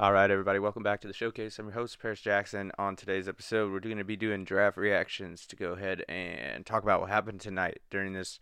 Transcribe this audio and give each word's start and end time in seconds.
All 0.00 0.12
right, 0.12 0.28
everybody, 0.28 0.58
welcome 0.58 0.82
back 0.82 1.00
to 1.02 1.06
the 1.06 1.14
showcase. 1.14 1.56
I'm 1.56 1.66
your 1.66 1.74
host, 1.74 2.00
Paris 2.00 2.20
Jackson. 2.20 2.72
On 2.78 2.96
today's 2.96 3.28
episode, 3.28 3.70
we're 3.70 3.78
going 3.78 3.98
to 3.98 4.04
be 4.04 4.16
doing 4.16 4.42
draft 4.42 4.76
reactions 4.76 5.46
to 5.46 5.54
go 5.54 5.74
ahead 5.74 6.04
and 6.08 6.66
talk 6.66 6.82
about 6.82 7.00
what 7.00 7.10
happened 7.10 7.40
tonight 7.40 7.80
during 7.90 8.12
this 8.12 8.40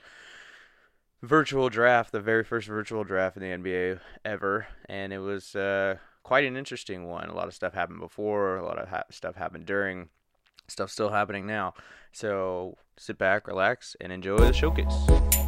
virtual 1.20 1.68
draft, 1.68 2.10
the 2.10 2.22
very 2.22 2.42
first 2.42 2.68
virtual 2.68 3.04
draft 3.04 3.36
in 3.36 3.42
the 3.42 3.50
NBA 3.50 4.00
ever. 4.24 4.66
And 4.88 5.12
it 5.12 5.18
was 5.18 5.54
uh, 5.54 5.96
quite 6.22 6.46
an 6.46 6.56
interesting 6.56 7.04
one. 7.04 7.28
A 7.28 7.35
lot 7.35 7.49
of 7.49 7.54
stuff 7.54 7.74
happened 7.74 8.00
before, 8.00 8.56
a 8.56 8.64
lot 8.64 8.78
of 8.78 8.88
ha- 8.88 9.04
stuff 9.10 9.34
happened 9.34 9.66
during, 9.66 10.08
stuff 10.69 10.90
still 10.90 11.10
happening 11.10 11.46
now. 11.46 11.74
So 12.12 12.78
sit 12.96 13.19
back, 13.19 13.46
relax, 13.46 13.94
and 14.00 14.10
enjoy 14.10 14.38
the 14.38 14.54
showcase. 14.54 15.42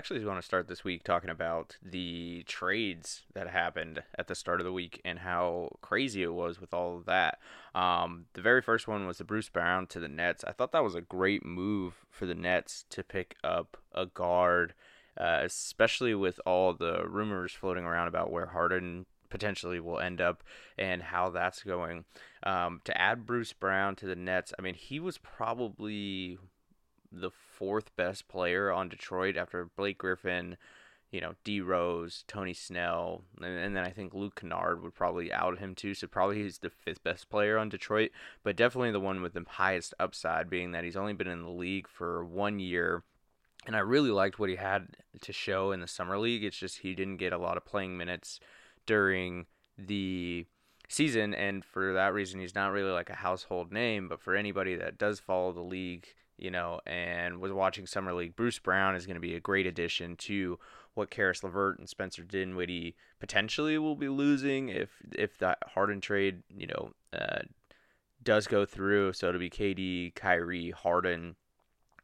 Actually 0.00 0.24
want 0.24 0.40
to 0.40 0.46
start 0.46 0.66
this 0.66 0.82
week 0.82 1.04
talking 1.04 1.28
about 1.28 1.76
the 1.82 2.42
trades 2.44 3.24
that 3.34 3.46
happened 3.46 4.02
at 4.18 4.28
the 4.28 4.34
start 4.34 4.58
of 4.58 4.64
the 4.64 4.72
week 4.72 4.98
and 5.04 5.18
how 5.18 5.68
crazy 5.82 6.22
it 6.22 6.32
was 6.32 6.58
with 6.58 6.72
all 6.72 6.96
of 6.96 7.04
that. 7.04 7.38
Um, 7.74 8.24
the 8.32 8.40
very 8.40 8.62
first 8.62 8.88
one 8.88 9.06
was 9.06 9.18
the 9.18 9.24
Bruce 9.24 9.50
Brown 9.50 9.86
to 9.88 10.00
the 10.00 10.08
Nets. 10.08 10.42
I 10.42 10.52
thought 10.52 10.72
that 10.72 10.82
was 10.82 10.94
a 10.94 11.02
great 11.02 11.44
move 11.44 12.06
for 12.10 12.24
the 12.24 12.34
Nets 12.34 12.86
to 12.88 13.04
pick 13.04 13.36
up 13.44 13.76
a 13.94 14.06
guard, 14.06 14.72
uh, 15.20 15.40
especially 15.42 16.14
with 16.14 16.40
all 16.46 16.72
the 16.72 17.04
rumors 17.06 17.52
floating 17.52 17.84
around 17.84 18.08
about 18.08 18.32
where 18.32 18.46
Harden 18.46 19.04
potentially 19.28 19.80
will 19.80 20.00
end 20.00 20.22
up 20.22 20.42
and 20.78 21.02
how 21.02 21.28
that's 21.28 21.62
going. 21.62 22.06
Um, 22.42 22.80
to 22.84 22.98
add 22.98 23.26
Bruce 23.26 23.52
Brown 23.52 23.96
to 23.96 24.06
the 24.06 24.16
Nets, 24.16 24.54
I 24.58 24.62
mean, 24.62 24.76
he 24.76 24.98
was 24.98 25.18
probably 25.18 26.38
the 27.12 27.32
fourth 27.60 27.94
best 27.94 28.26
player 28.26 28.72
on 28.72 28.88
Detroit 28.88 29.36
after 29.36 29.68
Blake 29.76 29.98
Griffin, 29.98 30.56
you 31.12 31.20
know, 31.20 31.34
D 31.44 31.60
Rose, 31.60 32.24
Tony 32.26 32.54
Snell, 32.54 33.22
and, 33.36 33.58
and, 33.58 33.76
then 33.76 33.84
I 33.84 33.90
think 33.90 34.14
Luke 34.14 34.40
Kennard 34.40 34.82
would 34.82 34.94
probably 34.94 35.30
out 35.30 35.58
him 35.58 35.74
too. 35.74 35.92
So 35.92 36.06
probably 36.06 36.42
he's 36.42 36.58
the 36.58 36.70
fifth 36.70 37.04
best 37.04 37.28
player 37.28 37.58
on 37.58 37.68
Detroit, 37.68 38.12
but 38.42 38.56
definitely 38.56 38.92
the 38.92 38.98
one 38.98 39.20
with 39.20 39.34
the 39.34 39.44
highest 39.46 39.92
upside, 40.00 40.48
being 40.48 40.72
that 40.72 40.84
he's 40.84 40.96
only 40.96 41.12
been 41.12 41.28
in 41.28 41.42
the 41.42 41.50
league 41.50 41.86
for 41.86 42.24
one 42.24 42.58
year. 42.58 43.02
And 43.66 43.76
I 43.76 43.80
really 43.80 44.10
liked 44.10 44.38
what 44.38 44.48
he 44.48 44.56
had 44.56 44.96
to 45.20 45.32
show 45.34 45.70
in 45.70 45.80
the 45.80 45.86
summer 45.86 46.18
league. 46.18 46.42
It's 46.42 46.56
just 46.56 46.78
he 46.78 46.94
didn't 46.94 47.18
get 47.18 47.34
a 47.34 47.38
lot 47.38 47.58
of 47.58 47.66
playing 47.66 47.98
minutes 47.98 48.40
during 48.86 49.44
the 49.76 50.46
season, 50.88 51.34
and 51.34 51.62
for 51.62 51.92
that 51.92 52.14
reason, 52.14 52.40
he's 52.40 52.54
not 52.54 52.72
really 52.72 52.90
like 52.90 53.10
a 53.10 53.16
household 53.16 53.70
name. 53.70 54.08
But 54.08 54.20
for 54.20 54.34
anybody 54.34 54.76
that 54.76 54.96
does 54.96 55.20
follow 55.20 55.52
the 55.52 55.60
league, 55.60 56.06
you 56.40 56.50
know, 56.50 56.80
and 56.86 57.38
was 57.38 57.52
watching 57.52 57.86
Summer 57.86 58.14
League, 58.14 58.34
Bruce 58.34 58.58
Brown 58.58 58.96
is 58.96 59.06
going 59.06 59.16
to 59.16 59.20
be 59.20 59.34
a 59.34 59.40
great 59.40 59.66
addition 59.66 60.16
to 60.16 60.58
what 60.94 61.10
Caris 61.10 61.44
LeVert 61.44 61.78
and 61.78 61.88
Spencer 61.88 62.22
Dinwiddie 62.22 62.96
potentially 63.20 63.78
will 63.78 63.94
be 63.94 64.08
losing 64.08 64.70
if 64.70 64.90
if 65.12 65.38
that 65.38 65.58
Harden 65.74 66.00
trade, 66.00 66.42
you 66.48 66.66
know, 66.66 66.92
uh, 67.12 67.42
does 68.22 68.46
go 68.46 68.64
through. 68.64 69.12
So 69.12 69.28
it'll 69.28 69.38
be 69.38 69.50
KD, 69.50 70.14
Kyrie, 70.14 70.70
Harden, 70.70 71.36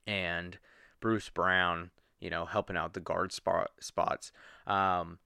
and 0.07 0.59
Bruce 1.01 1.31
Brown, 1.31 1.91
you 2.21 2.31
know, 2.31 2.45
helping 2.45 2.77
out 2.77 2.93
the 2.93 3.01
guard 3.01 3.33
spot 3.33 3.71
spots. 3.81 4.33
Um, 4.67 5.19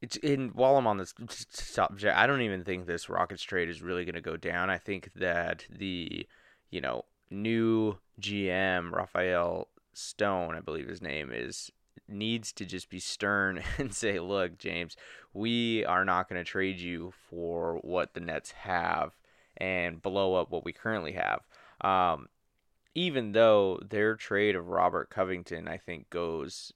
it's 0.00 0.16
in 0.16 0.50
while 0.50 0.76
I'm 0.76 0.86
on 0.86 0.98
this 0.98 1.14
subject, 1.50 2.16
I 2.16 2.26
don't 2.26 2.42
even 2.42 2.62
think 2.62 2.86
this 2.86 3.08
Rockets 3.08 3.42
trade 3.42 3.68
is 3.68 3.82
really 3.82 4.04
going 4.04 4.14
to 4.14 4.20
go 4.20 4.36
down. 4.36 4.70
I 4.70 4.78
think 4.78 5.10
that 5.16 5.66
the 5.70 6.26
you 6.70 6.80
know 6.80 7.04
new 7.30 7.98
GM 8.20 8.92
Rafael 8.92 9.68
Stone, 9.92 10.54
I 10.54 10.60
believe 10.60 10.88
his 10.88 11.02
name 11.02 11.30
is, 11.32 11.70
needs 12.08 12.52
to 12.52 12.64
just 12.64 12.90
be 12.90 12.98
stern 12.98 13.62
and 13.78 13.94
say, 13.94 14.18
"Look, 14.18 14.58
James, 14.58 14.96
we 15.32 15.84
are 15.84 16.04
not 16.04 16.28
going 16.28 16.42
to 16.42 16.50
trade 16.50 16.78
you 16.78 17.12
for 17.30 17.78
what 17.82 18.14
the 18.14 18.20
Nets 18.20 18.52
have 18.52 19.16
and 19.56 20.02
blow 20.02 20.34
up 20.34 20.50
what 20.50 20.64
we 20.64 20.72
currently 20.72 21.12
have." 21.12 21.40
Um, 21.80 22.28
even 22.94 23.32
though 23.32 23.80
their 23.88 24.14
trade 24.14 24.54
of 24.54 24.68
Robert 24.68 25.10
Covington, 25.10 25.66
I 25.66 25.78
think, 25.78 26.10
goes 26.10 26.72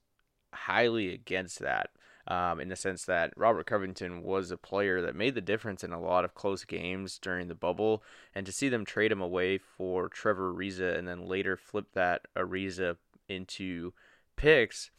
highly 0.53 1.13
against 1.13 1.59
that 1.59 1.91
um, 2.29 2.59
in 2.59 2.69
the 2.69 2.75
sense 2.75 3.05
that 3.05 3.33
Robert 3.35 3.65
Covington 3.65 4.23
was 4.23 4.51
a 4.51 4.57
player 4.57 5.01
that 5.01 5.15
made 5.15 5.35
the 5.35 5.41
difference 5.41 5.83
in 5.83 5.91
a 5.91 5.99
lot 5.99 6.23
of 6.23 6.35
close 6.35 6.63
games 6.63 7.17
during 7.17 7.47
the 7.47 7.55
bubble, 7.55 8.03
and 8.33 8.45
to 8.45 8.51
see 8.51 8.69
them 8.69 8.85
trade 8.85 9.11
him 9.11 9.21
away 9.21 9.57
for 9.57 10.07
Trevor 10.07 10.53
Ariza 10.53 10.97
and 10.97 11.07
then 11.07 11.27
later 11.27 11.57
flip 11.57 11.87
that 11.93 12.21
Ariza 12.37 12.97
into 13.27 13.93
picks 14.35 14.91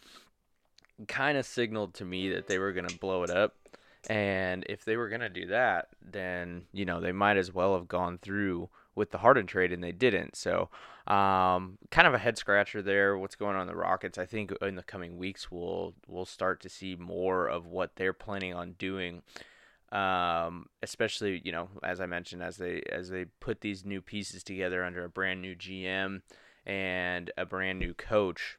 kind 1.09 1.39
of 1.39 1.47
signaled 1.47 1.95
to 1.95 2.05
me 2.05 2.29
that 2.31 2.47
they 2.47 2.59
were 2.59 2.73
going 2.73 2.89
to 2.89 2.99
blow 2.99 3.23
it 3.23 3.31
up. 3.31 3.57
And 4.09 4.65
if 4.69 4.85
they 4.85 4.97
were 4.97 5.09
going 5.09 5.21
to 5.21 5.29
do 5.29 5.47
that, 5.47 5.89
then, 6.03 6.63
you 6.73 6.85
know, 6.85 7.01
they 7.01 7.13
might 7.13 7.37
as 7.37 7.53
well 7.53 7.75
have 7.75 7.87
gone 7.87 8.19
through 8.19 8.71
with 8.95 9.11
the 9.11 9.19
Harden 9.19 9.47
trade, 9.47 9.73
and 9.73 9.83
they 9.83 9.93
didn't. 9.93 10.37
So, 10.37 10.69
um, 11.07 11.79
kind 11.91 12.07
of 12.07 12.15
a 12.15 12.19
head 12.19 12.39
scratcher 12.39 12.83
there. 12.83 13.17
What's 13.17 13.37
going 13.37 13.57
on 13.57 13.67
the 13.67 13.77
Rockets? 13.77 14.19
I 14.19 14.27
think 14.27 14.53
in 14.61 14.77
the 14.77 14.83
coming 14.83 15.17
weeks 15.17 15.51
we'll 15.51 15.95
we'll 16.07 16.27
start 16.27 16.61
to 16.63 16.69
see 16.69 16.97
more 16.97 17.47
of 17.47 17.67
what 17.67 17.97
they're 17.97 18.13
planning 18.13 18.55
on 18.55 18.73
doing. 18.73 19.23
Um, 19.93 20.67
especially 20.83 21.41
you 21.45 21.53
know, 21.53 21.69
as 21.83 22.01
I 22.01 22.07
mentioned, 22.07 22.43
as 22.43 22.57
they 22.57 22.83
as 22.91 23.09
they 23.11 23.25
put 23.25 23.61
these 23.61 23.85
new 23.85 24.01
pieces 24.01 24.43
together 24.45 24.85
under 24.85 25.05
a 25.05 25.09
brand 25.09 25.43
new 25.43 25.55
GM 25.55 26.23
and 26.67 27.31
a 27.37 27.47
brand 27.47 27.79
new 27.79 27.95
coach. 27.95 28.59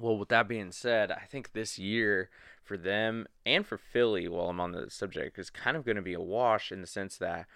Well, 0.00 0.18
with 0.18 0.28
that 0.30 0.48
being 0.48 0.72
said, 0.72 1.12
I 1.12 1.24
think 1.30 1.52
this 1.52 1.78
year 1.78 2.28
for 2.64 2.76
them 2.76 3.26
and 3.46 3.64
for 3.64 3.78
Philly, 3.78 4.26
while 4.26 4.48
I'm 4.48 4.60
on 4.60 4.72
the 4.72 4.90
subject, 4.90 5.38
is 5.38 5.50
kind 5.50 5.76
of 5.76 5.84
going 5.84 5.96
to 5.96 6.02
be 6.02 6.14
a 6.14 6.20
wash 6.20 6.72
in 6.72 6.80
the 6.80 6.86
sense 6.86 7.16
that 7.18 7.46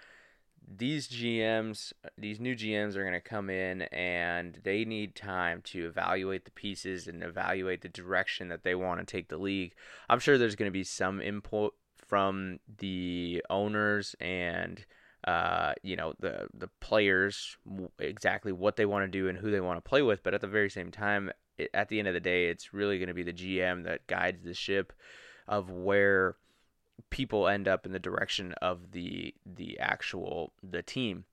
these 0.67 1.07
GMs, 1.07 1.93
these 2.17 2.39
new 2.39 2.55
GMs 2.55 2.95
are 2.95 3.03
going 3.03 3.13
to 3.13 3.21
come 3.21 3.49
in 3.49 3.83
and 3.83 4.59
they 4.63 4.85
need 4.85 5.15
time 5.15 5.61
to 5.65 5.87
evaluate 5.87 6.45
the 6.45 6.51
pieces 6.51 7.07
and 7.07 7.23
evaluate 7.23 7.81
the 7.81 7.89
direction 7.89 8.49
that 8.49 8.63
they 8.63 8.75
want 8.75 8.99
to 8.99 9.05
take 9.05 9.29
the 9.29 9.37
league. 9.37 9.73
I'm 10.09 10.19
sure 10.19 10.37
there's 10.37 10.55
going 10.55 10.69
to 10.69 10.73
be 10.73 10.83
some 10.83 11.21
input 11.21 11.73
from 12.07 12.59
the 12.77 13.43
owners 13.49 14.15
and 14.19 14.85
uh, 15.25 15.73
you 15.83 15.97
know 15.97 16.13
the 16.19 16.47
the 16.53 16.69
players 16.79 17.57
exactly 17.99 18.53
what 18.53 18.77
they 18.77 18.85
want 18.85 19.03
to 19.03 19.11
do 19.11 19.27
and 19.27 19.37
who 19.37 19.51
they 19.51 19.59
want 19.59 19.77
to 19.77 19.87
play 19.87 20.01
with. 20.01 20.23
But 20.23 20.33
at 20.33 20.41
the 20.41 20.47
very 20.47 20.69
same 20.69 20.91
time, 20.91 21.31
at 21.73 21.89
the 21.89 21.99
end 21.99 22.07
of 22.07 22.13
the 22.13 22.19
day, 22.19 22.47
it's 22.47 22.73
really 22.73 22.97
going 22.97 23.09
to 23.09 23.13
be 23.13 23.23
the 23.23 23.33
GM 23.33 23.83
that 23.83 24.07
guides 24.07 24.43
the 24.43 24.53
ship 24.53 24.93
of 25.47 25.69
where 25.69 26.35
people 27.09 27.47
end 27.47 27.67
up 27.67 27.85
in 27.85 27.91
the 27.91 27.99
direction 27.99 28.53
of 28.61 28.91
the 28.91 29.33
the 29.45 29.79
actual 29.79 30.53
the 30.63 30.81
team. 30.81 31.25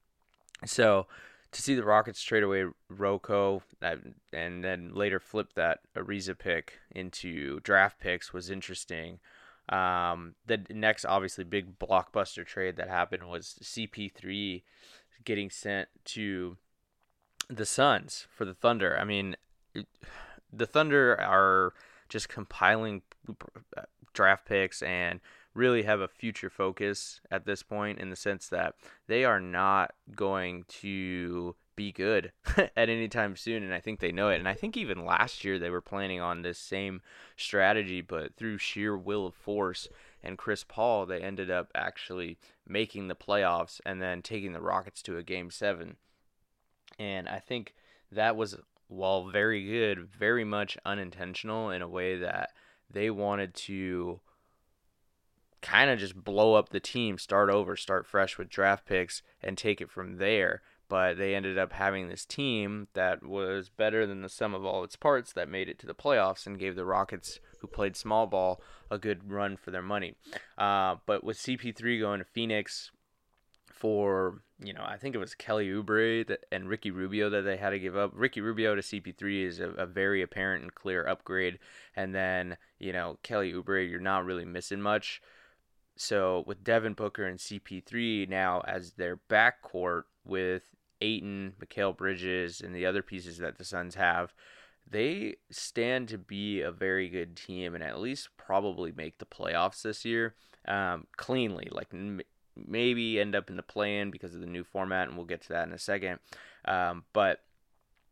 So 0.65 1.07
to 1.53 1.63
see 1.63 1.75
the 1.75 1.85
Rockets 1.85 2.23
trade 2.23 2.43
away 2.43 2.65
RoCo 2.93 3.63
and 3.81 4.65
then 4.65 4.95
later 4.95 5.19
flip 5.19 5.55
that 5.55 5.81
Ariza 5.95 6.39
pick 6.39 6.81
into 6.91 7.61
draft 7.61 8.01
picks 8.01 8.33
was 8.33 8.51
interesting. 8.51 9.21
Um, 9.69 10.35
the 10.47 10.61
next, 10.71 11.05
obviously, 11.05 11.45
big 11.45 11.79
blockbuster 11.79 12.45
trade 12.45 12.77
that 12.77 12.89
happened 12.89 13.29
was 13.29 13.59
CP3 13.63 14.63
getting 15.25 15.51
sent 15.51 15.89
to 16.05 16.57
the 17.49 17.67
Suns 17.67 18.27
for 18.31 18.45
the 18.45 18.55
Thunder. 18.55 18.97
I 18.99 19.05
mean, 19.05 19.37
the 20.53 20.67
Thunder 20.67 21.21
are 21.21 21.73
just 22.09 22.29
compiling 22.29 23.03
draft 24.13 24.47
picks 24.47 24.83
and 24.83 25.21
really 25.57 25.83
have 25.83 26.01
a 26.01 26.09
future 26.09 26.51
focus 26.51 27.21
at 27.31 27.47
this 27.47 27.63
point 27.63 27.99
in 27.99 28.11
the 28.11 28.17
sense 28.17 28.49
that 28.49 28.75
they 29.07 29.25
are 29.25 29.41
not 29.41 29.93
going 30.15 30.65
to 30.69 31.55
be 31.75 31.93
good 31.93 32.33
at 32.57 32.89
any 32.89 33.09
time 33.09 33.37
soon 33.37 33.63
and 33.63 33.73
I 33.73 33.81
think 33.81 34.01
they 34.01 34.13
know 34.13 34.31
it. 34.31 34.39
And 34.39 34.49
I 34.49 34.55
think 34.55 34.77
even 34.77 35.05
last 35.05 35.45
year 35.45 35.59
they 35.59 35.71
were 35.71 35.83
planning 35.83 36.21
on 36.21 36.43
this 36.43 36.59
same 36.59 37.03
strategy 37.37 38.01
but 38.01 38.35
through 38.37 38.59
sheer 38.59 38.97
will 38.97 39.27
of 39.27 39.35
force 39.35 39.89
and 40.23 40.39
Chris 40.39 40.65
Paul 40.65 41.07
they 41.07 41.21
ended 41.21 41.51
up 41.51 41.71
actually 41.75 42.39
making 42.67 43.09
the 43.09 43.15
playoffs 43.15 43.81
and 43.85 44.01
then 44.01 44.23
taking 44.23 44.53
the 44.53 44.61
Rockets 44.61 45.03
to 45.03 45.19
a 45.19 45.23
game 45.23 45.51
7 45.51 45.97
and 46.99 47.29
I 47.29 47.39
think 47.39 47.75
that 48.11 48.37
was 48.37 48.57
while 48.89 49.27
very 49.27 49.67
good 49.67 50.09
very 50.19 50.45
much 50.45 50.79
unintentional 50.87 51.71
in 51.71 51.83
a 51.83 51.89
way 51.89 52.17
that 52.19 52.51
they 52.91 53.11
wanted 53.11 53.55
to 53.55 54.21
kind 55.67 55.91
of 55.91 55.99
just 55.99 56.23
blow 56.23 56.55
up 56.55 56.69
the 56.69 56.81
team, 56.81 57.19
start 57.19 57.51
over, 57.51 57.77
start 57.77 58.07
fresh 58.07 58.39
with 58.39 58.49
draft 58.49 58.87
picks, 58.87 59.23
and 59.43 59.59
take 59.59 59.81
it 59.81 59.91
from 59.91 60.19
there. 60.19 60.63
But 60.89 61.19
they 61.19 61.35
ended 61.35 61.59
up 61.59 61.73
having 61.73 62.09
this 62.09 62.25
team 62.25 62.87
that 62.95 63.25
was 63.25 63.69
better 63.69 64.07
than 64.07 64.23
the 64.23 64.29
sum 64.29 64.55
of 64.55 64.65
all 64.65 64.85
its 64.85 64.95
parts 64.95 65.33
that 65.33 65.49
made 65.49 65.69
it 65.69 65.81
to 65.81 65.87
the 65.87 65.95
playoffs 65.95 66.47
and 66.47 66.59
gave 66.59 66.77
the 66.77 66.85
Rockets, 66.85 67.41
who 67.59 67.67
played 67.67 67.97
small 67.97 68.29
ball 68.29 68.61
a 68.89 68.97
good 68.97 69.29
run 69.29 69.57
for 69.57 69.73
their 69.73 69.83
money. 69.83 70.15
Uh, 70.57 70.97
but 71.05 71.25
with 71.25 71.37
CP3 71.39 71.99
going 71.99 72.21
to 72.21 72.25
Phoenix 72.25 72.93
for 73.77 74.41
you 74.65 74.73
know 74.73 74.83
I 74.87 74.97
think 74.97 75.15
it 75.15 75.19
was 75.19 75.35
Kelly 75.35 75.69
Oubre 75.69 76.37
and 76.51 76.69
Ricky 76.69 76.91
Rubio 76.91 77.29
that 77.29 77.43
they 77.43 77.57
had 77.57 77.71
to 77.71 77.79
give 77.79 77.97
up. 77.97 78.13
Ricky 78.15 78.41
Rubio 78.41 78.75
to 78.75 78.81
CP3 78.81 79.45
is 79.45 79.61
a, 79.61 79.71
a 79.71 79.87
very 79.87 80.23
apparent 80.23 80.63
and 80.63 80.75
clear 80.75 81.07
upgrade, 81.07 81.59
and 81.97 82.15
then 82.15 82.57
you 82.79 82.93
know 82.93 83.19
Kelly 83.25 83.53
Oubre 83.53 83.91
you're 83.91 84.01
not 84.01 84.25
really 84.25 84.45
missing 84.45 84.81
much. 84.81 85.21
So 85.97 86.45
with 86.47 86.63
Devin 86.63 86.93
Booker 86.93 87.25
and 87.25 87.39
CP3 87.39 88.29
now 88.29 88.63
as 88.67 88.93
their 88.93 89.19
backcourt 89.31 90.05
with 90.25 90.75
Ayton, 91.01 91.55
Mikal 91.61 91.97
Bridges, 91.97 92.61
and 92.61 92.75
the 92.75 92.87
other 92.87 93.03
pieces 93.03 93.39
that 93.39 93.59
the 93.59 93.65
Suns 93.65 93.95
have, 93.95 94.35
they 94.89 95.37
stand 95.51 96.09
to 96.09 96.19
be 96.19 96.61
a 96.61 96.71
very 96.71 97.09
good 97.09 97.37
team 97.37 97.75
and 97.75 97.83
at 97.83 97.99
least 97.99 98.29
probably 98.37 98.93
make 98.93 99.19
the 99.19 99.27
playoffs 99.27 99.83
this 99.83 100.05
year 100.05 100.35
um, 100.69 101.07
cleanly. 101.17 101.69
Like 101.71 101.89
m- 101.93 102.21
maybe 102.57 103.19
end 103.21 103.35
up 103.35 103.51
in 103.51 103.57
the 103.57 103.63
play-in 103.63 104.11
because 104.11 104.35
of 104.35 104.41
the 104.41 104.47
new 104.47 104.65
format, 104.65 105.09
and 105.09 105.17
we'll 105.17 105.27
get 105.27 105.43
to 105.43 105.49
that 105.51 105.67
in 105.67 105.73
a 105.73 105.79
second. 105.79 106.19
Um, 106.67 107.05
but 107.13 107.41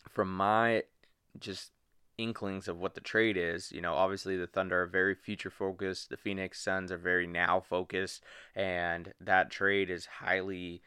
from 0.08 0.34
my 0.34 0.82
just 1.38 1.70
inklings 2.18 2.68
of 2.68 2.78
what 2.78 2.94
the 2.94 3.00
trade 3.00 3.36
is. 3.36 3.72
You 3.72 3.80
know, 3.80 3.94
obviously 3.94 4.36
the 4.36 4.46
Thunder 4.46 4.82
are 4.82 4.86
very 4.86 5.14
future 5.14 5.50
focused. 5.50 6.10
The 6.10 6.16
Phoenix 6.16 6.62
Suns 6.62 6.92
are 6.92 6.98
very 6.98 7.26
now 7.26 7.60
focused, 7.60 8.22
and 8.54 9.12
that 9.20 9.50
trade 9.50 9.90
is 9.90 10.06
highly 10.06 10.82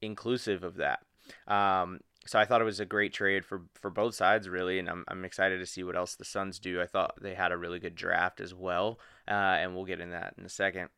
inclusive 0.00 0.62
of 0.62 0.76
that. 0.76 1.00
Um, 1.46 2.00
so 2.26 2.38
I 2.38 2.44
thought 2.44 2.60
it 2.60 2.64
was 2.64 2.80
a 2.80 2.84
great 2.84 3.12
trade 3.12 3.44
for 3.44 3.62
for 3.74 3.90
both 3.90 4.14
sides, 4.14 4.48
really, 4.48 4.78
and 4.78 4.88
I'm 4.88 5.04
I'm 5.08 5.24
excited 5.24 5.58
to 5.58 5.66
see 5.66 5.82
what 5.82 5.96
else 5.96 6.14
the 6.14 6.24
Suns 6.24 6.58
do. 6.58 6.80
I 6.80 6.86
thought 6.86 7.14
they 7.20 7.34
had 7.34 7.52
a 7.52 7.56
really 7.56 7.78
good 7.78 7.94
draft 7.94 8.40
as 8.40 8.54
well, 8.54 8.98
uh, 9.26 9.32
and 9.32 9.74
we'll 9.74 9.84
get 9.84 10.00
in 10.00 10.10
that 10.10 10.34
in 10.36 10.44
a 10.44 10.50
second. 10.50 10.90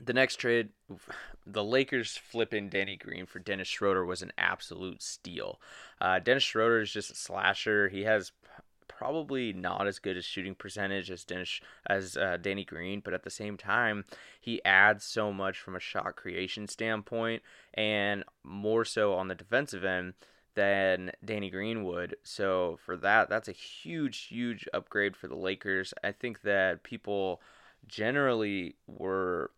The 0.00 0.12
next 0.12 0.36
trade, 0.36 0.70
the 1.46 1.64
Lakers 1.64 2.16
flipping 2.16 2.68
Danny 2.68 2.96
Green 2.96 3.26
for 3.26 3.38
Dennis 3.38 3.68
Schroeder 3.68 4.04
was 4.04 4.22
an 4.22 4.32
absolute 4.36 5.02
steal. 5.02 5.60
Uh, 6.00 6.18
Dennis 6.18 6.42
Schroeder 6.42 6.80
is 6.80 6.92
just 6.92 7.10
a 7.10 7.14
slasher. 7.14 7.88
He 7.88 8.02
has 8.02 8.32
probably 8.88 9.52
not 9.52 9.86
as 9.86 9.98
good 9.98 10.16
a 10.16 10.22
shooting 10.22 10.54
percentage 10.54 11.10
as 11.10 11.24
Dennis 11.24 11.60
as 11.86 12.16
uh, 12.16 12.36
Danny 12.40 12.64
Green, 12.64 13.00
but 13.00 13.14
at 13.14 13.22
the 13.22 13.30
same 13.30 13.56
time, 13.56 14.04
he 14.40 14.64
adds 14.64 15.04
so 15.04 15.32
much 15.32 15.58
from 15.58 15.74
a 15.74 15.80
shot 15.80 16.16
creation 16.16 16.68
standpoint, 16.68 17.42
and 17.74 18.24
more 18.44 18.84
so 18.84 19.14
on 19.14 19.28
the 19.28 19.34
defensive 19.34 19.84
end 19.84 20.14
than 20.54 21.10
Danny 21.24 21.50
Green 21.50 21.84
would. 21.84 22.16
So 22.22 22.78
for 22.84 22.96
that, 22.98 23.28
that's 23.28 23.48
a 23.48 23.52
huge, 23.52 24.26
huge 24.26 24.68
upgrade 24.72 25.16
for 25.16 25.28
the 25.28 25.36
Lakers. 25.36 25.94
I 26.04 26.12
think 26.12 26.42
that 26.42 26.82
people 26.82 27.40
generally 27.86 28.76
were 28.86 29.50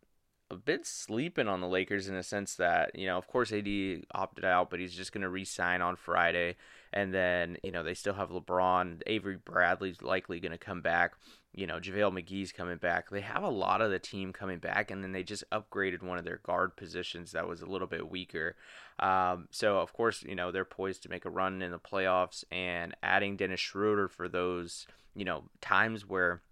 a 0.54 0.58
bit 0.58 0.86
sleeping 0.86 1.48
on 1.48 1.60
the 1.60 1.68
Lakers 1.68 2.08
in 2.08 2.14
a 2.14 2.22
sense 2.22 2.54
that, 2.56 2.98
you 2.98 3.06
know, 3.06 3.18
of 3.18 3.26
course 3.26 3.52
AD 3.52 3.66
opted 4.14 4.44
out, 4.44 4.70
but 4.70 4.80
he's 4.80 4.94
just 4.94 5.12
going 5.12 5.22
to 5.22 5.28
re-sign 5.28 5.82
on 5.82 5.96
Friday. 5.96 6.56
And 6.92 7.12
then, 7.12 7.56
you 7.62 7.72
know, 7.72 7.82
they 7.82 7.94
still 7.94 8.14
have 8.14 8.30
LeBron. 8.30 9.02
Avery 9.06 9.36
Bradley's 9.36 10.00
likely 10.00 10.38
going 10.38 10.52
to 10.52 10.58
come 10.58 10.80
back. 10.80 11.14
You 11.52 11.66
know, 11.66 11.78
JaVale 11.80 12.12
McGee's 12.12 12.52
coming 12.52 12.78
back. 12.78 13.10
They 13.10 13.20
have 13.20 13.42
a 13.42 13.48
lot 13.48 13.80
of 13.80 13.90
the 13.90 13.98
team 13.98 14.32
coming 14.32 14.58
back, 14.58 14.90
and 14.90 15.02
then 15.02 15.12
they 15.12 15.24
just 15.24 15.44
upgraded 15.50 16.02
one 16.02 16.18
of 16.18 16.24
their 16.24 16.40
guard 16.44 16.76
positions 16.76 17.32
that 17.32 17.48
was 17.48 17.62
a 17.62 17.66
little 17.66 17.86
bit 17.88 18.08
weaker. 18.08 18.56
Um, 18.98 19.48
so, 19.50 19.78
of 19.78 19.92
course, 19.92 20.22
you 20.22 20.34
know, 20.36 20.52
they're 20.52 20.64
poised 20.64 21.02
to 21.02 21.08
make 21.08 21.24
a 21.24 21.30
run 21.30 21.62
in 21.62 21.70
the 21.72 21.78
playoffs, 21.78 22.44
and 22.50 22.96
adding 23.02 23.36
Dennis 23.36 23.60
Schroeder 23.60 24.08
for 24.08 24.28
those, 24.28 24.86
you 25.14 25.24
know, 25.24 25.44
times 25.60 26.06
where 26.06 26.42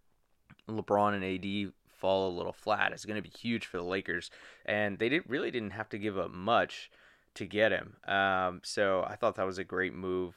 LeBron 0.69 1.15
and 1.15 1.25
AD 1.25 1.73
fall 2.03 2.29
a 2.29 2.37
little 2.37 2.53
flat 2.53 2.93
is 2.93 3.05
going 3.05 3.23
to 3.23 3.23
be 3.23 3.31
huge 3.35 3.65
for 3.65 3.77
the 3.77 3.85
Lakers, 3.85 4.29
and 4.67 4.99
they 4.99 5.09
did, 5.09 5.23
really 5.29 5.53
didn't 5.53 5.71
have 5.71 5.89
to 5.91 5.99
give 5.99 6.19
up 6.19 6.33
much 6.33 6.91
to 7.35 7.47
get 7.47 7.71
him. 7.71 7.95
Um, 8.07 8.61
so 8.65 9.07
I 9.09 9.15
thought 9.15 9.37
that 9.37 9.47
was 9.47 9.59
a 9.59 9.65
great 9.65 9.95
move. 9.95 10.35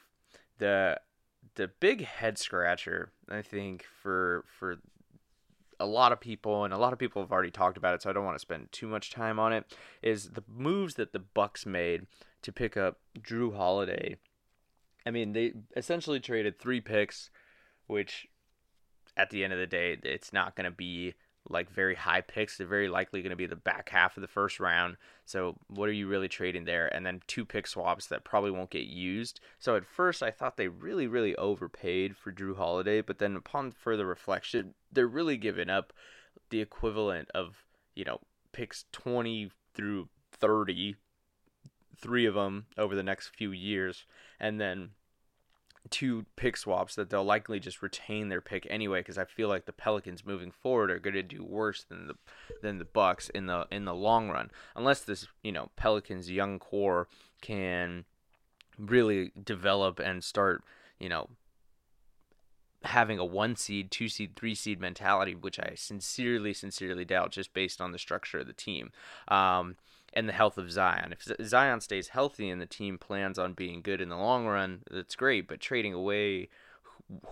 The 0.58 1.00
the 1.56 1.68
big 1.80 2.04
head 2.04 2.38
scratcher, 2.38 3.10
I 3.28 3.42
think, 3.42 3.84
for 4.02 4.44
for 4.46 4.78
a 5.80 5.86
lot 5.86 6.12
of 6.12 6.20
people, 6.20 6.64
and 6.64 6.72
a 6.72 6.78
lot 6.78 6.92
of 6.92 7.00
people 7.00 7.20
have 7.20 7.32
already 7.32 7.50
talked 7.50 7.76
about 7.76 7.94
it, 7.94 8.02
so 8.02 8.10
I 8.10 8.12
don't 8.12 8.24
want 8.24 8.36
to 8.36 8.40
spend 8.48 8.70
too 8.70 8.86
much 8.86 9.10
time 9.10 9.40
on 9.40 9.52
it. 9.52 9.76
Is 10.02 10.30
the 10.30 10.44
moves 10.48 10.94
that 10.94 11.12
the 11.12 11.18
Bucks 11.18 11.66
made 11.66 12.06
to 12.42 12.52
pick 12.52 12.76
up 12.76 13.00
Jrue 13.18 13.56
Holiday? 13.56 14.16
I 15.04 15.10
mean, 15.10 15.32
they 15.32 15.52
essentially 15.76 16.20
traded 16.20 16.58
three 16.58 16.80
picks, 16.80 17.30
which 17.86 18.28
at 19.16 19.30
the 19.30 19.42
end 19.44 19.52
of 19.52 19.58
the 19.58 19.66
day, 19.66 19.96
it's 20.02 20.32
not 20.32 20.56
going 20.56 20.64
to 20.64 20.70
be 20.70 21.14
like 21.48 21.70
very 21.70 21.94
high 21.94 22.20
picks. 22.20 22.56
They're 22.56 22.66
very 22.66 22.88
likely 22.88 23.22
going 23.22 23.30
to 23.30 23.36
be 23.36 23.46
the 23.46 23.56
back 23.56 23.90
half 23.90 24.16
of 24.16 24.20
the 24.20 24.28
first 24.28 24.60
round. 24.60 24.96
So 25.24 25.56
what 25.68 25.88
are 25.88 25.92
you 25.92 26.08
really 26.08 26.28
trading 26.28 26.64
there? 26.64 26.92
And 26.94 27.04
then 27.04 27.22
two 27.26 27.44
pick 27.44 27.66
swaps 27.66 28.06
that 28.06 28.24
probably 28.24 28.50
won't 28.50 28.70
get 28.70 28.86
used. 28.86 29.40
So 29.58 29.76
at 29.76 29.84
first 29.84 30.22
I 30.22 30.30
thought 30.30 30.56
they 30.56 30.68
really 30.68 31.06
really 31.06 31.36
overpaid 31.36 32.16
for 32.16 32.32
Jrue 32.32 32.56
Holiday, 32.56 33.00
but 33.00 33.18
then 33.18 33.36
upon 33.36 33.72
further 33.72 34.06
reflection, 34.06 34.74
they're 34.92 35.06
really 35.06 35.36
giving 35.36 35.70
up 35.70 35.92
the 36.50 36.60
equivalent 36.60 37.30
of 37.32 37.64
you 37.94 38.04
know 38.04 38.20
picks 38.52 38.84
20 38.92 39.50
through 39.74 40.08
30 40.32 40.96
three 41.96 42.26
of 42.26 42.34
them 42.34 42.66
over 42.76 42.94
the 42.94 43.02
next 43.02 43.28
few 43.28 43.52
years 43.52 44.04
and 44.38 44.60
then 44.60 44.90
two 45.90 46.26
pick 46.36 46.56
swaps 46.56 46.94
that 46.94 47.10
they'll 47.10 47.24
likely 47.24 47.60
just 47.60 47.82
retain 47.82 48.28
their 48.28 48.40
pick 48.40 48.66
anyway 48.70 49.00
because 49.00 49.18
I 49.18 49.24
feel 49.24 49.48
like 49.48 49.66
the 49.66 49.72
Pelicans 49.72 50.24
moving 50.24 50.50
forward 50.50 50.90
are 50.90 50.98
going 50.98 51.14
to 51.14 51.22
do 51.22 51.44
worse 51.44 51.84
than 51.84 52.08
the 52.08 52.14
than 52.62 52.78
the 52.78 52.84
Bucks 52.84 53.28
in 53.30 53.46
the 53.46 53.66
in 53.70 53.84
the 53.84 53.94
long 53.94 54.28
run 54.30 54.50
unless 54.74 55.00
this 55.00 55.26
you 55.42 55.52
know 55.52 55.70
Pelicans 55.76 56.30
young 56.30 56.58
core 56.58 57.08
can 57.40 58.04
really 58.78 59.32
develop 59.42 59.98
and 59.98 60.22
start 60.22 60.62
you 60.98 61.08
know 61.08 61.28
having 62.86 63.18
a 63.18 63.24
one 63.24 63.56
seed, 63.56 63.90
two 63.90 64.08
seed, 64.08 64.36
three 64.36 64.54
seed 64.54 64.80
mentality, 64.80 65.34
which 65.34 65.58
I 65.58 65.72
sincerely, 65.74 66.52
sincerely 66.52 67.04
doubt 67.04 67.32
just 67.32 67.52
based 67.52 67.80
on 67.80 67.92
the 67.92 67.98
structure 67.98 68.38
of 68.38 68.46
the 68.46 68.52
team. 68.52 68.90
Um, 69.28 69.76
and 70.16 70.26
the 70.26 70.32
health 70.32 70.56
of 70.56 70.72
Zion. 70.72 71.12
If 71.12 71.46
Zion 71.46 71.82
stays 71.82 72.08
healthy 72.08 72.48
and 72.48 72.60
the 72.60 72.66
team 72.66 72.96
plans 72.96 73.38
on 73.38 73.52
being 73.52 73.82
good 73.82 74.00
in 74.00 74.08
the 74.08 74.16
long 74.16 74.46
run, 74.46 74.80
that's 74.90 75.14
great. 75.14 75.46
But 75.46 75.60
trading 75.60 75.92
away 75.92 76.48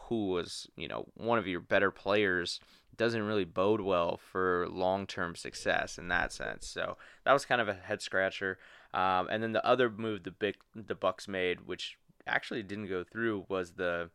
who 0.05 0.29
was, 0.29 0.69
you 0.77 0.87
know, 0.87 1.07
one 1.15 1.39
of 1.39 1.47
your 1.47 1.61
better 1.61 1.91
players 1.91 2.61
doesn't 2.97 3.23
really 3.23 3.47
bode 3.47 3.81
well 3.81 4.19
for 4.19 4.69
long-term 4.71 5.35
success 5.35 5.97
in 5.97 6.09
that 6.09 6.31
sense. 6.31 6.69
So 6.69 6.99
that 7.25 7.33
was 7.33 7.47
kind 7.47 7.63
of 7.63 7.69
a 7.69 7.75
head 7.75 8.03
scratcher. 8.03 8.59
Um, 8.93 9.29
and 9.31 9.43
then 9.43 9.53
the 9.53 9.67
other 9.67 9.89
move 9.89 10.23
the 10.23 10.31
big 10.31 10.57
the 10.77 10.95
Bucks 10.95 11.27
made, 11.27 11.63
which 11.67 11.97
actually 12.27 12.63
didn't 12.63 12.89
go 12.89 13.03
through, 13.03 13.47
was 13.49 13.73
the 13.73 14.11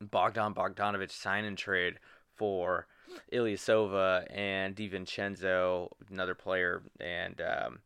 Bogdan 0.00 0.54
Bogdanovich 0.54 1.10
sign 1.10 1.44
and 1.44 1.58
trade 1.58 1.98
for 2.36 2.86
Ilyasova 3.32 4.26
and 4.30 4.74
DiVincenzo, 4.74 5.90
another 6.10 6.34
player, 6.34 6.82
and 7.00 7.40
um, 7.40 7.78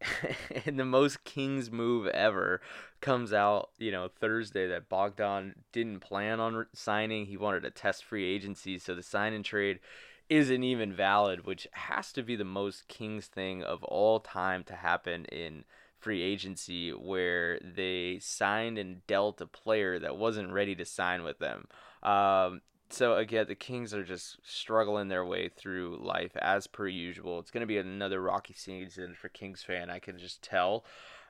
and 0.66 0.78
the 0.78 0.84
most 0.84 1.24
Kings 1.24 1.70
move 1.70 2.06
ever 2.08 2.60
comes 3.00 3.32
out, 3.32 3.70
you 3.78 3.90
know, 3.90 4.08
Thursday 4.08 4.66
that 4.68 4.88
Bogdan 4.88 5.54
didn't 5.72 6.00
plan 6.00 6.40
on 6.40 6.66
signing. 6.74 7.26
He 7.26 7.36
wanted 7.36 7.62
to 7.62 7.70
test 7.70 8.04
free 8.04 8.24
agency, 8.24 8.78
so 8.78 8.94
the 8.94 9.02
sign 9.02 9.32
and 9.32 9.44
trade 9.44 9.80
isn't 10.28 10.64
even 10.64 10.92
valid, 10.92 11.46
which 11.46 11.68
has 11.72 12.12
to 12.12 12.22
be 12.22 12.36
the 12.36 12.44
most 12.44 12.88
Kings 12.88 13.26
thing 13.26 13.62
of 13.62 13.84
all 13.84 14.20
time 14.20 14.64
to 14.64 14.74
happen 14.74 15.24
in 15.26 15.64
free 15.98 16.22
agency 16.22 16.90
where 16.90 17.58
they 17.60 18.18
signed 18.20 18.78
and 18.78 19.06
dealt 19.06 19.40
a 19.40 19.46
player 19.46 19.98
that 19.98 20.16
wasn't 20.16 20.52
ready 20.52 20.74
to 20.74 20.84
sign 20.84 21.22
with 21.22 21.38
them. 21.38 21.66
Um, 22.02 22.60
so 22.88 23.16
again, 23.16 23.46
the 23.48 23.54
Kings 23.54 23.92
are 23.92 24.04
just 24.04 24.38
struggling 24.44 25.08
their 25.08 25.24
way 25.24 25.48
through 25.48 25.98
life 26.00 26.36
as 26.36 26.66
per 26.66 26.86
usual. 26.86 27.38
It's 27.38 27.50
going 27.50 27.62
to 27.62 27.66
be 27.66 27.78
another 27.78 28.20
rocky 28.20 28.54
season 28.54 29.14
for 29.20 29.28
Kings 29.28 29.62
fan. 29.62 29.90
I 29.90 29.98
can 29.98 30.18
just 30.18 30.42
tell, 30.42 30.84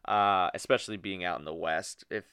uh, 0.07 0.51
especially 0.55 0.97
being 0.97 1.25
out 1.25 1.39
in 1.39 1.45
the 1.45 1.55
West. 1.55 2.05
If 2.11 2.25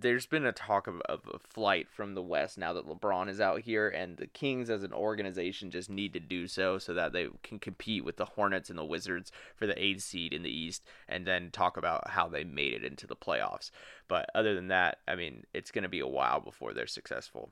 there's 0.00 0.26
been 0.26 0.46
a 0.46 0.52
talk 0.52 0.86
of, 0.86 1.00
of 1.02 1.20
a 1.32 1.38
flight 1.38 1.88
from 1.90 2.14
the 2.14 2.22
West 2.22 2.56
now 2.56 2.72
that 2.72 2.86
LeBron 2.86 3.28
is 3.28 3.40
out 3.40 3.60
here, 3.60 3.88
and 3.88 4.16
the 4.16 4.26
Kings 4.26 4.70
as 4.70 4.82
an 4.82 4.92
organization 4.92 5.70
just 5.70 5.90
need 5.90 6.12
to 6.14 6.20
do 6.20 6.46
so 6.46 6.78
so 6.78 6.94
that 6.94 7.12
they 7.12 7.28
can 7.42 7.58
compete 7.58 8.04
with 8.04 8.16
the 8.16 8.24
Hornets 8.24 8.70
and 8.70 8.78
the 8.78 8.84
Wizards 8.84 9.30
for 9.54 9.66
the 9.66 9.82
eighth 9.82 10.02
seed 10.02 10.32
in 10.32 10.42
the 10.42 10.50
East, 10.50 10.84
and 11.08 11.26
then 11.26 11.50
talk 11.50 11.76
about 11.76 12.10
how 12.10 12.28
they 12.28 12.44
made 12.44 12.72
it 12.72 12.84
into 12.84 13.06
the 13.06 13.16
playoffs. 13.16 13.70
But 14.08 14.30
other 14.34 14.54
than 14.54 14.68
that, 14.68 14.98
I 15.06 15.14
mean, 15.14 15.44
it's 15.52 15.70
going 15.70 15.82
to 15.82 15.88
be 15.88 16.00
a 16.00 16.06
while 16.06 16.40
before 16.40 16.72
they're 16.72 16.86
successful. 16.86 17.50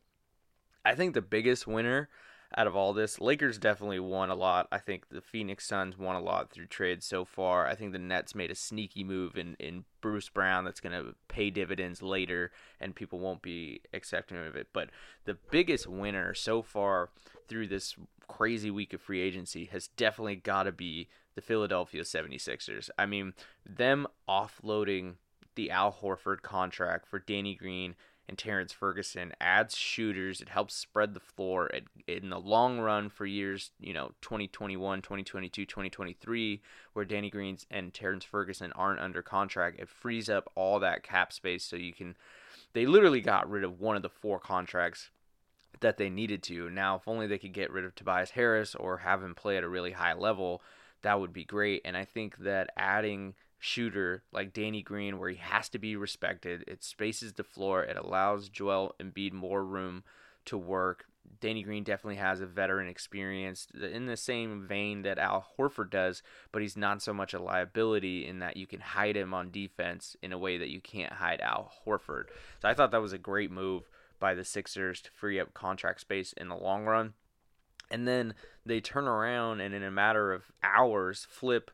I 0.85 0.95
think 0.95 1.15
the 1.15 1.23
biggest 1.23 1.67
winner 1.67 2.09
out 2.57 2.67
of 2.67 2.75
all 2.75 2.93
this. 2.93 3.21
Lakers 3.21 3.59
definitely 3.59 4.01
won 4.01 4.31
a 4.31 4.35
lot. 4.35 4.67
I 4.73 4.79
think 4.79 5.09
the 5.09 5.21
Phoenix 5.21 5.67
Suns 5.67 5.97
won 5.97 6.17
a 6.17 6.21
lot 6.21 6.51
through 6.51 6.67
trades 6.67 7.07
so 7.07 7.25
far. 7.25 7.67
I 7.67 7.75
think 7.75 7.93
the 7.93 7.99
Nets 7.99 8.35
made 8.35 8.51
a 8.51 8.57
sneaky 8.57 9.05
move 9.05 9.37
in, 9.37 9.55
in 9.61 9.85
Bruce 10.01 10.29
Brown 10.29 10.65
that's 10.65 10.81
going 10.81 10.93
to 10.93 11.15
pay 11.29 11.51
dividends 11.51 12.03
later, 12.03 12.51
and 12.81 12.95
people 12.95 13.21
won't 13.21 13.43
be 13.43 13.83
accepting 13.93 14.37
of 14.37 14.57
it. 14.57 14.69
But 14.73 14.91
the 15.25 15.39
biggest 15.51 15.87
winner 15.87 16.35
so 16.35 16.63
far 16.63 17.11
through 17.49 17.69
this 17.69 17.95
crazy 18.27 18.71
week 18.71 18.93
of 18.93 19.01
free 19.01 19.21
agency 19.21 19.67
has 19.67 19.89
definitely 19.89 20.37
got 20.37 20.65
to 20.65 20.73
be 20.73 21.09
the 21.35 21.41
Philadelphia 21.41 22.03
76ers. 22.03 22.91
I 22.99 23.07
mean, 23.07 23.33
them 23.65 24.07
offloading 24.29 25.15
the 25.55 25.71
Al 25.71 25.93
Horford 25.93 26.43
contract 26.43 27.07
for 27.07 27.19
Danny 27.19 27.55
Green 27.55 27.95
and 28.31 28.39
Terrence 28.39 28.73
Ferguson 28.73 29.33
adds 29.41 29.77
shooters. 29.77 30.41
It 30.41 30.51
helps 30.51 30.77
spread 30.77 31.15
the 31.15 31.21
floor. 31.21 31.67
It, 31.67 31.89
in 32.07 32.31
the 32.31 32.39
long 32.39 32.79
run 32.79 33.11
for 33.11 33.27
years, 33.27 33.73
you 33.81 33.93
know, 33.93 34.13
2021, 34.23 35.03
2022, 35.03 35.67
2023, 35.67 36.63
where 36.93 37.05
Danny 37.05 37.29
Greens 37.29 37.67
and 37.73 37.93
Terrence 37.93 38.25
Ferguson 38.25 38.71
aren't 38.77 39.01
under 39.01 39.21
contract, 39.21 39.81
it 39.81 39.89
frees 39.89 40.31
up 40.31 40.49
all 40.55 40.79
that 40.79 41.03
cap 41.03 41.33
space 41.33 41.65
so 41.65 41.75
you 41.75 41.93
can. 41.93 42.15
They 42.73 42.87
literally 42.87 43.21
got 43.21 43.51
rid 43.51 43.65
of 43.65 43.81
one 43.81 43.97
of 43.97 44.03
the 44.03 44.09
four 44.09 44.39
contracts 44.39 45.11
that 45.81 45.97
they 45.97 46.09
needed 46.09 46.45
to. 46.45 46.71
Now, 46.71 46.95
if 46.95 47.09
only 47.09 47.27
they 47.27 47.39
could 47.39 47.53
get 47.53 47.73
rid 47.73 47.85
of 47.85 47.97
Tobias 47.97 48.31
Harris 48.31 48.77
or 48.77 48.99
have 48.99 49.25
him 49.25 49.35
play 49.35 49.57
at 49.57 49.65
a 49.65 49.69
really 49.69 49.91
high 49.91 50.15
level, 50.15 50.63
that 51.03 51.19
would 51.19 51.33
be 51.33 51.45
great. 51.45 51.83
And 51.85 51.97
I 51.97 52.05
think 52.05 52.37
that 52.39 52.71
adding 52.77 53.35
shooter 53.61 54.25
like 54.33 54.53
Danny 54.53 54.83
Green, 54.83 55.19
where 55.19 55.29
he 55.29 55.37
has 55.37 55.69
to 55.69 55.79
be 55.79 55.95
respected. 55.95 56.65
It 56.67 56.83
spaces 56.83 57.35
the 57.35 57.45
floor. 57.45 57.85
It 57.85 57.97
allows 57.97 58.49
Joel 58.49 58.97
Embiid 58.99 59.33
more 59.33 59.63
room 59.63 60.03
to 60.47 60.59
work. 60.59 61.05
Danny 61.41 61.63
Green 61.63 61.85
definitely 61.85 62.17
has 62.17 62.41
a 62.41 62.47
veteran 62.47 62.89
experience 62.89 63.69
in 63.81 64.07
the 64.07 64.17
same 64.17 64.67
vein 64.67 65.03
that 65.03 65.19
Al 65.19 65.47
Horford 65.57 65.91
does, 65.91 66.23
but 66.51 66.63
he's 66.63 66.77
not 66.77 67.03
so 67.03 67.13
much 67.13 67.35
a 67.35 67.39
liability 67.39 68.27
in 68.27 68.41
that 68.41 68.57
you 68.57 68.67
can 68.67 68.81
hide 68.81 69.17
him 69.17 69.33
on 69.33 69.51
defense 69.51 70.17
in 70.23 70.33
a 70.33 70.39
way 70.39 70.59
that 70.59 70.71
you 70.71 70.81
can't 70.81 71.13
hide 71.13 71.41
Al 71.41 71.71
Horford. 71.87 72.25
So 72.61 72.69
I 72.69 72.75
thought 72.75 72.91
that 72.91 73.03
was 73.03 73.13
a 73.13 73.19
great 73.19 73.51
move 73.51 73.89
by 74.19 74.35
the 74.35 74.45
Sixers 74.45 75.01
to 75.03 75.11
free 75.11 75.39
up 75.39 75.55
contract 75.55 76.01
space 76.01 76.33
in 76.33 76.49
the 76.49 76.57
long 76.57 76.85
run. 76.85 77.13
And 77.91 78.09
then 78.09 78.35
they 78.65 78.81
turn 78.81 79.07
around 79.07 79.61
and 79.61 79.75
in 79.75 79.83
a 79.83 79.91
matter 79.91 80.33
of 80.33 80.51
hours 80.63 81.27
flip 81.29 81.71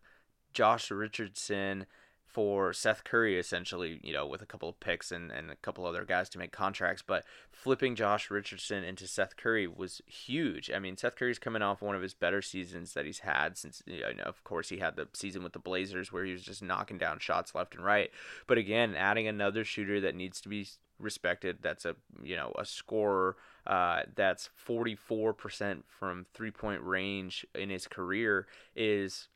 Josh 0.56 0.90
Richardson 0.90 1.84
for 2.24 2.72
Seth 2.72 3.04
Curry, 3.04 3.38
essentially, 3.38 4.00
you 4.02 4.14
know, 4.14 4.26
with 4.26 4.40
a 4.40 4.46
couple 4.46 4.70
of 4.70 4.80
picks 4.80 5.12
and, 5.12 5.30
and 5.30 5.50
a 5.50 5.56
couple 5.56 5.84
other 5.84 6.06
guys 6.06 6.30
to 6.30 6.38
make 6.38 6.50
contracts. 6.50 7.02
But 7.06 7.26
flipping 7.52 7.94
Josh 7.94 8.30
Richardson 8.30 8.82
into 8.82 9.06
Seth 9.06 9.36
Curry 9.36 9.66
was 9.66 10.00
huge. 10.06 10.70
I 10.70 10.78
mean, 10.78 10.96
Seth 10.96 11.16
Curry's 11.16 11.38
coming 11.38 11.60
off 11.60 11.82
one 11.82 11.94
of 11.94 12.00
his 12.00 12.14
better 12.14 12.40
seasons 12.40 12.94
that 12.94 13.04
he's 13.04 13.18
had 13.18 13.58
since, 13.58 13.82
you 13.86 14.00
know, 14.00 14.22
of 14.24 14.42
course, 14.44 14.70
he 14.70 14.78
had 14.78 14.96
the 14.96 15.08
season 15.12 15.42
with 15.42 15.52
the 15.52 15.58
Blazers 15.58 16.10
where 16.10 16.24
he 16.24 16.32
was 16.32 16.42
just 16.42 16.62
knocking 16.62 16.96
down 16.96 17.18
shots 17.18 17.54
left 17.54 17.74
and 17.74 17.84
right. 17.84 18.10
But 18.46 18.56
again, 18.56 18.94
adding 18.94 19.28
another 19.28 19.62
shooter 19.62 20.00
that 20.00 20.14
needs 20.14 20.40
to 20.40 20.48
be 20.48 20.66
respected, 20.98 21.58
that's 21.60 21.84
a, 21.84 21.96
you 22.22 22.34
know, 22.34 22.54
a 22.58 22.64
scorer. 22.64 23.36
Uh, 23.66 24.02
that's 24.14 24.48
44% 24.66 25.82
from 25.86 26.24
three 26.32 26.50
point 26.50 26.82
range 26.82 27.44
in 27.54 27.68
his 27.68 27.86
career 27.86 28.46
is 28.74 29.28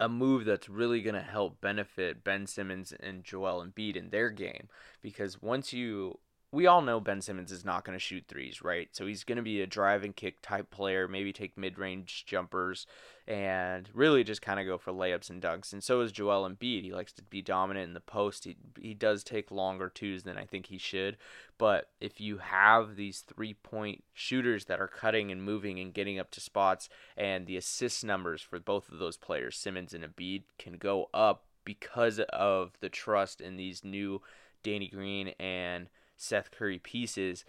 a 0.00 0.08
move 0.08 0.44
that's 0.44 0.68
really 0.68 1.02
going 1.02 1.14
to 1.14 1.20
help 1.20 1.60
benefit 1.60 2.24
Ben 2.24 2.46
Simmons 2.46 2.92
and 2.98 3.24
Joel 3.24 3.64
Embiid 3.64 3.96
in 3.96 4.10
their 4.10 4.30
game 4.30 4.68
because 5.02 5.40
once 5.40 5.72
you 5.72 6.18
we 6.54 6.66
all 6.68 6.82
know 6.82 7.00
Ben 7.00 7.20
Simmons 7.20 7.50
is 7.50 7.64
not 7.64 7.84
going 7.84 7.96
to 7.96 8.02
shoot 8.02 8.24
threes, 8.28 8.62
right? 8.62 8.88
So 8.92 9.06
he's 9.06 9.24
going 9.24 9.36
to 9.36 9.42
be 9.42 9.60
a 9.60 9.66
drive 9.66 10.04
and 10.04 10.14
kick 10.14 10.40
type 10.40 10.70
player, 10.70 11.08
maybe 11.08 11.32
take 11.32 11.58
mid 11.58 11.78
range 11.78 12.24
jumpers, 12.26 12.86
and 13.26 13.88
really 13.94 14.22
just 14.22 14.42
kind 14.42 14.60
of 14.60 14.66
go 14.66 14.76
for 14.76 14.92
layups 14.92 15.30
and 15.30 15.40
dunks. 15.40 15.72
And 15.72 15.82
so 15.82 16.00
is 16.02 16.12
Joel 16.12 16.48
Embiid. 16.48 16.82
He 16.82 16.92
likes 16.92 17.12
to 17.14 17.22
be 17.22 17.40
dominant 17.40 17.88
in 17.88 17.94
the 17.94 18.00
post. 18.00 18.44
He, 18.44 18.56
he 18.78 18.92
does 18.92 19.24
take 19.24 19.50
longer 19.50 19.88
twos 19.88 20.24
than 20.24 20.36
I 20.36 20.44
think 20.44 20.66
he 20.66 20.76
should. 20.76 21.16
But 21.56 21.88
if 22.00 22.20
you 22.20 22.38
have 22.38 22.96
these 22.96 23.20
three 23.20 23.54
point 23.54 24.04
shooters 24.12 24.66
that 24.66 24.80
are 24.80 24.88
cutting 24.88 25.30
and 25.30 25.42
moving 25.42 25.78
and 25.78 25.94
getting 25.94 26.18
up 26.18 26.30
to 26.32 26.40
spots, 26.40 26.90
and 27.16 27.46
the 27.46 27.56
assist 27.56 28.04
numbers 28.04 28.42
for 28.42 28.58
both 28.60 28.90
of 28.90 28.98
those 28.98 29.16
players, 29.16 29.56
Simmons 29.56 29.94
and 29.94 30.04
Embiid, 30.04 30.42
can 30.58 30.74
go 30.74 31.08
up 31.14 31.44
because 31.64 32.20
of 32.28 32.72
the 32.80 32.90
trust 32.90 33.40
in 33.40 33.56
these 33.56 33.84
new 33.84 34.20
Danny 34.62 34.88
Green 34.88 35.28
and 35.40 35.88
Seth 36.16 36.50
Curry 36.50 36.78
pieces 36.78 37.44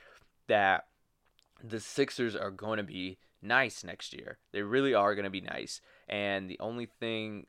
that 0.47 0.85
the 1.61 1.79
Sixers 1.79 2.35
are 2.35 2.51
going 2.51 2.77
to 2.77 2.83
be 2.83 3.17
nice 3.45 3.83
next 3.83 4.13
year. 4.13 4.37
They 4.51 4.61
really 4.61 4.93
are 4.93 5.15
going 5.15 5.25
to 5.25 5.29
be 5.29 5.41
nice. 5.41 5.81
And 6.07 6.49
the 6.49 6.59
only 6.59 6.85
thing 6.85 7.47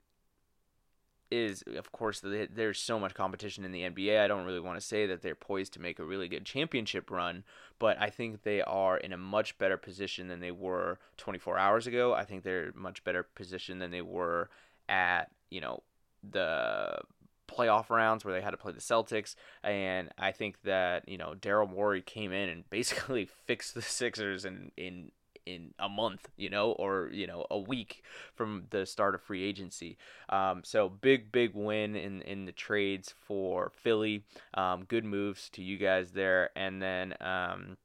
is, 1.30 1.64
of 1.76 1.90
course, 1.90 2.22
there's 2.22 2.78
so 2.78 3.00
much 3.00 3.14
competition 3.14 3.64
in 3.64 3.72
the 3.72 3.82
NBA. 3.82 4.20
I 4.20 4.28
don't 4.28 4.44
really 4.44 4.60
want 4.60 4.78
to 4.78 4.86
say 4.86 5.06
that 5.06 5.22
they're 5.22 5.34
poised 5.34 5.72
to 5.74 5.80
make 5.80 5.98
a 5.98 6.04
really 6.04 6.28
good 6.28 6.44
championship 6.44 7.10
run, 7.10 7.42
but 7.78 8.00
I 8.00 8.10
think 8.10 8.42
they 8.42 8.62
are 8.62 8.96
in 8.96 9.12
a 9.12 9.16
much 9.16 9.58
better 9.58 9.76
position 9.76 10.28
than 10.28 10.40
they 10.40 10.52
were 10.52 10.98
24 11.16 11.58
hours 11.58 11.86
ago. 11.86 12.14
I 12.14 12.24
think 12.24 12.44
they're 12.44 12.72
much 12.74 13.02
better 13.02 13.24
position 13.24 13.80
than 13.80 13.90
they 13.90 14.02
were 14.02 14.50
at, 14.88 15.30
you 15.50 15.60
know, 15.60 15.82
the 16.28 17.00
playoff 17.46 17.90
rounds 17.90 18.24
where 18.24 18.34
they 18.34 18.40
had 18.40 18.50
to 18.50 18.56
play 18.56 18.72
the 18.72 18.80
Celtics, 18.80 19.34
and 19.62 20.10
I 20.18 20.32
think 20.32 20.62
that 20.62 21.08
you 21.08 21.16
know 21.18 21.34
Daryl 21.40 21.70
Morey 21.70 22.02
came 22.02 22.32
in 22.32 22.48
and 22.48 22.68
basically 22.70 23.28
fixed 23.46 23.74
the 23.74 23.82
Sixers 23.82 24.44
in 24.44 24.72
in 24.76 25.12
in 25.46 25.72
a 25.78 25.88
month, 25.88 26.28
you 26.36 26.50
know, 26.50 26.72
or 26.72 27.08
you 27.12 27.26
know 27.26 27.46
a 27.50 27.58
week 27.58 28.02
from 28.34 28.64
the 28.70 28.84
start 28.84 29.14
of 29.14 29.22
free 29.22 29.42
agency. 29.44 29.96
Um, 30.28 30.62
so 30.64 30.88
big 30.88 31.32
big 31.32 31.54
win 31.54 31.96
in 31.96 32.22
in 32.22 32.44
the 32.44 32.52
trades 32.52 33.14
for 33.26 33.70
Philly. 33.74 34.24
Um, 34.54 34.84
good 34.84 35.04
moves 35.04 35.48
to 35.50 35.62
you 35.62 35.78
guys 35.78 36.12
there, 36.12 36.50
and 36.56 36.82
then. 36.82 37.14
Um, 37.20 37.76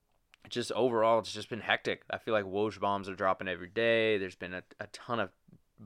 just 0.50 0.72
overall, 0.74 1.20
it's 1.20 1.32
just 1.32 1.50
been 1.50 1.62
hectic. 1.62 2.02
I 2.10 2.18
feel 2.18 2.34
like 2.34 2.46
Woj 2.46 2.78
bombs 2.80 3.08
are 3.08 3.16
dropping 3.16 3.48
every 3.48 3.70
day. 3.70 4.18
There's 4.18 4.36
been 4.36 4.56
a, 4.56 4.64
a 4.82 4.88
ton 4.88 5.20
of 5.20 5.30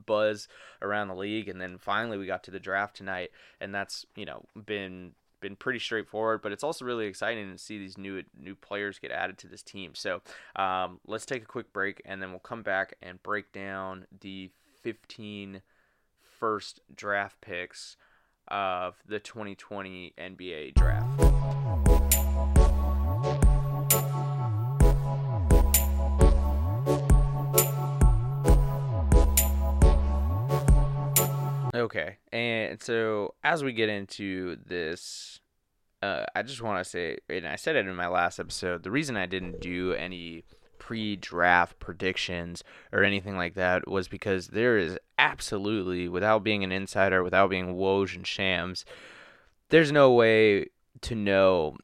buzz 0.06 0.48
around 0.82 1.08
the 1.08 1.14
league 1.14 1.48
and 1.48 1.60
then 1.60 1.78
finally 1.78 2.18
we 2.18 2.26
got 2.26 2.44
to 2.44 2.50
the 2.50 2.60
draft 2.60 2.96
tonight 2.96 3.30
and 3.60 3.74
that's 3.74 4.04
you 4.14 4.26
know 4.26 4.44
been 4.66 5.12
been 5.46 5.56
pretty 5.56 5.78
straightforward 5.78 6.42
but 6.42 6.50
it's 6.50 6.64
also 6.64 6.84
really 6.84 7.06
exciting 7.06 7.52
to 7.52 7.58
see 7.58 7.78
these 7.78 7.96
new 7.96 8.22
new 8.36 8.56
players 8.56 8.98
get 8.98 9.12
added 9.12 9.38
to 9.38 9.46
this 9.46 9.62
team 9.62 9.94
so 9.94 10.20
um, 10.56 10.98
let's 11.06 11.24
take 11.24 11.42
a 11.42 11.46
quick 11.46 11.72
break 11.72 12.02
and 12.04 12.20
then 12.20 12.30
we'll 12.30 12.40
come 12.40 12.62
back 12.62 12.94
and 13.00 13.22
break 13.22 13.52
down 13.52 14.06
the 14.20 14.50
15 14.82 15.62
first 16.38 16.80
draft 16.94 17.40
picks 17.40 17.96
of 18.48 18.94
the 19.06 19.18
2020 19.18 20.14
NBA 20.18 20.74
draft. 20.74 22.25
Okay, 31.76 32.16
and 32.32 32.82
so 32.82 33.34
as 33.44 33.62
we 33.62 33.74
get 33.74 33.90
into 33.90 34.56
this, 34.64 35.40
uh, 36.02 36.24
I 36.34 36.42
just 36.42 36.62
want 36.62 36.82
to 36.82 36.88
say, 36.88 37.18
and 37.28 37.46
I 37.46 37.56
said 37.56 37.76
it 37.76 37.86
in 37.86 37.94
my 37.94 38.08
last 38.08 38.40
episode, 38.40 38.82
the 38.82 38.90
reason 38.90 39.14
I 39.14 39.26
didn't 39.26 39.60
do 39.60 39.92
any 39.92 40.44
pre-draft 40.78 41.78
predictions 41.78 42.64
or 42.92 43.04
anything 43.04 43.36
like 43.36 43.54
that 43.54 43.86
was 43.86 44.08
because 44.08 44.48
there 44.48 44.78
is 44.78 44.98
absolutely, 45.18 46.08
without 46.08 46.42
being 46.42 46.64
an 46.64 46.72
insider, 46.72 47.22
without 47.22 47.50
being 47.50 47.74
Woj 47.74 48.16
and 48.16 48.26
Shams, 48.26 48.86
there's 49.68 49.92
no 49.92 50.10
way 50.10 50.70
to 51.02 51.14
know 51.14 51.76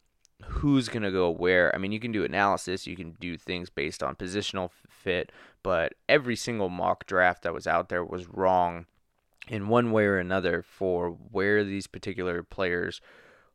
who's 0.42 0.88
going 0.88 1.02
to 1.02 1.12
go 1.12 1.28
where. 1.28 1.74
I 1.74 1.78
mean, 1.78 1.92
you 1.92 2.00
can 2.00 2.12
do 2.12 2.24
analysis, 2.24 2.86
you 2.86 2.96
can 2.96 3.14
do 3.20 3.36
things 3.36 3.68
based 3.68 4.02
on 4.02 4.16
positional 4.16 4.70
fit, 4.88 5.32
but 5.62 5.92
every 6.08 6.36
single 6.36 6.70
mock 6.70 7.04
draft 7.04 7.42
that 7.42 7.52
was 7.52 7.66
out 7.66 7.90
there 7.90 8.02
was 8.02 8.26
wrong 8.26 8.86
in 9.48 9.68
one 9.68 9.92
way 9.92 10.04
or 10.04 10.18
another 10.18 10.62
for 10.62 11.10
where 11.10 11.64
these 11.64 11.86
particular 11.86 12.42
players 12.42 13.00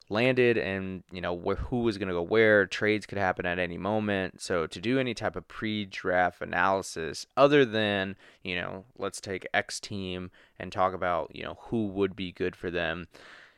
landed 0.10 0.58
and 0.58 1.04
you 1.12 1.20
know 1.20 1.38
wh- 1.38 1.60
who 1.68 1.82
was 1.82 1.98
going 1.98 2.08
to 2.08 2.14
go 2.14 2.22
where 2.22 2.66
trades 2.66 3.06
could 3.06 3.18
happen 3.18 3.46
at 3.46 3.60
any 3.60 3.78
moment. 3.78 4.42
So 4.42 4.68
to 4.68 4.80
do 4.80 5.00
any 5.00 5.14
type 5.14 5.36
of 5.36 5.48
pre-draft 5.48 6.42
analysis 6.42 7.26
other 7.36 7.66
than 7.66 8.16
you 8.44 8.56
know 8.56 8.86
let's 8.98 9.20
take 9.20 9.48
x 9.54 9.80
team 9.80 10.32
and 10.60 10.72
talk 10.72 10.94
about 10.94 11.36
you 11.36 11.44
know 11.44 11.58
who 11.64 11.88
would 11.88 12.16
be 12.16 12.32
good 12.32 12.56
for 12.56 12.72
them 12.72 13.08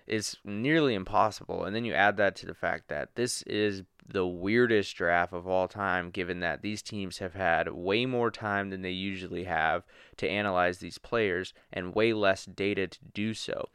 is 0.07 0.37
nearly 0.43 0.95
impossible. 0.95 1.63
And 1.63 1.75
then 1.75 1.85
you 1.85 1.93
add 1.93 2.17
that 2.17 2.35
to 2.37 2.45
the 2.47 2.55
fact 2.55 2.89
that 2.89 3.15
this 3.15 3.43
is 3.43 3.83
the 4.11 4.25
weirdest 4.25 4.95
draft 4.95 5.33
of 5.33 5.47
all 5.47 5.67
time, 5.67 6.09
given 6.09 6.39
that 6.39 6.61
these 6.61 6.81
teams 6.81 7.19
have 7.19 7.33
had 7.33 7.71
way 7.71 8.05
more 8.05 8.31
time 8.31 8.69
than 8.69 8.81
they 8.81 8.91
usually 8.91 9.43
have 9.43 9.83
to 10.17 10.27
analyze 10.27 10.79
these 10.79 10.97
players 10.97 11.53
and 11.71 11.95
way 11.95 12.13
less 12.13 12.45
data 12.45 12.87
to 12.87 12.99
do 13.13 13.33
so. 13.33 13.69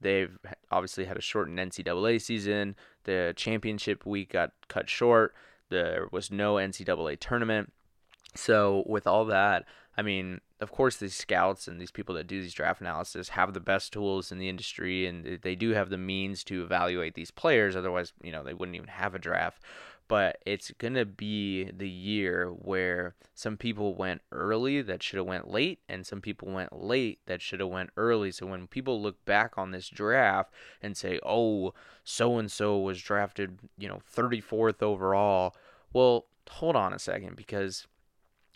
They've 0.00 0.38
obviously 0.70 1.06
had 1.06 1.16
a 1.16 1.22
shortened 1.22 1.58
NCAA 1.58 2.20
season. 2.20 2.76
The 3.04 3.32
championship 3.36 4.06
week 4.06 4.32
got 4.32 4.52
cut 4.68 4.88
short. 4.88 5.34
There 5.70 6.08
was 6.12 6.30
no 6.30 6.54
NCAA 6.54 7.18
tournament. 7.18 7.72
So 8.34 8.84
with 8.86 9.06
all 9.06 9.24
that, 9.26 9.64
I 9.98 10.02
mean, 10.02 10.40
of 10.60 10.70
course, 10.70 10.96
these 10.96 11.16
scouts 11.16 11.66
and 11.66 11.80
these 11.80 11.90
people 11.90 12.14
that 12.14 12.28
do 12.28 12.40
these 12.40 12.54
draft 12.54 12.80
analysis 12.80 13.30
have 13.30 13.52
the 13.52 13.58
best 13.58 13.92
tools 13.92 14.30
in 14.30 14.38
the 14.38 14.48
industry, 14.48 15.06
and 15.06 15.40
they 15.42 15.56
do 15.56 15.70
have 15.70 15.90
the 15.90 15.98
means 15.98 16.44
to 16.44 16.62
evaluate 16.62 17.14
these 17.14 17.32
players. 17.32 17.74
Otherwise, 17.74 18.12
you 18.22 18.30
know, 18.30 18.44
they 18.44 18.54
wouldn't 18.54 18.76
even 18.76 18.86
have 18.86 19.16
a 19.16 19.18
draft. 19.18 19.60
But 20.06 20.40
it's 20.46 20.70
gonna 20.78 21.04
be 21.04 21.64
the 21.64 21.88
year 21.88 22.48
where 22.48 23.16
some 23.34 23.56
people 23.56 23.96
went 23.96 24.22
early 24.30 24.82
that 24.82 25.02
should 25.02 25.16
have 25.16 25.26
went 25.26 25.50
late, 25.50 25.80
and 25.88 26.06
some 26.06 26.20
people 26.20 26.48
went 26.48 26.72
late 26.72 27.18
that 27.26 27.42
should 27.42 27.58
have 27.58 27.68
went 27.68 27.90
early. 27.96 28.30
So 28.30 28.46
when 28.46 28.68
people 28.68 29.02
look 29.02 29.22
back 29.24 29.58
on 29.58 29.72
this 29.72 29.88
draft 29.88 30.54
and 30.80 30.96
say, 30.96 31.18
"Oh, 31.24 31.74
so 32.04 32.38
and 32.38 32.50
so 32.50 32.78
was 32.78 33.02
drafted, 33.02 33.58
you 33.76 33.88
know, 33.88 34.00
34th 34.06 34.80
overall," 34.80 35.56
well, 35.92 36.26
hold 36.48 36.76
on 36.76 36.92
a 36.92 36.98
second 37.00 37.34
because 37.36 37.88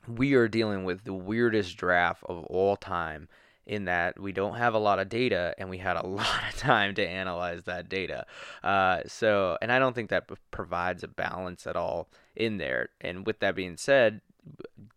we 0.08 0.34
are 0.34 0.48
dealing 0.48 0.84
with 0.84 1.04
the 1.04 1.12
weirdest 1.12 1.76
draft 1.76 2.22
of 2.24 2.44
all 2.44 2.76
time 2.76 3.28
in 3.66 3.84
that 3.84 4.18
we 4.18 4.32
don't 4.32 4.56
have 4.56 4.74
a 4.74 4.78
lot 4.78 4.98
of 4.98 5.08
data 5.08 5.54
and 5.58 5.70
we 5.70 5.78
had 5.78 5.96
a 5.96 6.06
lot 6.06 6.42
of 6.48 6.58
time 6.58 6.94
to 6.94 7.06
analyze 7.06 7.64
that 7.64 7.88
data. 7.88 8.26
Uh, 8.62 9.00
so, 9.06 9.56
and 9.62 9.70
I 9.70 9.78
don't 9.78 9.94
think 9.94 10.10
that 10.10 10.28
provides 10.50 11.02
a 11.02 11.08
balance 11.08 11.66
at 11.66 11.76
all 11.76 12.08
in 12.34 12.58
there. 12.58 12.88
And 13.00 13.26
with 13.26 13.38
that 13.40 13.54
being 13.54 13.76
said, 13.76 14.20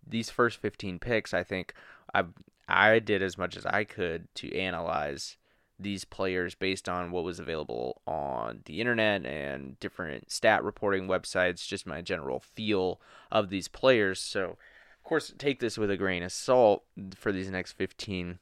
these 0.07 0.29
first 0.29 0.57
15 0.59 0.99
picks, 0.99 1.33
I 1.33 1.43
think 1.43 1.73
I 2.13 2.23
I 2.67 2.97
did 2.99 3.21
as 3.21 3.37
much 3.37 3.55
as 3.55 3.65
I 3.65 3.83
could 3.83 4.27
to 4.35 4.55
analyze 4.57 5.37
these 5.77 6.05
players 6.05 6.55
based 6.55 6.87
on 6.87 7.11
what 7.11 7.23
was 7.23 7.39
available 7.39 8.01
on 8.07 8.61
the 8.65 8.79
internet 8.79 9.25
and 9.25 9.79
different 9.79 10.31
stat 10.31 10.63
reporting 10.63 11.07
websites, 11.07 11.67
just 11.67 11.85
my 11.85 12.01
general 12.01 12.39
feel 12.39 12.99
of 13.31 13.49
these 13.49 13.67
players. 13.67 14.19
So, 14.19 14.57
course, 15.05 15.33
take 15.37 15.59
this 15.59 15.77
with 15.77 15.89
a 15.89 15.97
grain 15.97 16.23
of 16.23 16.31
salt 16.31 16.83
for 17.15 17.31
these 17.31 17.49
next 17.49 17.73
15 17.73 18.39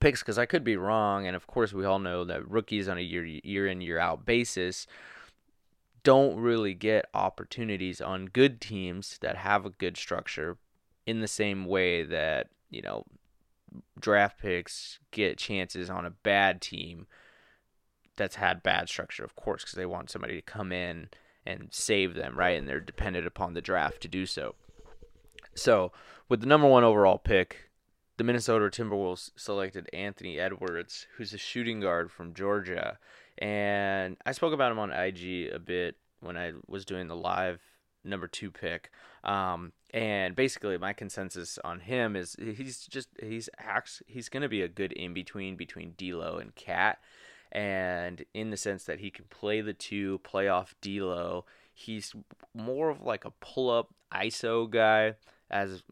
picks 0.00 0.22
because 0.22 0.38
I 0.38 0.46
could 0.46 0.64
be 0.64 0.76
wrong. 0.76 1.26
And 1.26 1.36
of 1.36 1.46
course, 1.46 1.72
we 1.72 1.84
all 1.84 1.98
know 1.98 2.24
that 2.24 2.48
rookies 2.48 2.88
on 2.88 2.98
a 2.98 3.02
year 3.02 3.24
year 3.24 3.66
in 3.66 3.80
year 3.80 3.98
out 3.98 4.24
basis 4.24 4.86
don't 6.02 6.38
really 6.38 6.72
get 6.72 7.06
opportunities 7.14 8.00
on 8.00 8.26
good 8.26 8.60
teams 8.60 9.18
that 9.22 9.36
have 9.36 9.66
a 9.66 9.70
good 9.70 9.96
structure 9.96 10.56
in 11.04 11.20
the 11.20 11.28
same 11.28 11.64
way 11.64 12.04
that 12.04 12.48
you 12.70 12.80
know 12.80 13.04
draft 13.98 14.38
picks 14.38 15.00
get 15.10 15.36
chances 15.36 15.90
on 15.90 16.06
a 16.06 16.10
bad 16.10 16.60
team 16.60 17.06
that's 18.16 18.36
had 18.36 18.62
bad 18.62 18.88
structure, 18.88 19.24
of 19.24 19.36
course, 19.36 19.62
because 19.62 19.74
they 19.74 19.86
want 19.86 20.10
somebody 20.10 20.34
to 20.34 20.42
come 20.42 20.72
in 20.72 21.08
and 21.44 21.68
save 21.70 22.14
them, 22.14 22.38
right? 22.38 22.58
And 22.58 22.68
they're 22.68 22.80
dependent 22.80 23.26
upon 23.26 23.54
the 23.54 23.60
draft 23.60 24.00
to 24.02 24.08
do 24.08 24.26
so. 24.26 24.54
So, 25.56 25.90
with 26.28 26.40
the 26.40 26.46
number 26.46 26.68
one 26.68 26.84
overall 26.84 27.18
pick, 27.18 27.70
the 28.18 28.24
Minnesota 28.24 28.66
Timberwolves 28.66 29.30
selected 29.36 29.88
Anthony 29.92 30.38
Edwards, 30.38 31.06
who's 31.16 31.32
a 31.32 31.38
shooting 31.38 31.80
guard 31.80 32.10
from 32.10 32.34
Georgia. 32.34 32.98
And 33.38 34.16
I 34.24 34.32
spoke 34.32 34.52
about 34.52 34.70
him 34.70 34.78
on 34.78 34.92
IG 34.92 35.50
a 35.52 35.58
bit 35.58 35.96
when 36.20 36.36
I 36.36 36.52
was 36.66 36.84
doing 36.84 37.08
the 37.08 37.16
live 37.16 37.62
number 38.04 38.28
two 38.28 38.50
pick. 38.50 38.90
Um, 39.24 39.72
and 39.94 40.36
basically, 40.36 40.76
my 40.76 40.92
consensus 40.92 41.58
on 41.64 41.80
him 41.80 42.16
is 42.16 42.36
he's 42.38 42.86
just 42.86 43.08
he's 43.20 43.48
acts 43.58 44.02
he's 44.06 44.28
going 44.28 44.42
to 44.42 44.48
be 44.48 44.62
a 44.62 44.68
good 44.68 44.92
in 44.92 45.14
between 45.14 45.56
between 45.56 45.94
D'Lo 45.96 46.36
and 46.36 46.54
KAT, 46.54 46.98
and 47.50 48.24
in 48.34 48.50
the 48.50 48.56
sense 48.58 48.84
that 48.84 49.00
he 49.00 49.10
can 49.10 49.24
play 49.30 49.62
the 49.62 49.72
two, 49.72 50.18
play 50.18 50.48
off 50.48 50.74
D'Lo. 50.82 51.46
He's 51.72 52.14
more 52.54 52.90
of 52.90 53.02
like 53.02 53.24
a 53.24 53.32
pull 53.40 53.70
up 53.70 53.94
ISO 54.12 54.70
guy 54.70 55.14
as 55.50 55.82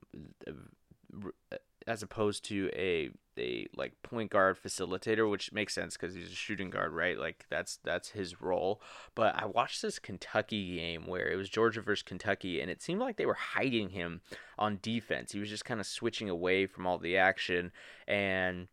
as 1.87 2.03
opposed 2.03 2.45
to 2.47 2.71
a 2.75 3.11
a 3.37 3.67
like 3.77 4.01
point 4.03 4.31
guard 4.31 4.57
facilitator, 4.63 5.29
which 5.29 5.53
makes 5.53 5.75
sense 5.75 5.97
because 5.97 6.15
he's 6.15 6.31
a 6.31 6.35
shooting 6.35 6.71
guard, 6.71 6.93
right? 6.93 7.19
Like 7.19 7.47
that's 7.51 7.79
that's 7.83 8.11
his 8.11 8.41
role. 8.41 8.81
But 9.15 9.35
I 9.37 9.47
watched 9.47 9.83
this 9.83 9.99
Kentucky 9.99 10.77
game 10.77 11.07
where 11.07 11.29
it 11.29 11.37
was 11.37 11.49
Georgia 11.49 11.83
versus 11.83 12.03
Kentucky, 12.03 12.61
and 12.61 12.71
it 12.71 12.83
seemed 12.83 13.01
like 13.01 13.17
they 13.17 13.27
were 13.27 13.35
hiding 13.35 13.91
him 13.91 14.21
on 14.59 14.79
defense. 14.83 15.33
He 15.33 15.41
was 15.41 15.51
just 15.51 15.65
kind 15.65 15.81
of 15.81 15.87
switching 15.87 16.31
away 16.31 16.67
from 16.67 16.87
all 16.87 16.99
the 16.99 17.17
action, 17.17 17.73
and 18.07 18.69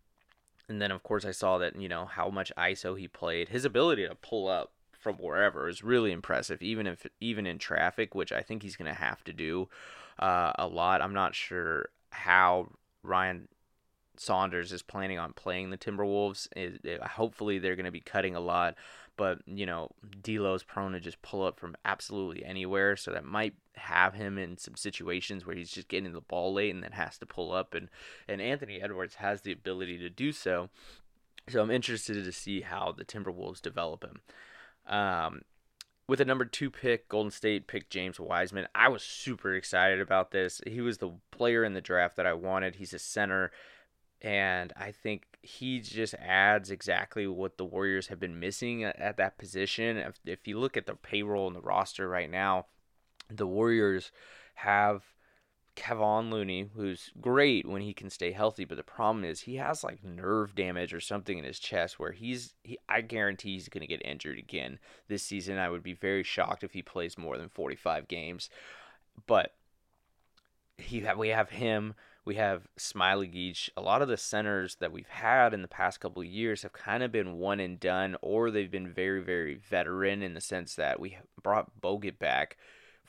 and 0.69 0.81
then 0.81 0.91
of 0.91 1.03
course 1.03 1.25
I 1.25 1.31
saw 1.31 1.57
that 1.57 1.75
you 1.75 1.89
know 1.89 2.05
how 2.05 2.29
much 2.29 2.51
ISO 2.57 2.97
he 2.97 3.07
played. 3.07 3.49
His 3.49 3.65
ability 3.65 4.07
to 4.07 4.15
pull 4.15 4.47
up 4.47 4.73
from 4.91 5.15
wherever 5.15 5.67
is 5.67 5.83
really 5.83 6.11
impressive, 6.11 6.61
even 6.61 6.85
if 6.85 7.07
even 7.19 7.47
in 7.47 7.57
traffic, 7.57 8.13
which 8.13 8.31
I 8.31 8.41
think 8.41 8.61
he's 8.61 8.75
going 8.75 8.91
to 8.91 8.99
have 8.99 9.23
to 9.23 9.33
do 9.33 9.67
uh, 10.19 10.53
a 10.57 10.67
lot. 10.67 11.01
I'm 11.01 11.13
not 11.13 11.35
sure 11.35 11.89
how 12.11 12.69
Ryan 13.03 13.47
Saunders 14.17 14.71
is 14.71 14.81
planning 14.81 15.17
on 15.17 15.33
playing 15.33 15.69
the 15.69 15.77
Timberwolves. 15.77 16.47
It, 16.55 16.85
it, 16.85 17.01
hopefully, 17.01 17.59
they're 17.59 17.75
going 17.75 17.85
to 17.85 17.91
be 17.91 18.01
cutting 18.01 18.35
a 18.35 18.39
lot, 18.39 18.75
but 19.17 19.39
you 19.45 19.65
know, 19.65 19.89
D'Lo's 20.21 20.63
prone 20.63 20.91
to 20.93 20.99
just 20.99 21.21
pull 21.21 21.45
up 21.45 21.59
from 21.59 21.75
absolutely 21.85 22.45
anywhere, 22.45 22.95
so 22.95 23.11
that 23.11 23.25
might 23.25 23.55
have 23.75 24.13
him 24.13 24.37
in 24.37 24.57
some 24.57 24.75
situations 24.75 25.45
where 25.45 25.55
he's 25.55 25.71
just 25.71 25.87
getting 25.87 26.13
the 26.13 26.21
ball 26.21 26.53
late 26.53 26.73
and 26.73 26.83
then 26.83 26.91
has 26.91 27.17
to 27.17 27.25
pull 27.25 27.51
up. 27.51 27.73
and 27.73 27.89
And 28.27 28.41
Anthony 28.41 28.81
Edwards 28.81 29.15
has 29.15 29.41
the 29.41 29.51
ability 29.51 29.97
to 29.99 30.09
do 30.09 30.31
so. 30.31 30.69
So 31.49 31.61
I'm 31.61 31.71
interested 31.71 32.23
to 32.23 32.31
see 32.31 32.61
how 32.61 32.93
the 32.95 33.05
Timberwolves 33.05 33.61
develop 33.61 34.03
him. 34.03 34.21
Um, 34.85 35.41
with 36.11 36.19
a 36.19 36.25
number 36.25 36.43
two 36.43 36.69
pick, 36.69 37.07
Golden 37.07 37.31
State 37.31 37.67
picked 37.67 37.89
James 37.89 38.19
Wiseman. 38.19 38.67
I 38.75 38.89
was 38.89 39.01
super 39.01 39.55
excited 39.55 40.01
about 40.01 40.31
this. 40.31 40.59
He 40.67 40.81
was 40.81 40.97
the 40.97 41.13
player 41.31 41.63
in 41.63 41.73
the 41.73 41.79
draft 41.79 42.17
that 42.17 42.25
I 42.25 42.33
wanted. 42.33 42.75
He's 42.75 42.93
a 42.93 42.99
center, 42.99 43.49
and 44.21 44.73
I 44.75 44.91
think 44.91 45.23
he 45.41 45.79
just 45.79 46.13
adds 46.15 46.69
exactly 46.69 47.27
what 47.27 47.57
the 47.57 47.63
Warriors 47.63 48.07
have 48.07 48.19
been 48.19 48.41
missing 48.41 48.83
at, 48.83 48.99
at 48.99 49.15
that 49.15 49.37
position. 49.37 49.95
If, 49.95 50.19
if 50.25 50.49
you 50.49 50.59
look 50.59 50.75
at 50.75 50.85
the 50.85 50.95
payroll 50.95 51.47
and 51.47 51.55
the 51.55 51.61
roster 51.61 52.09
right 52.09 52.29
now, 52.29 52.65
the 53.29 53.47
Warriors 53.47 54.11
have 54.55 55.03
Kevon 55.75 56.29
Looney, 56.29 56.69
who's 56.75 57.11
great 57.21 57.65
when 57.65 57.81
he 57.81 57.93
can 57.93 58.09
stay 58.09 58.31
healthy, 58.31 58.65
but 58.65 58.77
the 58.77 58.83
problem 58.83 59.23
is 59.23 59.41
he 59.41 59.55
has 59.55 59.83
like 59.83 60.03
nerve 60.03 60.53
damage 60.53 60.93
or 60.93 60.99
something 60.99 61.37
in 61.37 61.45
his 61.45 61.59
chest 61.59 61.99
where 61.99 62.11
he's 62.11 62.53
he, 62.63 62.77
I 62.89 63.01
guarantee 63.01 63.53
he's 63.53 63.69
going 63.69 63.81
to 63.81 63.87
get 63.87 64.05
injured 64.05 64.37
again 64.37 64.79
this 65.07 65.23
season. 65.23 65.57
I 65.57 65.69
would 65.69 65.83
be 65.83 65.93
very 65.93 66.23
shocked 66.23 66.63
if 66.63 66.73
he 66.73 66.81
plays 66.81 67.17
more 67.17 67.37
than 67.37 67.49
45 67.49 68.07
games. 68.07 68.49
But 69.27 69.53
he 70.77 71.05
we 71.17 71.29
have 71.29 71.51
him, 71.51 71.93
we 72.25 72.35
have 72.35 72.67
Smiley 72.75 73.27
Geach. 73.27 73.71
A 73.77 73.81
lot 73.81 74.01
of 74.01 74.09
the 74.09 74.17
centers 74.17 74.75
that 74.75 74.91
we've 74.91 75.07
had 75.07 75.53
in 75.53 75.61
the 75.61 75.67
past 75.69 76.01
couple 76.01 76.21
of 76.21 76.27
years 76.27 76.63
have 76.63 76.73
kind 76.73 77.01
of 77.01 77.13
been 77.13 77.39
one 77.39 77.61
and 77.61 77.79
done 77.79 78.17
or 78.21 78.51
they've 78.51 78.71
been 78.71 78.91
very 78.91 79.23
very 79.23 79.55
veteran 79.55 80.21
in 80.21 80.33
the 80.33 80.41
sense 80.41 80.75
that 80.75 80.99
we 80.99 81.17
brought 81.41 81.79
Bogut 81.81 82.19
back 82.19 82.57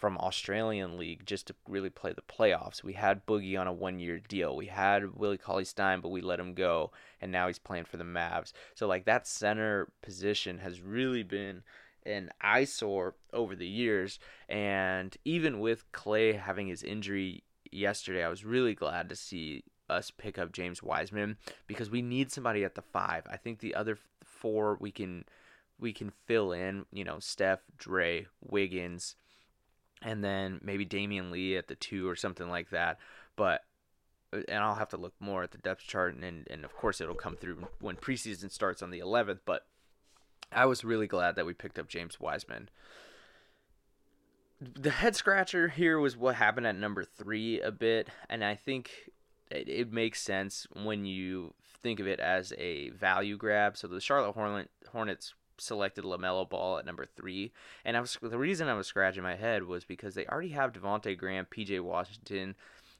from 0.02 0.18
Australian 0.18 0.98
League 0.98 1.24
just 1.24 1.46
to 1.46 1.54
really 1.68 1.88
play 1.88 2.12
the 2.12 2.22
playoffs. 2.22 2.82
We 2.82 2.94
had 2.94 3.24
Boogie 3.24 3.56
on 3.56 3.68
a 3.68 3.72
one 3.72 4.00
year 4.00 4.18
deal. 4.18 4.56
We 4.56 4.66
had 4.66 5.14
Willie 5.14 5.38
Cauley 5.38 5.64
Stein, 5.64 6.00
but 6.00 6.08
we 6.08 6.20
let 6.20 6.40
him 6.40 6.54
go, 6.54 6.90
and 7.20 7.30
now 7.30 7.46
he's 7.46 7.60
playing 7.60 7.84
for 7.84 7.98
the 7.98 8.02
Mavs. 8.02 8.52
So 8.74 8.88
like 8.88 9.04
that 9.04 9.28
center 9.28 9.92
position 10.02 10.58
has 10.58 10.80
really 10.80 11.22
been 11.22 11.62
an 12.04 12.30
eyesore 12.40 13.14
over 13.32 13.54
the 13.54 13.68
years. 13.68 14.18
And 14.48 15.16
even 15.24 15.60
with 15.60 15.84
Clay 15.92 16.32
having 16.32 16.66
his 16.66 16.82
injury 16.82 17.44
yesterday, 17.70 18.24
I 18.24 18.28
was 18.28 18.44
really 18.44 18.74
glad 18.74 19.08
to 19.08 19.14
see 19.14 19.62
us 19.88 20.10
pick 20.10 20.36
up 20.36 20.50
James 20.50 20.82
Wiseman 20.82 21.36
because 21.68 21.90
we 21.90 22.02
need 22.02 22.32
somebody 22.32 22.64
at 22.64 22.74
the 22.74 22.82
five. 22.82 23.22
I 23.30 23.36
think 23.36 23.60
the 23.60 23.76
other 23.76 23.96
four 24.24 24.78
we 24.80 24.90
can 24.90 25.26
we 25.78 25.92
can 25.92 26.10
fill 26.26 26.50
in, 26.50 26.86
you 26.92 27.04
know, 27.04 27.20
Steph, 27.20 27.60
Dre, 27.78 28.26
Wiggins, 28.40 29.14
and 30.02 30.22
then 30.22 30.60
maybe 30.62 30.84
Damion 30.84 31.30
Lee 31.30 31.56
at 31.56 31.68
the 31.68 31.74
two 31.74 32.08
or 32.08 32.16
something 32.16 32.48
like 32.48 32.70
that. 32.70 32.98
But 33.36 33.62
and 34.32 34.58
I'll 34.58 34.74
have 34.74 34.88
to 34.90 34.96
look 34.96 35.14
more 35.20 35.42
at 35.42 35.50
the 35.50 35.58
depth 35.58 35.86
chart, 35.86 36.14
and, 36.14 36.46
and, 36.48 36.64
of 36.64 36.74
course 36.74 37.00
it'll 37.00 37.14
come 37.14 37.36
through 37.36 37.68
when 37.80 37.96
preseason 37.96 38.50
starts 38.50 38.82
on 38.82 38.90
the 38.90 39.00
11th. 39.00 39.40
But 39.44 39.66
I 40.50 40.66
was 40.66 40.84
really 40.84 41.06
glad 41.06 41.36
that 41.36 41.46
we 41.46 41.52
picked 41.52 41.78
up 41.78 41.88
James 41.88 42.18
Wiseman. 42.18 42.70
The 44.60 44.90
head 44.90 45.16
scratcher 45.16 45.68
here 45.68 45.98
was 45.98 46.16
what 46.16 46.36
happened 46.36 46.66
at 46.66 46.76
number 46.76 47.04
three 47.04 47.60
a 47.60 47.70
bit, 47.72 48.08
and 48.30 48.44
I 48.44 48.54
think 48.54 49.10
it, 49.50 49.68
it 49.68 49.92
makes 49.92 50.22
sense 50.22 50.66
when 50.72 51.04
you 51.04 51.52
think 51.82 52.00
of 52.00 52.06
it 52.06 52.20
as 52.20 52.52
a 52.56 52.90
value 52.90 53.36
grab. 53.36 53.76
So 53.76 53.88
the 53.88 54.00
Charlotte 54.00 54.32
Hornet, 54.32 54.70
Hornets 54.92 55.34
selected 55.62 56.04
LaMelo 56.04 56.48
Ball 56.48 56.78
at 56.78 56.86
number 56.86 57.06
three, 57.06 57.52
and 57.84 57.96
I 57.96 58.00
was 58.00 58.18
the 58.20 58.38
reason 58.38 58.68
I 58.68 58.74
was 58.74 58.86
scratching 58.86 59.22
my 59.22 59.36
head 59.36 59.64
was 59.64 59.84
because 59.84 60.14
they 60.14 60.26
already 60.26 60.50
have 60.50 60.72
Devonte 60.72 61.16
Graham, 61.16 61.46
P.J. 61.46 61.80
Washington, 61.80 62.54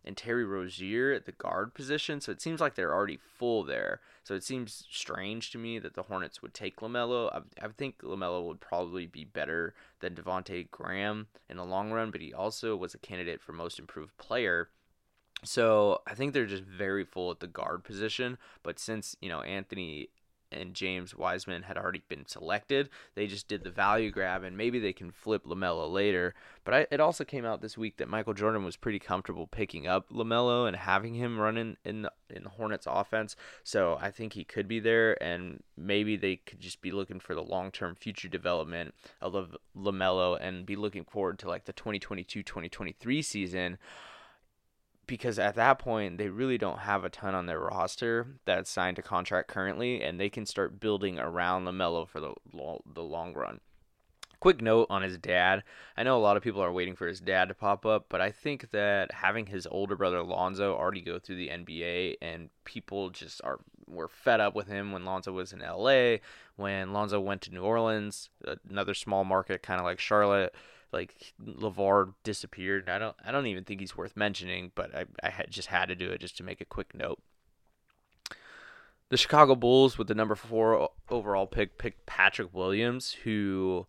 and 0.05 0.17
Terry 0.17 0.45
Rozier 0.45 1.13
at 1.13 1.27
the 1.27 1.33
guard 1.33 1.75
position, 1.75 2.21
so 2.21 2.33
it 2.33 2.41
seems 2.43 2.61
like 2.61 2.75
they're 2.75 2.95
already 2.95 3.19
full 3.39 3.63
there. 3.63 4.01
So 4.25 4.35
it 4.35 4.43
seems 4.45 4.85
strange 4.91 5.51
to 5.53 5.59
me 5.59 5.79
that 5.79 5.95
the 5.95 6.03
Hornets 6.03 6.43
would 6.43 6.55
take 6.55 6.81
LaMelo. 6.81 7.33
I, 7.33 7.65
I 7.65 7.69
think 7.69 7.99
LaMelo 8.03 8.45
would 8.47 8.61
probably 8.61 9.07
be 9.07 9.25
better 9.25 9.75
than 10.01 10.15
Devonte 10.15 10.71
Graham 10.71 11.29
in 11.49 11.57
the 11.57 11.65
long 11.65 11.93
run, 11.93 12.11
but 12.11 12.21
he 12.21 12.33
also 12.33 12.77
was 12.77 12.95
a 12.95 12.99
candidate 12.99 13.41
for 13.41 13.53
most 13.53 13.79
improved 13.79 14.17
player 14.19 14.69
So 15.45 16.03
I 16.07 16.15
think 16.15 16.33
they're 16.33 16.47
just 16.47 16.63
very 16.63 17.05
full 17.05 17.31
at 17.31 17.41
the 17.41 17.49
guard 17.49 17.83
position. 17.85 18.39
But 18.63 18.79
since, 18.79 19.17
you 19.21 19.29
know, 19.29 19.41
Anthony 19.43 20.09
and 20.53 20.75
James 20.75 21.15
Wiseman 21.15 21.63
had 21.63 21.77
already 21.77 22.03
been 22.09 22.27
selected. 22.27 22.89
They 23.15 23.27
just 23.27 23.49
did 23.49 23.65
the 23.65 23.71
value 23.71 24.11
grab, 24.11 24.43
and 24.43 24.57
maybe 24.57 24.79
they 24.79 24.93
can 24.93 25.11
flip 25.11 25.45
LaMelo 25.45 25.91
later. 25.91 26.35
But 26.65 26.75
I, 26.75 26.87
it 26.91 27.01
also 27.01 27.25
came 27.25 27.45
out 27.45 27.61
this 27.61 27.79
week 27.79 27.97
that 27.97 28.09
Michael 28.09 28.35
Jordan 28.35 28.65
was 28.65 28.77
pretty 28.77 28.99
comfortable 28.99 29.47
picking 29.47 29.87
up 29.87 30.11
LaMelo 30.11 30.67
and 30.67 30.77
having 30.77 31.15
him 31.15 31.39
running 31.39 31.77
in 31.85 32.03
the, 32.03 32.13
in 32.31 32.45
the 32.45 32.51
Hornets 32.51 32.87
offense. 32.89 33.37
So 33.65 33.99
I 34.01 34.11
think 34.11 34.35
he 34.35 34.45
could 34.45 34.69
be 34.69 34.81
there, 34.81 35.21
and 35.23 35.63
maybe 35.77 36.17
they 36.17 36.37
could 36.37 36.61
just 36.61 36.81
be 36.81 36.91
looking 36.91 37.21
for 37.21 37.35
the 37.35 37.43
long 37.43 37.71
term 37.71 37.95
future 37.95 38.29
development 38.29 38.95
of 39.21 39.57
LaMelo 39.77 40.39
and 40.41 40.67
be 40.67 40.77
looking 40.77 41.05
forward 41.05 41.39
to 41.41 41.49
like 41.49 41.65
the 41.65 41.73
2022 41.73 42.43
2023 42.43 43.23
season 43.23 43.79
because 45.07 45.39
at 45.39 45.55
that 45.57 45.79
point 45.79 46.19
they 46.19 46.29
really 46.29 46.59
don't 46.59 46.81
have 46.81 47.05
a 47.05 47.11
ton 47.11 47.35
on 47.35 47.47
their 47.47 47.61
roster 47.61 48.27
that's 48.45 48.71
signed 48.71 48.97
to 48.97 49.03
contract 49.03 49.49
currently, 49.49 50.03
and 50.03 50.19
they 50.19 50.31
can 50.31 50.47
start 50.47 50.81
building 50.81 51.19
around 51.19 51.65
LaMelo 51.65 52.09
for 52.09 52.21
the 52.21 52.35
the 52.87 53.03
long 53.03 53.35
run. 53.35 53.61
Quick 54.41 54.61
note 54.61 54.89
on 54.91 55.03
his 55.03 55.19
dad. 55.19 55.63
I 55.97 56.03
know 56.03 56.17
a 56.17 56.19
lot 56.19 56.37
of 56.37 56.43
people 56.43 56.61
are 56.63 56.73
waiting 56.73 56.97
for 56.97 57.07
his 57.07 57.21
dad 57.21 57.47
to 57.49 57.55
pop 57.55 57.87
up, 57.87 58.07
but 58.09 58.21
I 58.21 58.33
think 58.33 58.73
that 58.73 59.13
having 59.13 59.47
his 59.47 59.69
older 59.69 59.95
brother 59.95 60.21
Lonzo 60.21 60.75
already 60.75 61.01
go 61.01 61.21
through 61.21 61.37
the 61.37 61.49
NBA 61.49 62.17
and 62.21 62.51
people 62.65 63.11
just 63.11 63.41
are 63.45 63.61
were 63.87 64.09
fed 64.09 64.41
up 64.41 64.55
with 64.55 64.67
him 64.67 64.91
when 64.91 65.05
Lonzo 65.05 65.33
was 65.33 65.53
in 65.53 65.61
LA, 65.61 66.17
when 66.57 66.93
Lonzo 66.93 67.21
went 67.21 67.43
to 67.43 67.53
New 67.53 67.63
Orleans, 67.63 68.31
another 68.69 68.95
small 68.95 69.25
market 69.25 69.63
kind 69.63 69.79
of 69.79 69.85
like 69.85 70.01
Charlotte 70.01 70.55
like 70.93 71.35
LaVar 71.43 72.15
disappeared. 72.23 72.89
I 72.89 72.99
don't 72.99 73.17
I 73.25 73.33
don't 73.33 73.47
even 73.47 73.65
think 73.65 73.81
he's 73.81 73.97
worth 73.97 74.17
mentioning, 74.17 74.73
but 74.75 74.95
I 74.95 75.05
I 75.23 75.31
had 75.31 75.51
just 75.51 75.69
had 75.69 75.87
to 75.87 75.95
do 75.95 76.11
it 76.11 76.21
just 76.21 76.37
to 76.39 76.43
make 76.43 76.61
a 76.61 76.67
quick 76.67 76.95
note. 76.95 77.21
The 79.09 79.17
Chicago 79.17 79.55
Bulls 79.55 79.99
with 79.99 80.09
the 80.09 80.15
number 80.15 80.35
4 80.35 80.89
overall 81.11 81.47
pick 81.47 81.79
picked 81.79 82.07
Patrick 82.07 82.55
Williams 82.55 83.13
who 83.25 83.87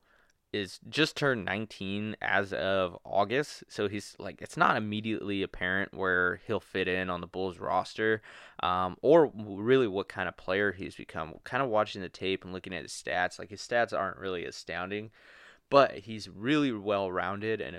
is 0.53 0.79
just 0.87 1.17
turned 1.17 1.43
19 1.43 2.15
as 2.21 2.53
of 2.53 2.97
August, 3.03 3.63
so 3.67 3.89
he's 3.89 4.15
like 4.19 4.41
it's 4.41 4.55
not 4.55 4.77
immediately 4.77 5.41
apparent 5.41 5.93
where 5.93 6.39
he'll 6.45 6.59
fit 6.59 6.87
in 6.87 7.09
on 7.09 7.21
the 7.21 7.27
Bulls 7.27 7.57
roster, 7.57 8.21
um, 8.61 8.95
or 9.01 9.31
really 9.35 9.87
what 9.87 10.07
kind 10.07 10.29
of 10.29 10.37
player 10.37 10.71
he's 10.71 10.95
become. 10.95 11.33
Kind 11.43 11.63
of 11.63 11.69
watching 11.69 12.03
the 12.03 12.09
tape 12.09 12.45
and 12.45 12.53
looking 12.53 12.73
at 12.73 12.83
his 12.83 12.91
stats, 12.91 13.39
like 13.39 13.49
his 13.49 13.61
stats 13.61 13.97
aren't 13.97 14.17
really 14.17 14.45
astounding, 14.45 15.09
but 15.73 15.97
he's 15.97 16.29
really 16.29 16.71
well 16.71 17.11
rounded 17.11 17.59
and 17.59 17.77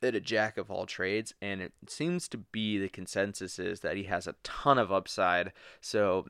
a, 0.00 0.06
a 0.06 0.20
jack 0.20 0.56
of 0.56 0.70
all 0.70 0.86
trades. 0.86 1.34
And 1.42 1.60
it 1.60 1.72
seems 1.88 2.28
to 2.28 2.38
be 2.38 2.78
the 2.78 2.88
consensus 2.88 3.58
is 3.58 3.80
that 3.80 3.96
he 3.96 4.04
has 4.04 4.28
a 4.28 4.36
ton 4.44 4.78
of 4.78 4.92
upside. 4.92 5.50
So 5.80 6.28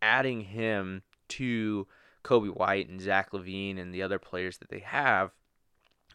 adding 0.00 0.42
him 0.42 1.02
to 1.30 1.88
Coby 2.22 2.56
White 2.56 2.88
and 2.88 3.00
Zach 3.00 3.32
LaVine 3.32 3.80
and 3.80 3.92
the 3.92 4.00
other 4.00 4.20
players 4.20 4.58
that 4.58 4.68
they 4.68 4.78
have, 4.78 5.32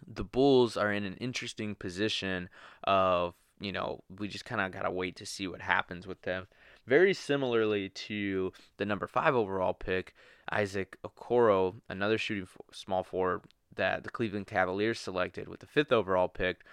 the 0.07 0.23
Bulls 0.23 0.77
are 0.77 0.93
in 0.93 1.03
an 1.03 1.15
interesting 1.15 1.75
position 1.75 2.47
of, 2.85 3.33
you 3.59 3.73
know, 3.73 4.05
we 4.19 4.29
just 4.29 4.45
kind 4.45 4.61
of 4.61 4.71
got 4.71 4.83
to 4.83 4.91
wait 4.91 5.17
to 5.17 5.25
see 5.25 5.47
what 5.47 5.61
happens 5.61 6.07
with 6.07 6.21
them. 6.21 6.47
Very 6.85 7.13
similarly 7.13 7.89
to 7.89 8.51
the 8.77 8.85
number 8.85 9.07
five 9.07 9.35
overall 9.35 9.73
pick, 9.73 10.13
Isaac 10.51 10.97
Okoro, 11.03 11.75
another 11.89 12.17
shooting 12.17 12.47
small 12.71 13.03
forward 13.03 13.41
that 13.75 14.03
the 14.03 14.09
Cleveland 14.09 14.47
Cavaliers 14.47 14.99
selected 14.99 15.47
with 15.47 15.61
the 15.61 15.65
fifth 15.65 15.91
overall 15.91 16.27
pick. 16.27 16.63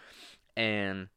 And 0.57 1.09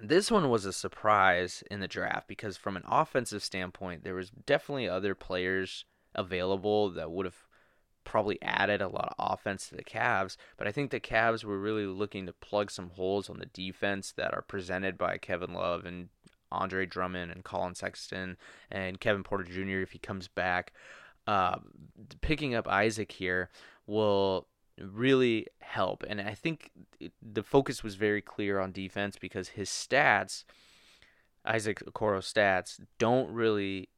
this 0.00 0.30
one 0.30 0.50
was 0.50 0.64
a 0.64 0.72
surprise 0.72 1.62
in 1.70 1.80
the 1.80 1.88
draft 1.88 2.28
because, 2.28 2.56
from 2.56 2.76
an 2.76 2.84
offensive 2.86 3.42
standpoint, 3.42 4.04
there 4.04 4.14
was 4.14 4.30
definitely 4.30 4.88
other 4.88 5.14
players 5.14 5.84
available 6.14 6.90
that 6.90 7.10
would 7.10 7.26
have 7.26 7.46
probably 8.04 8.40
added 8.42 8.80
a 8.80 8.88
lot 8.88 9.14
of 9.18 9.32
offense 9.32 9.68
to 9.68 9.76
the 9.76 9.84
Cavs. 9.84 10.36
But 10.56 10.66
I 10.66 10.72
think 10.72 10.90
the 10.90 11.00
Cavs 11.00 11.44
were 11.44 11.58
really 11.58 11.86
looking 11.86 12.26
to 12.26 12.32
plug 12.32 12.70
some 12.70 12.90
holes 12.90 13.28
on 13.28 13.38
the 13.38 13.46
defense 13.46 14.12
that 14.12 14.32
are 14.34 14.42
presented 14.42 14.96
by 14.96 15.18
Kevin 15.18 15.52
Love 15.52 15.84
and 15.84 16.08
Andre 16.50 16.86
Drummond 16.86 17.32
and 17.32 17.44
Collin 17.44 17.74
Sexton 17.74 18.36
and 18.70 19.00
Kevin 19.00 19.22
Porter 19.22 19.44
Jr. 19.44 19.80
if 19.80 19.92
he 19.92 19.98
comes 19.98 20.28
back 20.28 20.72
uh, 21.28 21.58
picking 22.22 22.54
up 22.54 22.66
Isaac 22.66 23.12
here 23.12 23.50
will 23.86 24.46
really 24.80 25.46
help. 25.60 26.02
And 26.08 26.20
I 26.20 26.32
think 26.32 26.70
the 27.22 27.42
focus 27.42 27.84
was 27.84 27.96
very 27.96 28.22
clear 28.22 28.58
on 28.58 28.72
defense 28.72 29.16
because 29.20 29.48
his 29.48 29.68
stats, 29.68 30.44
Isaac 31.44 31.82
Okoro's 31.86 32.32
stats, 32.32 32.80
don't 32.98 33.30
really 33.30 33.90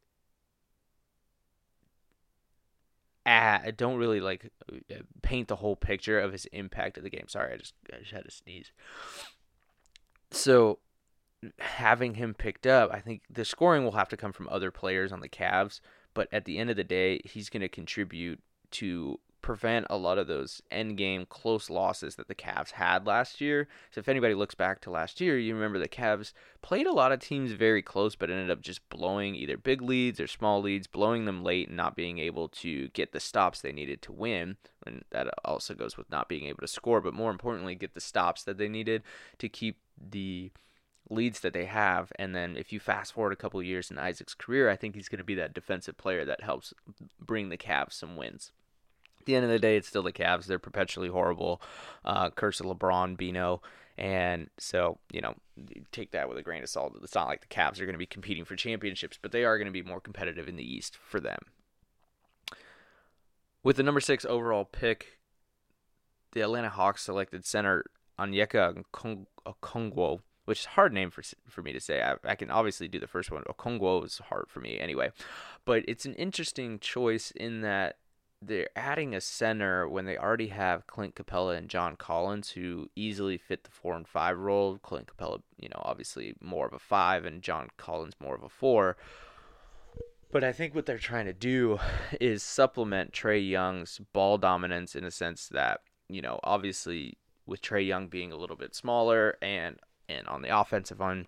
add, 3.24 3.76
don't 3.76 3.96
really 3.96 4.20
like 4.20 4.50
paint 5.22 5.46
the 5.46 5.56
whole 5.56 5.76
picture 5.76 6.18
of 6.18 6.32
his 6.32 6.46
impact 6.46 6.98
of 6.98 7.04
the 7.04 7.10
game. 7.10 7.28
Sorry, 7.28 7.54
I 7.54 7.56
just 7.58 7.74
I 7.92 7.98
just 7.98 8.10
had 8.10 8.24
to 8.24 8.30
sneeze. 8.30 8.72
So 10.32 10.80
having 11.58 12.14
him 12.14 12.34
picked 12.34 12.66
up, 12.66 12.90
I 12.92 13.00
think 13.00 13.22
the 13.30 13.44
scoring 13.44 13.84
will 13.84 13.92
have 13.92 14.08
to 14.10 14.16
come 14.16 14.32
from 14.32 14.48
other 14.50 14.70
players 14.70 15.12
on 15.12 15.20
the 15.20 15.28
Cavs 15.28 15.80
but 16.14 16.28
at 16.32 16.44
the 16.44 16.58
end 16.58 16.70
of 16.70 16.76
the 16.76 16.84
day, 16.84 17.20
he's 17.24 17.48
going 17.48 17.60
to 17.60 17.68
contribute 17.68 18.40
to 18.72 19.20
prevent 19.42 19.86
a 19.88 19.96
lot 19.96 20.18
of 20.18 20.26
those 20.26 20.60
end 20.70 20.98
game 20.98 21.24
close 21.24 21.70
losses 21.70 22.16
that 22.16 22.28
the 22.28 22.34
Cavs 22.34 22.72
had 22.72 23.06
last 23.06 23.40
year. 23.40 23.68
So 23.90 23.98
if 23.98 24.08
anybody 24.08 24.34
looks 24.34 24.54
back 24.54 24.82
to 24.82 24.90
last 24.90 25.18
year, 25.18 25.38
you 25.38 25.54
remember 25.54 25.78
the 25.78 25.88
Cavs 25.88 26.34
played 26.60 26.86
a 26.86 26.92
lot 26.92 27.10
of 27.10 27.20
teams 27.20 27.52
very 27.52 27.80
close, 27.80 28.14
but 28.14 28.28
ended 28.28 28.50
up 28.50 28.60
just 28.60 28.86
blowing 28.90 29.34
either 29.34 29.56
big 29.56 29.80
leads 29.80 30.20
or 30.20 30.26
small 30.26 30.60
leads, 30.60 30.86
blowing 30.86 31.24
them 31.24 31.42
late 31.42 31.68
and 31.68 31.76
not 31.76 31.96
being 31.96 32.18
able 32.18 32.48
to 32.48 32.88
get 32.88 33.12
the 33.12 33.20
stops 33.20 33.62
they 33.62 33.72
needed 33.72 34.02
to 34.02 34.12
win. 34.12 34.56
And 34.86 35.04
that 35.10 35.28
also 35.42 35.74
goes 35.74 35.96
with 35.96 36.10
not 36.10 36.28
being 36.28 36.44
able 36.44 36.60
to 36.60 36.68
score, 36.68 37.00
but 37.00 37.14
more 37.14 37.30
importantly, 37.30 37.74
get 37.74 37.94
the 37.94 38.00
stops 38.00 38.42
that 38.44 38.58
they 38.58 38.68
needed 38.68 39.02
to 39.38 39.48
keep 39.48 39.78
the 39.98 40.50
leads 41.10 41.40
that 41.40 41.52
they 41.52 41.66
have. 41.66 42.12
And 42.16 42.34
then 42.34 42.56
if 42.56 42.72
you 42.72 42.80
fast 42.80 43.12
forward 43.12 43.32
a 43.32 43.36
couple 43.36 43.62
years 43.62 43.90
in 43.90 43.98
Isaac's 43.98 44.34
career, 44.34 44.70
I 44.70 44.76
think 44.76 44.94
he's 44.94 45.08
going 45.08 45.18
to 45.18 45.24
be 45.24 45.34
that 45.34 45.54
defensive 45.54 45.98
player 45.98 46.24
that 46.24 46.42
helps 46.42 46.72
bring 47.20 47.48
the 47.48 47.58
Cavs 47.58 47.94
some 47.94 48.16
wins. 48.16 48.52
At 49.18 49.26
the 49.26 49.34
end 49.34 49.44
of 49.44 49.50
the 49.50 49.58
day, 49.58 49.76
it's 49.76 49.88
still 49.88 50.02
the 50.02 50.12
Cavs. 50.12 50.46
They're 50.46 50.58
perpetually 50.58 51.08
horrible. 51.08 51.60
Uh, 52.04 52.30
curse 52.30 52.60
of 52.60 52.66
LeBron, 52.66 53.16
Bino. 53.16 53.60
And 53.98 54.48
so, 54.56 54.98
you 55.12 55.20
know, 55.20 55.34
take 55.92 56.12
that 56.12 56.28
with 56.28 56.38
a 56.38 56.42
grain 56.42 56.62
of 56.62 56.70
salt. 56.70 56.96
It's 57.02 57.14
not 57.14 57.28
like 57.28 57.42
the 57.42 57.54
Cavs 57.54 57.80
are 57.80 57.84
going 57.84 57.92
to 57.92 57.98
be 57.98 58.06
competing 58.06 58.46
for 58.46 58.56
championships, 58.56 59.18
but 59.20 59.32
they 59.32 59.44
are 59.44 59.58
going 59.58 59.66
to 59.66 59.72
be 59.72 59.82
more 59.82 60.00
competitive 60.00 60.48
in 60.48 60.56
the 60.56 60.74
East 60.74 60.96
for 60.96 61.20
them. 61.20 61.40
With 63.62 63.76
the 63.76 63.82
number 63.82 64.00
six 64.00 64.24
overall 64.24 64.64
pick, 64.64 65.18
the 66.32 66.40
Atlanta 66.40 66.70
Hawks 66.70 67.02
selected 67.02 67.44
center 67.44 67.84
Onyeka 68.18 68.84
Okongwu 68.94 70.20
which 70.44 70.60
is 70.60 70.66
a 70.66 70.70
hard 70.70 70.92
name 70.92 71.10
for 71.10 71.22
for 71.48 71.62
me 71.62 71.72
to 71.72 71.80
say. 71.80 72.02
I, 72.02 72.16
I 72.24 72.34
can 72.34 72.50
obviously 72.50 72.88
do 72.88 72.98
the 72.98 73.06
first 73.06 73.30
one. 73.30 73.42
Okongwu 73.44 74.04
is 74.04 74.18
hard 74.28 74.46
for 74.48 74.60
me 74.60 74.78
anyway, 74.78 75.10
but 75.64 75.84
it's 75.86 76.06
an 76.06 76.14
interesting 76.14 76.78
choice 76.78 77.30
in 77.32 77.60
that 77.62 77.96
they're 78.42 78.70
adding 78.74 79.14
a 79.14 79.20
center 79.20 79.86
when 79.86 80.06
they 80.06 80.16
already 80.16 80.48
have 80.48 80.86
Clint 80.86 81.14
Capela 81.14 81.56
and 81.58 81.68
John 81.68 81.96
Collins 81.96 82.50
who 82.50 82.88
easily 82.96 83.36
fit 83.36 83.64
the 83.64 83.70
four 83.70 83.94
and 83.94 84.08
five 84.08 84.38
role. 84.38 84.78
Clint 84.78 85.08
Capela, 85.08 85.42
you 85.58 85.68
know, 85.68 85.80
obviously 85.82 86.34
more 86.40 86.66
of 86.66 86.72
a 86.72 86.78
five, 86.78 87.26
and 87.26 87.42
John 87.42 87.68
Collins 87.76 88.14
more 88.18 88.34
of 88.34 88.42
a 88.42 88.48
four. 88.48 88.96
But 90.32 90.44
I 90.44 90.52
think 90.52 90.74
what 90.74 90.86
they're 90.86 90.96
trying 90.98 91.26
to 91.26 91.32
do 91.32 91.80
is 92.20 92.42
supplement 92.42 93.12
Trae 93.12 93.46
Young's 93.46 94.00
ball 94.12 94.38
dominance 94.38 94.94
in 94.94 95.04
a 95.04 95.10
sense 95.10 95.48
that, 95.48 95.80
you 96.08 96.22
know, 96.22 96.38
obviously 96.44 97.18
with 97.46 97.60
Trae 97.60 97.86
Young 97.86 98.06
being 98.06 98.32
a 98.32 98.36
little 98.36 98.56
bit 98.56 98.74
smaller 98.74 99.36
and 99.42 99.78
and 100.10 100.26
on 100.28 100.42
the 100.42 100.56
offensive 100.56 101.00
end, 101.00 101.26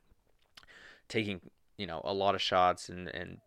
taking 1.09 1.41
you 1.77 1.87
know 1.87 2.01
a 2.05 2.13
lot 2.13 2.35
of 2.35 2.43
shots 2.43 2.89
and 2.89 3.09
and 3.09 3.39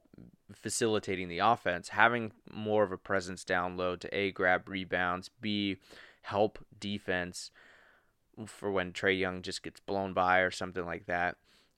facilitating 0.53 1.27
the 1.27 1.39
offense, 1.39 1.89
having 1.89 2.31
more 2.51 2.83
of 2.83 2.91
a 2.91 2.97
presence 2.97 3.43
down 3.43 3.77
low 3.77 3.95
to 3.95 4.15
a 4.15 4.31
grab 4.31 4.69
rebounds, 4.69 5.29
b 5.41 5.77
help 6.21 6.59
defense 6.79 7.51
for 8.47 8.71
when 8.71 8.91
Trae 8.91 9.17
Young 9.17 9.41
just 9.41 9.63
gets 9.63 9.79
blown 9.79 10.13
by 10.13 10.39
or 10.39 10.51
something 10.51 10.85
like 10.85 11.05
that 11.05 11.37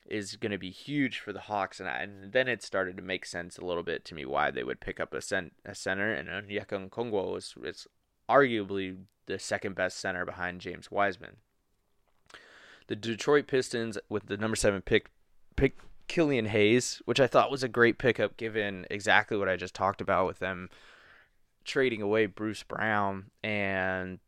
is 0.09 0.35
going 0.37 0.51
to 0.51 0.57
be 0.57 0.71
huge 0.71 1.19
for 1.19 1.33
the 1.33 1.41
Hawks, 1.41 1.79
and, 1.79 1.89
I, 1.89 1.97
and 1.97 2.31
then 2.31 2.47
it 2.47 2.63
started 2.63 2.97
to 2.97 3.03
make 3.03 3.25
sense 3.25 3.57
a 3.57 3.65
little 3.65 3.83
bit 3.83 4.05
to 4.05 4.15
me 4.15 4.25
why 4.25 4.51
they 4.51 4.63
would 4.63 4.79
pick 4.79 4.99
up 4.99 5.13
a, 5.13 5.21
cent, 5.21 5.53
a 5.65 5.75
center, 5.75 6.13
and 6.13 6.29
Onyeka 6.29 6.89
Okongwu 6.89 7.37
is, 7.37 7.53
is 7.63 7.87
arguably 8.29 8.97
the 9.25 9.37
second 9.37 9.75
best 9.75 9.97
center 9.97 10.25
behind 10.25 10.61
James 10.61 10.89
Wiseman. 10.89 11.37
The 12.87 12.95
Detroit 12.95 13.47
Pistons 13.47 13.97
with 14.09 14.27
the 14.27 14.37
number 14.37 14.55
seven 14.55 14.81
pick 14.81 15.09
pick 15.55 15.77
Killian 16.07 16.45
Hayes, 16.45 17.01
which 17.05 17.19
I 17.19 17.27
thought 17.27 17.51
was 17.51 17.63
a 17.63 17.67
great 17.67 17.97
pickup 17.97 18.37
given 18.37 18.85
exactly 18.89 19.37
what 19.37 19.49
I 19.49 19.55
just 19.55 19.75
talked 19.75 20.01
about 20.01 20.25
with 20.25 20.39
them 20.39 20.69
trading 21.65 22.01
away 22.01 22.25
Bruce 22.25 22.63
Brown 22.63 23.25
and 23.43 24.19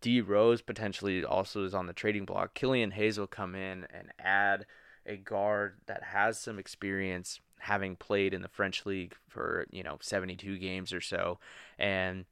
D 0.00 0.20
Rose 0.20 0.60
potentially 0.60 1.24
also 1.24 1.64
is 1.64 1.74
on 1.74 1.86
the 1.86 1.92
trading 1.92 2.24
block. 2.24 2.54
Killian 2.54 2.90
Hayes 2.90 3.18
will 3.18 3.26
come 3.26 3.54
in 3.54 3.86
and 3.90 4.08
add 4.18 4.66
a 5.06 5.16
guard 5.16 5.78
that 5.86 6.02
has 6.02 6.38
some 6.38 6.58
experience 6.58 7.40
having 7.58 7.96
played 7.96 8.34
in 8.34 8.42
the 8.42 8.48
French 8.48 8.84
league 8.86 9.14
for, 9.28 9.66
you 9.70 9.82
know, 9.82 9.98
72 10.00 10.58
games 10.58 10.92
or 10.92 11.00
so. 11.00 11.38
And 11.78 12.24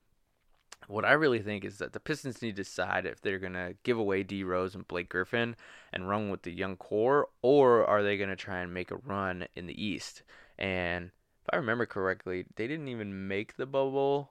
what 0.86 1.04
I 1.04 1.12
really 1.12 1.40
think 1.40 1.64
is 1.64 1.78
that 1.78 1.92
the 1.92 2.00
Pistons 2.00 2.40
need 2.40 2.56
to 2.56 2.62
decide 2.62 3.04
if 3.04 3.20
they're 3.20 3.38
going 3.38 3.52
to 3.54 3.74
give 3.82 3.98
away 3.98 4.22
D 4.22 4.44
Rose 4.44 4.74
and 4.74 4.88
Blake 4.88 5.08
Griffin 5.08 5.56
and 5.92 6.08
run 6.08 6.30
with 6.30 6.42
the 6.42 6.52
young 6.52 6.76
core, 6.76 7.28
or 7.42 7.84
are 7.86 8.02
they 8.02 8.16
going 8.16 8.30
to 8.30 8.36
try 8.36 8.60
and 8.60 8.72
make 8.72 8.90
a 8.90 8.96
run 8.96 9.46
in 9.54 9.66
the 9.66 9.84
East? 9.84 10.22
And 10.58 11.06
if 11.06 11.50
I 11.52 11.56
remember 11.56 11.86
correctly, 11.86 12.46
they 12.56 12.66
didn't 12.66 12.88
even 12.88 13.28
make 13.28 13.56
the 13.56 13.66
bubble. 13.66 14.30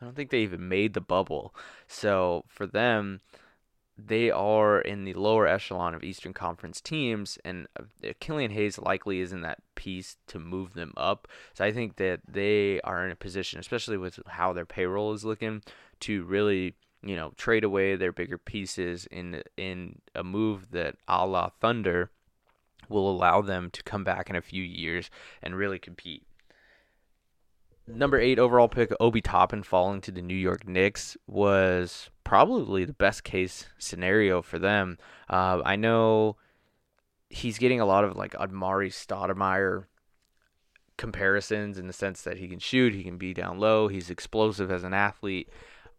I 0.00 0.04
don't 0.04 0.14
think 0.16 0.30
they 0.30 0.40
even 0.40 0.68
made 0.68 0.94
the 0.94 1.00
bubble. 1.00 1.54
So 1.86 2.44
for 2.48 2.66
them, 2.66 3.20
they 3.98 4.30
are 4.30 4.80
in 4.80 5.04
the 5.04 5.14
lower 5.14 5.46
echelon 5.46 5.94
of 5.94 6.04
Eastern 6.04 6.34
Conference 6.34 6.80
teams, 6.80 7.38
and 7.44 7.66
uh, 7.78 8.12
Killian 8.20 8.50
Hayes 8.50 8.78
likely 8.78 9.20
isn't 9.20 9.40
that 9.40 9.62
piece 9.74 10.16
to 10.26 10.38
move 10.38 10.74
them 10.74 10.92
up. 10.96 11.26
So 11.54 11.64
I 11.64 11.72
think 11.72 11.96
that 11.96 12.20
they 12.28 12.80
are 12.82 13.04
in 13.06 13.10
a 13.10 13.16
position, 13.16 13.58
especially 13.58 13.96
with 13.96 14.20
how 14.26 14.52
their 14.52 14.66
payroll 14.66 15.12
is 15.12 15.24
looking, 15.24 15.62
to 16.00 16.24
really 16.24 16.74
you 17.02 17.16
know 17.16 17.32
trade 17.36 17.64
away 17.64 17.96
their 17.96 18.12
bigger 18.12 18.38
pieces 18.38 19.06
in 19.10 19.42
in 19.56 20.00
a 20.14 20.24
move 20.24 20.70
that 20.72 20.96
a 21.08 21.26
la 21.26 21.50
Thunder 21.60 22.10
will 22.88 23.10
allow 23.10 23.40
them 23.40 23.70
to 23.70 23.82
come 23.82 24.04
back 24.04 24.28
in 24.28 24.36
a 24.36 24.42
few 24.42 24.62
years 24.62 25.10
and 25.42 25.56
really 25.56 25.78
compete 25.78 26.26
number 27.86 28.18
eight 28.18 28.38
overall 28.38 28.68
pick, 28.68 28.92
Obi 29.00 29.20
Toppin, 29.20 29.62
falling 29.62 30.00
to 30.02 30.10
the 30.10 30.22
New 30.22 30.34
York 30.34 30.66
Knicks 30.66 31.16
was 31.26 32.10
probably 32.24 32.84
the 32.84 32.92
best 32.92 33.24
case 33.24 33.66
scenario 33.78 34.42
for 34.42 34.58
them. 34.58 34.98
Uh, 35.28 35.62
I 35.64 35.76
know 35.76 36.36
he's 37.30 37.58
getting 37.58 37.80
a 37.80 37.86
lot 37.86 38.04
of 38.04 38.16
like 38.16 38.32
Amar'e 38.32 38.90
Stoudemire 38.90 39.84
comparisons 40.96 41.78
in 41.78 41.86
the 41.86 41.92
sense 41.92 42.22
that 42.22 42.38
he 42.38 42.48
can 42.48 42.58
shoot, 42.58 42.94
he 42.94 43.04
can 43.04 43.18
be 43.18 43.34
down 43.34 43.58
low, 43.58 43.88
he's 43.88 44.10
explosive 44.10 44.70
as 44.70 44.84
an 44.84 44.94
athlete. 44.94 45.48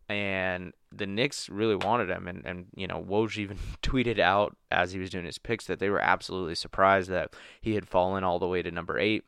And 0.10 0.74
the 0.90 1.06
Knicks 1.06 1.50
really 1.50 1.76
wanted 1.76 2.10
him, 2.10 2.30
and, 2.30 2.46
and 2.46 2.68
you 2.74 2.88
know 2.88 3.04
Woj 3.04 3.38
even 3.38 3.58
tweeted 3.84 4.20
out 4.20 4.56
as 4.72 4.94
he 4.94 5.00
was 5.00 5.10
doing 5.10 5.26
his 5.26 5.38
picks 5.38 5.66
that 5.66 5.80
they 5.80 5.90
were 5.90 6.00
absolutely 6.00 6.56
surprised 6.56 7.10
that 7.10 7.34
he 7.60 7.76
had 7.76 7.86
fallen 7.86 8.24
all 8.24 8.40
the 8.40 8.48
way 8.48 8.62
to 8.62 8.72
number 8.72 8.98
eight 8.98 9.26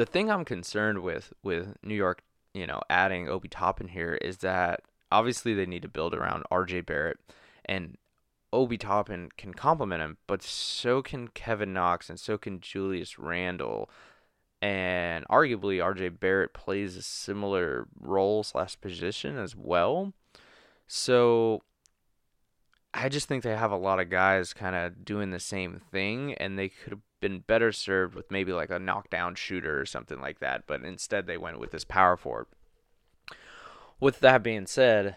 the 0.00 0.06
thing 0.06 0.30
I'm 0.30 0.46
concerned 0.46 1.00
with 1.00 1.34
with 1.42 1.76
New 1.82 1.94
York, 1.94 2.22
you 2.54 2.66
know, 2.66 2.80
adding 2.88 3.28
Obi 3.28 3.48
Toppin 3.48 3.88
here 3.88 4.14
is 4.14 4.38
that 4.38 4.80
obviously 5.12 5.52
they 5.52 5.66
need 5.66 5.82
to 5.82 5.88
build 5.88 6.14
around 6.14 6.44
RJ 6.50 6.86
Barrett 6.86 7.18
and 7.66 7.98
Obi 8.50 8.78
Toppin 8.78 9.28
can 9.36 9.52
complement 9.52 10.00
him, 10.00 10.16
but 10.26 10.42
so 10.42 11.02
can 11.02 11.28
Kevin 11.28 11.74
Knox 11.74 12.08
and 12.08 12.18
so 12.18 12.38
can 12.38 12.60
Julius 12.60 13.18
Randle. 13.18 13.90
And 14.62 15.28
arguably 15.28 15.84
RJ 15.84 16.18
Barrett 16.18 16.54
plays 16.54 16.96
a 16.96 17.02
similar 17.02 17.86
role 18.00 18.42
slash 18.42 18.80
position 18.80 19.36
as 19.36 19.54
well. 19.54 20.14
So 20.86 21.60
I 22.92 23.08
just 23.08 23.28
think 23.28 23.42
they 23.42 23.56
have 23.56 23.70
a 23.70 23.76
lot 23.76 24.00
of 24.00 24.10
guys 24.10 24.52
kind 24.52 24.74
of 24.74 25.04
doing 25.04 25.30
the 25.30 25.40
same 25.40 25.80
thing, 25.92 26.34
and 26.34 26.58
they 26.58 26.68
could 26.68 26.92
have 26.92 27.00
been 27.20 27.40
better 27.40 27.70
served 27.70 28.14
with 28.14 28.30
maybe 28.30 28.52
like 28.52 28.70
a 28.70 28.78
knockdown 28.78 29.34
shooter 29.34 29.80
or 29.80 29.86
something 29.86 30.20
like 30.20 30.40
that. 30.40 30.66
But 30.66 30.82
instead, 30.82 31.26
they 31.26 31.38
went 31.38 31.60
with 31.60 31.70
this 31.70 31.84
power 31.84 32.16
forward. 32.16 32.46
With 34.00 34.20
that 34.20 34.42
being 34.42 34.66
said, 34.66 35.16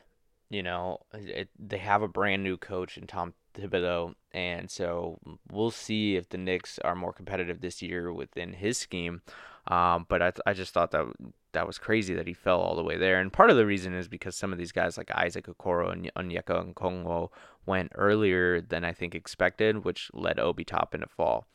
you 0.49 0.61
know 0.61 0.99
it, 1.13 1.49
they 1.57 1.79
have 1.79 2.01
a 2.01 2.07
brand 2.07 2.43
new 2.43 2.57
coach 2.57 2.97
in 2.97 3.07
Tom 3.07 3.33
Thibodeau, 3.55 4.13
and 4.31 4.69
so 4.69 5.19
we'll 5.51 5.71
see 5.71 6.15
if 6.15 6.29
the 6.29 6.37
Knicks 6.37 6.77
are 6.79 6.95
more 6.95 7.13
competitive 7.13 7.61
this 7.61 7.81
year 7.81 8.13
within 8.13 8.53
his 8.53 8.77
scheme. 8.77 9.21
Um, 9.67 10.05
but 10.09 10.21
I, 10.21 10.31
th- 10.31 10.41
I 10.45 10.53
just 10.53 10.73
thought 10.73 10.91
that 10.91 11.05
that 11.53 11.67
was 11.67 11.77
crazy 11.77 12.13
that 12.15 12.27
he 12.27 12.33
fell 12.33 12.59
all 12.59 12.75
the 12.75 12.83
way 12.83 12.97
there. 12.97 13.21
And 13.21 13.31
part 13.31 13.49
of 13.49 13.55
the 13.55 13.65
reason 13.65 13.93
is 13.93 14.07
because 14.07 14.35
some 14.35 14.51
of 14.51 14.59
these 14.59 14.71
guys 14.73 14.97
like 14.97 15.11
Isaac 15.11 15.47
Okoro 15.47 15.91
and 15.91 16.11
Onyeka 16.15 16.73
Okongwu 16.73 17.29
went 17.65 17.91
earlier 17.95 18.61
than 18.61 18.83
I 18.83 18.93
think 18.93 19.15
expected, 19.15 19.83
which 19.83 20.09
led 20.13 20.39
Obi 20.39 20.63
Toppin 20.63 21.01
to 21.01 21.07
fall. 21.07 21.47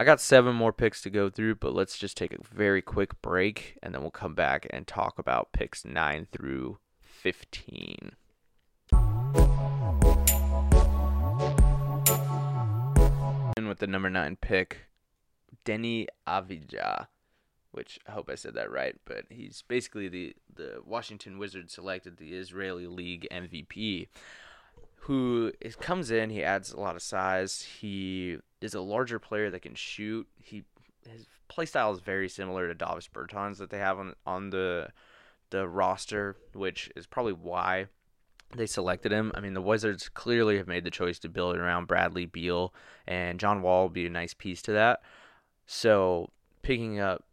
I 0.00 0.04
got 0.04 0.20
seven 0.20 0.54
more 0.54 0.72
picks 0.72 1.02
to 1.02 1.10
go 1.10 1.28
through, 1.28 1.56
but 1.56 1.74
let's 1.74 1.98
just 1.98 2.16
take 2.16 2.32
a 2.32 2.38
very 2.54 2.80
quick 2.80 3.20
break 3.20 3.76
and 3.82 3.92
then 3.92 4.02
we'll 4.02 4.12
come 4.12 4.34
back 4.34 4.64
and 4.70 4.86
talk 4.86 5.18
about 5.18 5.52
picks 5.52 5.84
9 5.84 6.28
through 6.30 6.78
15. 7.02 8.12
And 13.56 13.66
with 13.66 13.80
the 13.80 13.88
number 13.88 14.08
9 14.08 14.36
pick, 14.40 14.86
Deni 15.64 16.06
Avdija, 16.28 17.08
which 17.72 17.98
I 18.06 18.12
hope 18.12 18.30
I 18.30 18.36
said 18.36 18.54
that 18.54 18.70
right, 18.70 18.94
but 19.04 19.24
he's 19.30 19.64
basically 19.66 20.06
the, 20.06 20.36
the 20.54 20.80
Washington 20.84 21.38
Wizards 21.38 21.72
selected 21.72 22.18
the 22.18 22.34
Israeli 22.34 22.86
League 22.86 23.26
MVP 23.32 24.06
who 25.00 25.52
is, 25.60 25.76
comes 25.76 26.10
in. 26.10 26.30
He 26.30 26.42
adds 26.42 26.72
a 26.72 26.80
lot 26.80 26.96
of 26.96 27.02
size. 27.02 27.62
He 27.80 28.38
is 28.60 28.74
a 28.74 28.80
larger 28.80 29.18
player 29.18 29.50
that 29.50 29.62
can 29.62 29.74
shoot. 29.74 30.26
He 30.42 30.64
his 31.08 31.26
play 31.48 31.64
style 31.64 31.92
is 31.92 32.00
very 32.00 32.28
similar 32.28 32.68
to 32.68 32.74
Davis 32.74 33.08
Bertans 33.12 33.58
that 33.58 33.70
they 33.70 33.78
have 33.78 33.98
on 33.98 34.14
on 34.26 34.50
the 34.50 34.88
the 35.50 35.66
roster, 35.66 36.36
which 36.52 36.90
is 36.94 37.06
probably 37.06 37.32
why 37.32 37.86
they 38.54 38.66
selected 38.66 39.12
him. 39.12 39.32
I 39.34 39.40
mean, 39.40 39.54
the 39.54 39.62
Wizards 39.62 40.08
clearly 40.08 40.56
have 40.56 40.66
made 40.66 40.84
the 40.84 40.90
choice 40.90 41.18
to 41.20 41.28
build 41.28 41.56
around 41.56 41.86
Bradley 41.86 42.26
Beal, 42.26 42.74
and 43.06 43.40
John 43.40 43.62
Wall 43.62 43.82
will 43.82 43.90
be 43.90 44.06
a 44.06 44.10
nice 44.10 44.34
piece 44.34 44.62
to 44.62 44.72
that. 44.72 45.00
So 45.66 46.30
picking 46.62 46.98
up 47.00 47.24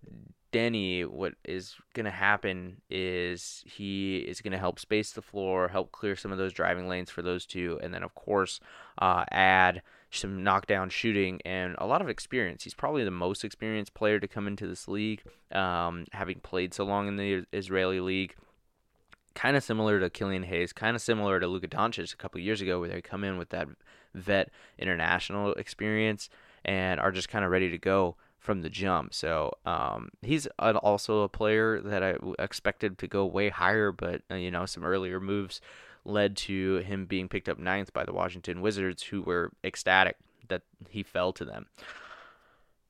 Deni, 0.51 1.05
what 1.05 1.33
is 1.43 1.75
going 1.93 2.05
to 2.05 2.11
happen 2.11 2.81
is 2.89 3.63
he 3.67 4.19
is 4.19 4.41
going 4.41 4.53
to 4.53 4.57
help 4.57 4.79
space 4.79 5.11
the 5.11 5.21
floor, 5.21 5.67
help 5.67 5.91
clear 5.91 6.15
some 6.15 6.31
of 6.31 6.37
those 6.37 6.53
driving 6.53 6.87
lanes 6.87 7.09
for 7.09 7.21
those 7.21 7.45
two, 7.45 7.79
and 7.83 7.93
then, 7.93 8.03
of 8.03 8.15
course, 8.15 8.59
uh, 8.99 9.25
add 9.31 9.81
some 10.11 10.43
knockdown 10.43 10.89
shooting 10.89 11.41
and 11.45 11.75
a 11.77 11.85
lot 11.85 12.01
of 12.01 12.09
experience. 12.09 12.63
He's 12.63 12.73
probably 12.73 13.03
the 13.03 13.11
most 13.11 13.43
experienced 13.43 13.93
player 13.93 14.19
to 14.19 14.27
come 14.27 14.47
into 14.47 14.65
this 14.67 14.87
league, 14.87 15.23
um, 15.51 16.05
having 16.13 16.39
played 16.39 16.73
so 16.73 16.85
long 16.85 17.07
in 17.07 17.17
the 17.17 17.45
Israeli 17.51 17.99
league. 17.99 18.35
Kind 19.33 19.57
of 19.57 19.63
similar 19.63 19.99
to 19.99 20.09
Killian 20.09 20.43
Hayes, 20.43 20.71
kind 20.71 20.95
of 20.95 21.01
similar 21.01 21.41
to 21.41 21.47
Luka 21.47 21.67
Doncic 21.67 22.13
a 22.13 22.17
couple 22.17 22.39
years 22.39 22.61
ago, 22.61 22.79
where 22.79 22.87
they 22.87 23.01
come 23.01 23.25
in 23.25 23.37
with 23.37 23.49
that 23.49 23.67
vet 24.13 24.49
international 24.79 25.53
experience 25.55 26.29
and 26.63 27.01
are 27.01 27.11
just 27.11 27.27
kind 27.27 27.43
of 27.43 27.51
ready 27.51 27.69
to 27.69 27.77
go 27.77 28.15
from 28.45 28.61
the 28.61 28.69
jump. 28.69 29.13
So 29.13 29.51
um, 29.65 30.09
he's 30.21 30.47
also 30.59 31.21
a 31.21 31.29
player 31.29 31.81
that 31.81 32.03
I 32.03 32.15
expected 32.39 32.97
to 32.99 33.07
go 33.07 33.25
way 33.25 33.49
higher, 33.49 33.91
but 33.91 34.21
uh, 34.31 34.35
you 34.35 34.51
know 34.51 34.65
some 34.65 34.85
earlier 34.85 35.19
moves 35.19 35.59
led 36.05 36.37
to 36.37 36.77
him 36.77 37.07
being 37.07 37.27
picked 37.27 37.49
up 37.49 37.57
ninth 37.57 37.91
by 37.91 38.05
the 38.05 38.13
Washington 38.13 38.61
Wizards, 38.61 39.03
who 39.03 39.23
were 39.23 39.51
ecstatic 39.63 40.17
that 40.47 40.61
he 40.89 41.01
fell 41.01 41.33
to 41.33 41.43
them. 41.43 41.65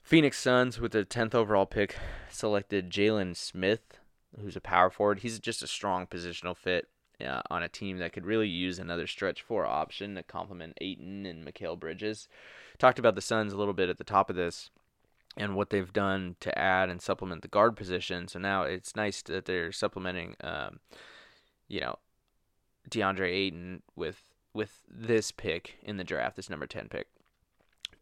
Phoenix 0.03 0.37
Suns, 0.37 0.79
with 0.79 0.91
the 0.91 1.05
10th 1.05 1.33
overall 1.33 1.65
pick, 1.65 1.95
selected 2.29 2.91
Jalen 2.91 3.35
Smith, 3.35 3.99
who's 4.39 4.57
a 4.57 4.61
power 4.61 4.89
forward. 4.89 5.19
He's 5.19 5.39
just 5.39 5.63
a 5.63 5.67
strong 5.67 6.05
positional 6.05 6.55
fit 6.55 6.89
uh, 7.25 7.41
on 7.49 7.63
a 7.63 7.69
team 7.69 7.97
that 7.99 8.13
could 8.13 8.25
really 8.25 8.49
use 8.49 8.77
another 8.77 9.07
stretch 9.07 9.41
four 9.41 9.65
option 9.65 10.15
to 10.15 10.23
complement 10.23 10.77
Ayton 10.81 11.25
and 11.25 11.47
Mikal 11.47 11.79
Bridges. 11.79 12.27
Talked 12.77 12.99
about 12.99 13.15
the 13.15 13.21
Suns 13.21 13.53
a 13.53 13.57
little 13.57 13.73
bit 13.73 13.89
at 13.89 13.97
the 13.97 14.03
top 14.03 14.29
of 14.29 14.35
this 14.35 14.69
and 15.37 15.55
what 15.55 15.69
they've 15.69 15.93
done 15.93 16.35
to 16.39 16.57
add 16.57 16.89
and 16.89 17.01
supplement 17.01 17.41
the 17.41 17.47
guard 17.47 17.75
position. 17.75 18.27
So 18.27 18.39
now 18.39 18.63
it's 18.63 18.95
nice 18.95 19.21
that 19.23 19.45
they're 19.45 19.71
supplementing, 19.71 20.35
um, 20.41 20.79
you 21.67 21.81
know, 21.81 21.97
DeAndre 22.89 23.29
Ayton 23.29 23.81
with 23.95 24.21
with 24.53 24.83
this 24.89 25.31
pick 25.31 25.75
in 25.83 25.97
the 25.97 26.03
draft, 26.03 26.37
this 26.37 26.49
number 26.49 26.67
ten 26.67 26.87
pick. 26.87 27.07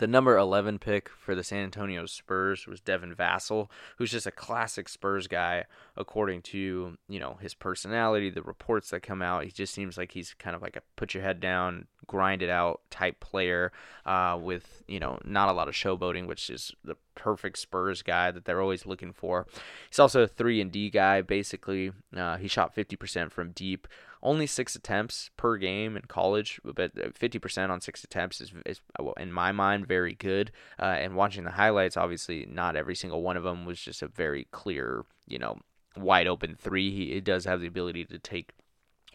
The 0.04 0.08
number 0.08 0.38
11 0.38 0.80
pick 0.80 1.08
for 1.08 1.34
the 1.34 1.46
San 1.46 1.63
Antonio 1.63 2.06
Spurs 2.08 2.68
was 2.68 2.82
Devin 2.82 3.16
Vassell, 3.16 3.70
who's 3.96 4.12
just 4.12 4.28
a 4.28 4.32
classic 4.32 4.89
Spurs 4.89 5.28
guy 5.28 5.63
according 5.96 6.42
to, 6.42 6.98
you 7.08 7.20
know, 7.22 7.38
his 7.39 7.54
personality, 7.54 8.30
the 8.30 8.42
reports 8.42 8.89
that 8.89 9.00
come 9.00 9.22
out. 9.22 9.46
He 9.46 9.52
just 9.52 9.74
seems 9.74 9.98
like 9.98 10.12
he's 10.12 10.34
kind 10.34 10.58
of 10.58 10.62
like 10.62 10.76
a 10.76 10.82
put 10.98 11.13
your 11.13 11.24
head 11.24 11.39
down, 11.39 11.88
grind 12.06 12.42
it 12.42 12.50
out 12.50 12.82
type 12.89 13.22
player 13.22 13.72
uh, 14.06 14.38
with, 14.42 14.84
you 14.89 15.00
know, 15.00 15.20
not 15.24 15.48
a 15.48 15.54
lot 15.54 15.70
of 15.70 15.74
showboating, 15.74 16.28
which 16.28 16.50
is 16.50 16.74
the 16.84 16.98
perfect 17.16 17.58
Spurs 17.58 18.02
guy 18.02 18.30
that 18.30 18.44
they're 18.44 18.60
always 18.60 18.86
looking 18.86 19.13
for. 19.13 19.48
He's 19.89 20.00
also 20.00 20.24
a 20.24 20.28
3 20.28 20.60
and 20.60 20.70
D 20.70 20.89
guy 20.89 21.22
basically. 21.22 21.94
Uh, 22.13 22.36
he 22.36 22.50
shot 22.50 22.76
50% 22.76 23.32
from 23.32 23.52
deep 23.52 23.88
only 24.24 24.48
six 24.48 24.76
attempts 24.76 25.30
per 25.38 25.58
game 25.58 25.96
in 25.98 26.04
college, 26.04 26.60
but 26.64 26.96
50% 26.96 27.70
on 27.70 27.82
six 27.82 28.04
attempts 28.04 28.42
is, 28.42 28.54
is 28.66 28.82
in 29.18 29.32
my 29.32 29.52
mind, 29.52 29.86
very 29.86 30.16
good. 30.16 30.52
Uh, 30.80 30.96
and 30.98 31.16
watching 31.16 31.44
the 31.44 31.52
highlights, 31.52 31.98
obviously, 31.98 32.48
not 32.50 32.76
every 32.76 32.96
single 32.96 33.22
one 33.22 33.38
of 33.38 33.44
them 33.44 33.66
was 33.66 33.80
just 33.80 34.02
a 34.02 34.08
very 34.08 34.48
clear, 34.52 35.04
you 35.28 35.38
know, 35.38 35.60
wide 35.98 36.28
open 36.28 36.56
three. 36.56 36.90
He 36.90 37.12
it 37.12 37.26
does 37.26 37.46
have 37.46 37.62
the 37.62 37.68
ability 37.68 38.06
to 38.06 38.18
take 38.18 38.54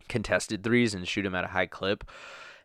contested 0.08 0.62
threes 0.62 0.94
and 0.94 1.08
shoot 1.08 1.22
them 1.22 1.34
at 1.34 1.44
a 1.44 1.48
high 1.48 1.66
clip. 1.66 2.04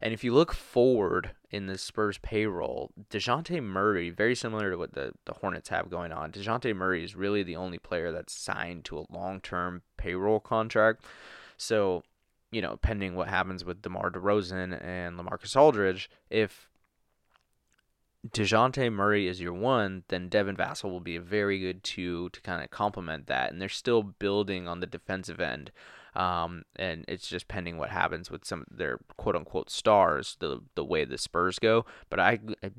And 0.02 0.14
if 0.14 0.22
you 0.22 0.34
look 0.34 0.54
forward 0.54 1.32
in 1.50 1.68
the 1.68 1.78
Spurs 1.78 2.18
payroll, 2.18 2.92
DeJounte 3.10 3.64
Murray, 3.64 4.10
very 4.10 4.36
similar 4.36 4.70
to 4.70 4.78
what 4.78 4.94
the, 4.94 5.14
the 5.24 5.34
Hornets 5.36 5.70
have 5.70 5.90
going 5.90 6.12
on, 6.12 6.34
DeJounte 6.34 6.76
Murray 6.76 7.06
is 7.06 7.16
really 7.16 7.42
the 7.42 7.56
only 7.56 7.78
player 7.78 8.12
that's 8.12 8.34
signed 8.34 8.84
to 8.86 9.00
a 9.00 9.06
long 9.10 9.40
term 9.40 9.82
payroll 9.96 10.42
contract. 10.42 11.06
So, 11.56 12.04
you 12.54 12.62
know, 12.62 12.78
pending 12.78 13.16
what 13.16 13.28
happens 13.28 13.66
with 13.66 13.82
DeMar 13.82 14.12
DeRozan 14.12 14.82
and 14.84 15.18
Lamarcus 15.18 15.56
Aldridge, 15.56 16.10
if 16.30 16.70
DeJounte 18.30 18.92
Murray 18.92 19.28
is 19.28 19.42
your 19.42 19.54
one, 19.54 20.04
then 20.08 20.30
Devin 20.30 20.56
Vassell 20.56 20.90
will 20.92 21.02
be 21.02 21.16
a 21.16 21.22
very 21.22 21.60
good 21.60 21.84
two 21.84 22.30
to 22.30 22.42
kind 22.42 22.64
of 22.64 22.70
complement 22.70 23.28
that. 23.28 23.52
And 23.52 23.62
they're 23.62 23.70
still 23.70 24.04
building 24.04 24.68
on 24.68 24.80
the 24.80 24.88
defensive 24.88 25.42
end. 25.42 25.72
Um, 26.16 26.64
and 26.76 27.06
it's 27.08 27.28
just 27.28 27.48
pending 27.48 27.78
what 27.78 27.90
happens 27.90 28.30
with 28.30 28.46
some 28.46 28.66
of 28.70 28.78
their 28.78 29.00
quote 29.18 29.36
unquote 29.36 29.70
stars, 29.70 30.38
the 30.40 30.62
the 30.76 30.86
way 30.86 31.06
the 31.06 31.18
Spurs 31.18 31.58
go. 31.58 31.86
But 32.10 32.20
I, 32.20 32.40
I 32.64 32.72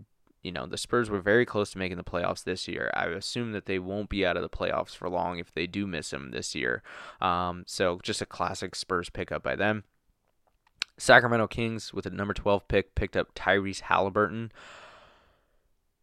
you 0.44 0.52
know, 0.52 0.66
the 0.66 0.78
Spurs 0.78 1.10
were 1.10 1.20
very 1.20 1.46
close 1.46 1.70
to 1.72 1.78
making 1.78 1.96
the 1.96 2.04
playoffs 2.04 2.44
this 2.44 2.68
year. 2.68 2.90
I 2.94 3.06
assume 3.06 3.52
that 3.52 3.64
they 3.64 3.78
won't 3.78 4.10
be 4.10 4.24
out 4.24 4.36
of 4.36 4.42
the 4.42 4.48
playoffs 4.48 4.94
for 4.94 5.08
long 5.08 5.38
if 5.38 5.52
they 5.52 5.66
do 5.66 5.86
miss 5.86 6.12
him 6.12 6.30
this 6.30 6.54
year. 6.54 6.82
Um, 7.20 7.64
so 7.66 7.98
just 8.02 8.20
a 8.20 8.26
classic 8.26 8.76
Spurs 8.76 9.08
pickup 9.08 9.42
by 9.42 9.56
them. 9.56 9.84
Sacramento 10.98 11.48
Kings 11.48 11.92
with 11.92 12.06
a 12.06 12.10
number 12.10 12.34
12 12.34 12.68
pick 12.68 12.94
picked 12.94 13.16
up 13.16 13.34
Tyrese 13.34 13.82
Haliburton. 13.82 14.50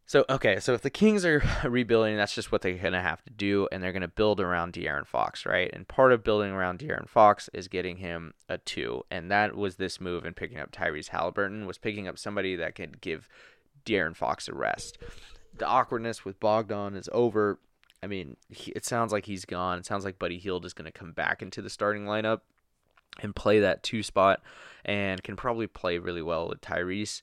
So 0.07 0.25
okay, 0.29 0.59
so 0.59 0.73
if 0.73 0.81
the 0.81 0.89
Kings 0.89 1.23
are 1.23 1.41
rebuilding, 1.63 2.17
that's 2.17 2.35
just 2.35 2.51
what 2.51 2.61
they're 2.61 2.73
gonna 2.73 3.01
have 3.01 3.23
to 3.23 3.31
do, 3.31 3.69
and 3.71 3.81
they're 3.81 3.93
gonna 3.93 4.09
build 4.09 4.41
around 4.41 4.73
De'Aaron 4.73 5.07
Fox, 5.07 5.45
right? 5.45 5.69
And 5.71 5.87
part 5.87 6.11
of 6.11 6.21
building 6.21 6.51
around 6.51 6.79
De'Aaron 6.79 7.07
Fox 7.07 7.49
is 7.53 7.69
getting 7.69 7.97
him 7.97 8.33
a 8.49 8.57
two, 8.57 9.05
and 9.09 9.31
that 9.31 9.55
was 9.55 9.77
this 9.77 10.01
move 10.01 10.25
in 10.25 10.33
picking 10.33 10.59
up 10.59 10.71
Tyrese 10.71 11.11
Haliburton 11.11 11.65
was 11.65 11.77
picking 11.77 12.09
up 12.09 12.17
somebody 12.17 12.57
that 12.57 12.75
could 12.75 12.99
give 12.99 13.29
De'Aaron 13.85 14.15
Fox 14.15 14.47
a 14.47 14.53
rest. 14.53 14.97
The 15.57 15.65
awkwardness 15.65 16.25
with 16.25 16.39
Bogdan 16.39 16.95
is 16.95 17.09
over. 17.11 17.59
I 18.03 18.07
mean, 18.07 18.37
he, 18.49 18.71
it 18.71 18.85
sounds 18.85 19.11
like 19.11 19.25
he's 19.25 19.45
gone. 19.45 19.77
It 19.77 19.85
sounds 19.85 20.05
like 20.05 20.19
Buddy 20.19 20.37
Hield 20.37 20.65
is 20.65 20.73
gonna 20.73 20.91
come 20.91 21.11
back 21.11 21.41
into 21.41 21.61
the 21.61 21.69
starting 21.69 22.05
lineup 22.05 22.41
and 23.19 23.35
play 23.35 23.59
that 23.59 23.83
two 23.83 24.03
spot, 24.03 24.41
and 24.85 25.21
can 25.21 25.35
probably 25.35 25.67
play 25.67 25.97
really 25.97 26.21
well 26.21 26.47
with 26.47 26.61
Tyrese. 26.61 27.21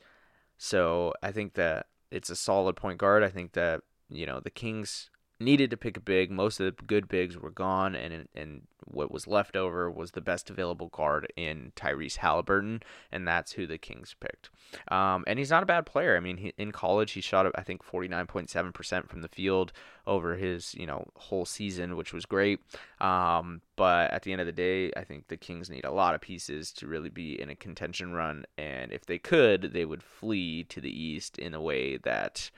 So 0.58 1.14
I 1.22 1.32
think 1.32 1.54
that 1.54 1.86
it's 2.10 2.30
a 2.30 2.36
solid 2.36 2.76
point 2.76 2.98
guard. 2.98 3.22
I 3.22 3.28
think 3.28 3.52
that 3.52 3.82
you 4.10 4.26
know 4.26 4.40
the 4.40 4.50
Kings 4.50 5.10
needed 5.40 5.70
to 5.70 5.76
pick 5.76 5.96
a 5.96 6.00
big. 6.00 6.30
Most 6.30 6.60
of 6.60 6.66
the 6.66 6.82
good 6.84 7.08
bigs 7.08 7.36
were 7.36 7.50
gone, 7.50 7.94
and 7.94 8.28
and 8.34 8.62
what 8.90 9.10
was 9.10 9.26
left 9.26 9.56
over 9.56 9.90
was 9.90 10.12
the 10.12 10.20
best 10.20 10.50
available 10.50 10.88
guard 10.88 11.32
in 11.36 11.72
Tyrese 11.76 12.18
Haliburton, 12.18 12.82
and 13.12 13.26
that's 13.26 13.52
who 13.52 13.66
the 13.66 13.78
Kings 13.78 14.14
picked. 14.18 14.50
Um, 14.88 15.24
and 15.26 15.38
he's 15.38 15.50
not 15.50 15.62
a 15.62 15.66
bad 15.66 15.86
player. 15.86 16.16
I 16.16 16.20
mean, 16.20 16.36
he, 16.38 16.52
in 16.58 16.72
college 16.72 17.12
he 17.12 17.20
shot 17.20 17.46
I 17.54 17.62
think 17.62 17.84
49.7% 17.84 19.08
from 19.08 19.22
the 19.22 19.28
field 19.28 19.72
over 20.06 20.36
his 20.36 20.74
you 20.74 20.86
know 20.86 21.06
whole 21.16 21.44
season, 21.44 21.96
which 21.96 22.12
was 22.12 22.26
great. 22.26 22.60
Um, 23.00 23.60
but 23.76 24.10
at 24.10 24.22
the 24.22 24.32
end 24.32 24.40
of 24.40 24.46
the 24.46 24.52
day, 24.52 24.90
I 24.96 25.04
think 25.04 25.28
the 25.28 25.36
Kings 25.36 25.70
need 25.70 25.84
a 25.84 25.92
lot 25.92 26.14
of 26.14 26.20
pieces 26.20 26.72
to 26.72 26.86
really 26.86 27.10
be 27.10 27.40
in 27.40 27.50
a 27.50 27.54
contention 27.54 28.12
run, 28.12 28.44
and 28.56 28.92
if 28.92 29.06
they 29.06 29.18
could, 29.18 29.72
they 29.72 29.84
would 29.84 30.02
flee 30.02 30.64
to 30.64 30.80
the 30.80 30.90
East 30.90 31.38
in 31.38 31.54
a 31.54 31.60
way 31.60 31.96
that 31.98 32.50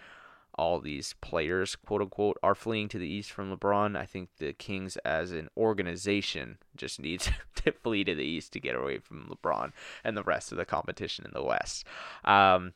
all 0.61 0.79
these 0.79 1.15
players, 1.23 1.75
quote 1.75 2.03
unquote, 2.03 2.37
are 2.43 2.55
fleeing 2.55 2.87
to 2.91 2.99
the 2.99 3.09
east 3.09 3.33
from 3.33 3.57
LeBron. 3.57 3.97
I 3.97 4.05
think 4.05 4.29
the 4.37 4.53
Kings 4.53 4.99
as 4.99 5.33
an 5.33 5.49
organization 5.57 6.59
just 6.77 7.01
needs 7.01 7.31
to 7.57 7.73
flee 7.73 8.05
to 8.05 8.15
the 8.15 8.23
east 8.23 8.53
to 8.53 8.61
get 8.61 8.77
away 8.77 8.99
from 8.99 9.35
LeBron 9.35 9.73
and 10.05 10.17
the 10.17 10.23
rest 10.23 10.53
of 10.53 10.59
the 10.59 10.67
competition 10.67 11.25
in 11.25 11.31
the 11.33 11.43
West. 11.43 11.87
Um, 12.27 12.75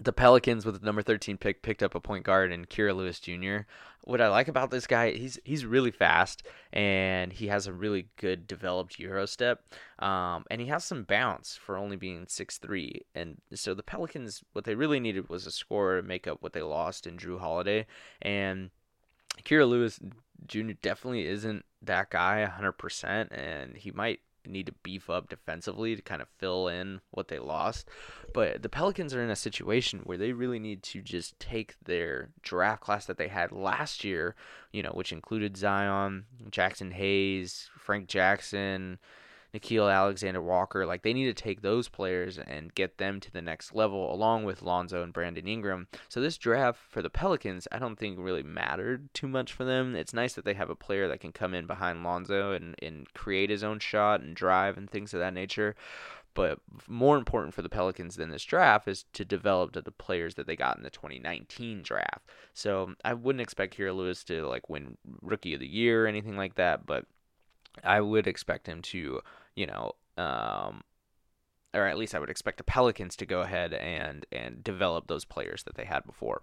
the 0.00 0.12
Pelicans 0.12 0.64
with 0.64 0.80
the 0.80 0.86
number 0.86 1.02
13 1.02 1.36
pick 1.36 1.62
picked 1.62 1.82
up 1.82 1.94
a 1.94 2.00
point 2.00 2.24
guard 2.24 2.52
in 2.52 2.64
Kira 2.64 2.96
Lewis 2.96 3.20
Jr. 3.20 3.66
What 4.04 4.22
I 4.22 4.28
like 4.28 4.48
about 4.48 4.70
this 4.70 4.86
guy, 4.86 5.12
he's 5.12 5.38
he's 5.44 5.66
really 5.66 5.90
fast 5.90 6.42
and 6.72 7.32
he 7.32 7.48
has 7.48 7.66
a 7.66 7.72
really 7.72 8.08
good 8.16 8.46
developed 8.46 8.98
euro 8.98 9.26
step. 9.26 9.62
Um, 9.98 10.44
and 10.50 10.60
he 10.60 10.68
has 10.68 10.84
some 10.84 11.04
bounce 11.04 11.56
for 11.56 11.76
only 11.76 11.96
being 11.96 12.24
6'3. 12.24 13.02
And 13.14 13.42
so 13.54 13.74
the 13.74 13.82
Pelicans 13.82 14.42
what 14.54 14.64
they 14.64 14.74
really 14.74 15.00
needed 15.00 15.28
was 15.28 15.46
a 15.46 15.52
scorer 15.52 16.00
to 16.00 16.06
make 16.06 16.26
up 16.26 16.38
what 16.40 16.54
they 16.54 16.62
lost 16.62 17.06
in 17.06 17.18
Jrue 17.18 17.38
Holiday 17.38 17.86
and 18.22 18.70
Kira 19.44 19.68
Lewis 19.68 20.00
Jr. 20.46 20.72
definitely 20.80 21.26
isn't 21.26 21.64
that 21.82 22.10
guy 22.10 22.50
100% 22.58 23.28
and 23.30 23.76
he 23.76 23.90
might 23.90 24.20
need 24.46 24.66
to 24.66 24.72
beef 24.82 25.10
up 25.10 25.28
defensively 25.28 25.96
to 25.96 26.02
kind 26.02 26.22
of 26.22 26.28
fill 26.38 26.68
in 26.68 27.00
what 27.10 27.28
they 27.28 27.38
lost. 27.38 27.88
But 28.32 28.62
the 28.62 28.68
Pelicans 28.68 29.14
are 29.14 29.22
in 29.22 29.30
a 29.30 29.36
situation 29.36 30.00
where 30.04 30.18
they 30.18 30.32
really 30.32 30.58
need 30.58 30.82
to 30.84 31.02
just 31.02 31.38
take 31.38 31.74
their 31.84 32.30
draft 32.42 32.82
class 32.82 33.06
that 33.06 33.18
they 33.18 33.28
had 33.28 33.52
last 33.52 34.04
year, 34.04 34.34
you 34.72 34.82
know, 34.82 34.90
which 34.90 35.12
included 35.12 35.56
Zion, 35.56 36.24
Jaxson 36.50 36.92
Hayes, 36.92 37.70
Frank 37.78 38.08
Jackson, 38.08 38.98
Nickeil 39.54 39.92
Alexander 39.92 40.40
Walker. 40.40 40.86
Like 40.86 41.02
they 41.02 41.12
need 41.12 41.26
to 41.26 41.42
take 41.42 41.62
those 41.62 41.88
players 41.88 42.38
and 42.38 42.74
get 42.74 42.98
them 42.98 43.20
to 43.20 43.32
the 43.32 43.42
next 43.42 43.74
level, 43.74 44.12
along 44.12 44.44
with 44.44 44.62
Lonzo 44.62 45.02
and 45.02 45.12
Brandon 45.12 45.46
Ingram. 45.46 45.88
So 46.08 46.20
this 46.20 46.38
draft 46.38 46.80
for 46.88 47.02
the 47.02 47.10
Pelicans, 47.10 47.66
I 47.72 47.78
don't 47.78 47.98
think 47.98 48.18
really 48.18 48.42
mattered 48.42 49.12
too 49.14 49.28
much 49.28 49.52
for 49.52 49.64
them. 49.64 49.94
It's 49.94 50.14
nice 50.14 50.34
that 50.34 50.44
they 50.44 50.54
have 50.54 50.70
a 50.70 50.74
player 50.74 51.08
that 51.08 51.20
can 51.20 51.32
come 51.32 51.54
in 51.54 51.66
behind 51.66 52.04
Lonzo 52.04 52.52
and, 52.52 52.74
and 52.82 53.12
create 53.14 53.50
his 53.50 53.64
own 53.64 53.78
shot 53.78 54.20
and 54.20 54.34
drive 54.34 54.76
and 54.76 54.88
things 54.88 55.14
of 55.14 55.20
that 55.20 55.34
nature. 55.34 55.74
But 56.32 56.60
more 56.86 57.16
important 57.16 57.54
for 57.54 57.62
the 57.62 57.68
Pelicans 57.68 58.14
than 58.14 58.30
this 58.30 58.44
draft 58.44 58.86
is 58.86 59.04
to 59.14 59.24
develop 59.24 59.72
the 59.72 59.90
players 59.90 60.36
that 60.36 60.46
they 60.46 60.54
got 60.54 60.76
in 60.76 60.84
the 60.84 60.90
2019 60.90 61.82
draft. 61.82 62.24
So 62.54 62.94
I 63.04 63.14
wouldn't 63.14 63.42
expect 63.42 63.76
Kira 63.76 63.94
Lewis 63.94 64.22
to 64.24 64.46
like 64.46 64.68
win 64.68 64.96
Rookie 65.22 65.54
of 65.54 65.60
the 65.60 65.66
Year 65.66 66.04
or 66.04 66.08
anything 66.08 66.36
like 66.36 66.54
that, 66.54 66.86
but 66.86 67.04
I 67.82 68.00
would 68.00 68.26
expect 68.26 68.66
him 68.66 68.82
to 68.82 69.20
you 69.60 69.66
know, 69.66 69.92
um, 70.16 70.82
or 71.74 71.86
at 71.86 71.98
least 71.98 72.14
I 72.14 72.18
would 72.18 72.30
expect 72.30 72.56
the 72.56 72.64
Pelicans 72.64 73.14
to 73.16 73.26
go 73.26 73.42
ahead 73.42 73.74
and 73.74 74.24
and 74.32 74.64
develop 74.64 75.06
those 75.06 75.26
players 75.26 75.64
that 75.64 75.74
they 75.74 75.84
had 75.84 76.06
before. 76.06 76.40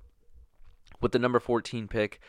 With 1.02 1.14
the 1.14 1.20
number 1.20 1.40
14 1.40 1.88
pick, 1.88 2.20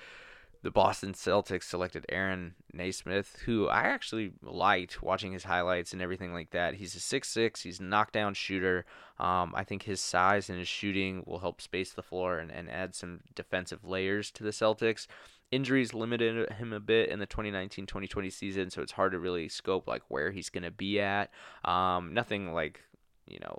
the 0.62 0.70
Boston 0.70 1.12
Celtics 1.12 1.64
selected 1.64 2.04
Aaron 2.08 2.54
Nesmith, 2.72 3.42
who 3.44 3.68
I 3.68 3.82
actually 3.82 4.32
liked 4.42 5.02
watching 5.02 5.32
his 5.32 5.44
highlights 5.44 5.92
and 5.92 6.02
everything 6.02 6.32
like 6.32 6.50
that. 6.50 6.74
He's 6.74 6.94
a 6.94 6.98
6'6", 6.98 7.62
he's 7.62 7.80
a 7.80 7.84
knockdown 7.84 8.34
shooter. 8.34 8.84
Um, 9.18 9.52
I 9.54 9.64
think 9.64 9.84
his 9.84 10.00
size 10.00 10.48
and 10.50 10.58
his 10.58 10.68
shooting 10.68 11.22
will 11.26 11.38
help 11.38 11.60
space 11.60 11.92
the 11.92 12.02
floor 12.02 12.38
and, 12.38 12.50
and 12.50 12.70
add 12.70 12.94
some 12.94 13.20
defensive 13.34 13.84
layers 13.84 14.30
to 14.32 14.42
the 14.42 14.50
Celtics 14.50 15.06
injuries 15.50 15.94
limited 15.94 16.50
him 16.52 16.72
a 16.72 16.80
bit 16.80 17.08
in 17.08 17.18
the 17.18 17.26
2019-2020 17.26 18.32
season, 18.32 18.70
so 18.70 18.82
it's 18.82 18.92
hard 18.92 19.12
to 19.12 19.18
really 19.18 19.48
scope 19.48 19.86
like 19.86 20.02
where 20.08 20.30
he's 20.30 20.50
going 20.50 20.64
to 20.64 20.70
be 20.70 21.00
at. 21.00 21.30
Um, 21.64 22.12
nothing 22.12 22.52
like, 22.52 22.82
you 23.26 23.38
know, 23.40 23.58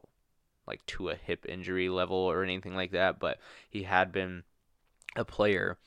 like 0.68 0.86
to 0.86 1.10
a 1.10 1.16
hip 1.16 1.46
injury 1.50 1.90
level 1.90 2.18
or 2.18 2.44
anything 2.44 2.76
like 2.76 2.92
that, 2.92 3.20
but 3.20 3.40
he 3.70 3.84
had 3.84 4.12
been 4.12 4.44
a 5.16 5.26
player 5.26 5.78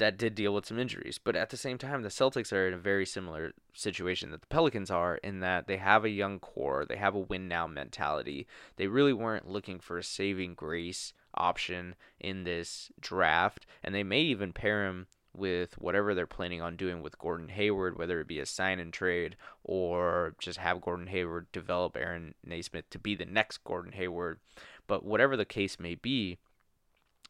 that 0.00 0.18
did 0.18 0.34
deal 0.34 0.52
with 0.52 0.66
some 0.66 0.78
injuries. 0.78 1.20
But 1.22 1.36
at 1.36 1.50
the 1.50 1.56
same 1.56 1.78
time, 1.78 2.02
the 2.02 2.08
Celtics 2.08 2.52
are 2.52 2.66
in 2.66 2.74
a 2.74 2.78
very 2.78 3.06
similar 3.06 3.52
situation 3.72 4.30
that 4.30 4.40
the 4.40 4.46
Pelicans 4.48 4.90
are 4.90 5.16
in 5.16 5.40
that 5.40 5.66
they 5.66 5.76
have 5.76 6.04
a 6.04 6.10
young 6.10 6.40
core, 6.40 6.84
they 6.84 6.96
have 6.96 7.14
a 7.14 7.20
win 7.20 7.46
now 7.46 7.66
mentality. 7.66 8.46
They 8.76 8.88
really 8.88 9.12
weren't 9.12 9.48
looking 9.48 9.78
for 9.78 9.98
a 9.98 10.02
saving 10.02 10.54
grace 10.54 11.12
option 11.34 11.94
in 12.18 12.44
this 12.44 12.90
draft, 13.00 13.66
and 13.84 13.94
they 13.94 14.02
may 14.02 14.22
even 14.22 14.52
pair 14.52 14.86
him 14.86 15.06
with 15.32 15.78
whatever 15.78 16.12
they're 16.14 16.26
planning 16.26 16.60
on 16.60 16.76
doing 16.76 17.02
with 17.02 17.18
Gordon 17.18 17.48
Hayward, 17.48 17.96
whether 17.96 18.20
it 18.20 18.26
be 18.26 18.40
a 18.40 18.46
sign 18.46 18.80
and 18.80 18.92
trade 18.92 19.36
or 19.62 20.34
just 20.40 20.58
have 20.58 20.80
Gordon 20.80 21.06
Hayward 21.06 21.46
develop 21.52 21.96
Aaron 21.96 22.34
Nesmith 22.44 22.90
to 22.90 22.98
be 22.98 23.14
the 23.14 23.26
next 23.26 23.62
Gordon 23.62 23.92
Hayward. 23.92 24.40
But 24.88 25.04
whatever 25.04 25.36
the 25.36 25.44
case 25.44 25.78
may 25.78 25.94
be, 25.94 26.38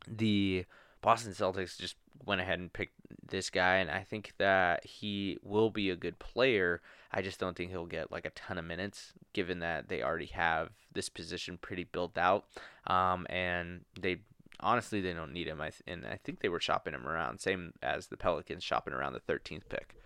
the 0.08 0.64
Boston 1.02 1.32
Celtics 1.32 1.78
just 1.78 1.96
went 2.24 2.40
ahead 2.40 2.58
and 2.58 2.72
picked 2.72 2.94
this 3.28 3.50
guy, 3.50 3.76
and 3.76 3.90
I 3.90 4.04
think 4.04 4.32
that 4.38 4.84
he 4.84 5.38
will 5.42 5.70
be 5.70 5.90
a 5.90 5.96
good 5.96 6.18
player. 6.18 6.80
I 7.12 7.22
just 7.22 7.40
don't 7.40 7.56
think 7.56 7.70
he'll 7.70 7.86
get 7.86 8.12
like 8.12 8.24
a 8.24 8.30
ton 8.30 8.58
of 8.58 8.64
minutes, 8.64 9.12
given 9.32 9.60
that 9.60 9.88
they 9.88 10.02
already 10.02 10.26
have 10.26 10.70
this 10.92 11.08
position 11.08 11.58
pretty 11.58 11.84
built 11.84 12.18
out, 12.18 12.44
um, 12.86 13.26
and 13.30 13.80
they 13.98 14.20
honestly 14.60 15.00
they 15.00 15.12
don't 15.12 15.32
need 15.32 15.46
him. 15.46 15.60
I 15.60 15.70
th- 15.70 15.82
and 15.86 16.06
I 16.06 16.16
think 16.16 16.40
they 16.40 16.48
were 16.48 16.60
shopping 16.60 16.94
him 16.94 17.06
around, 17.06 17.40
same 17.40 17.72
as 17.82 18.08
the 18.08 18.16
Pelicans 18.16 18.64
shopping 18.64 18.94
around 18.94 19.14
the 19.14 19.20
13th 19.20 19.68
pick. 19.68 19.96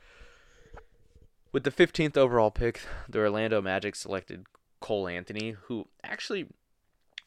With 1.53 1.64
the 1.64 1.70
15th 1.70 2.16
overall 2.16 2.51
pick, 2.51 2.81
the 3.09 3.20
Orlando 3.20 3.62
Magic 3.62 3.95
selected 3.95 4.47
Cole 4.81 5.07
Anthony, 5.07 5.53
who 5.66 5.87
actually 6.03 6.49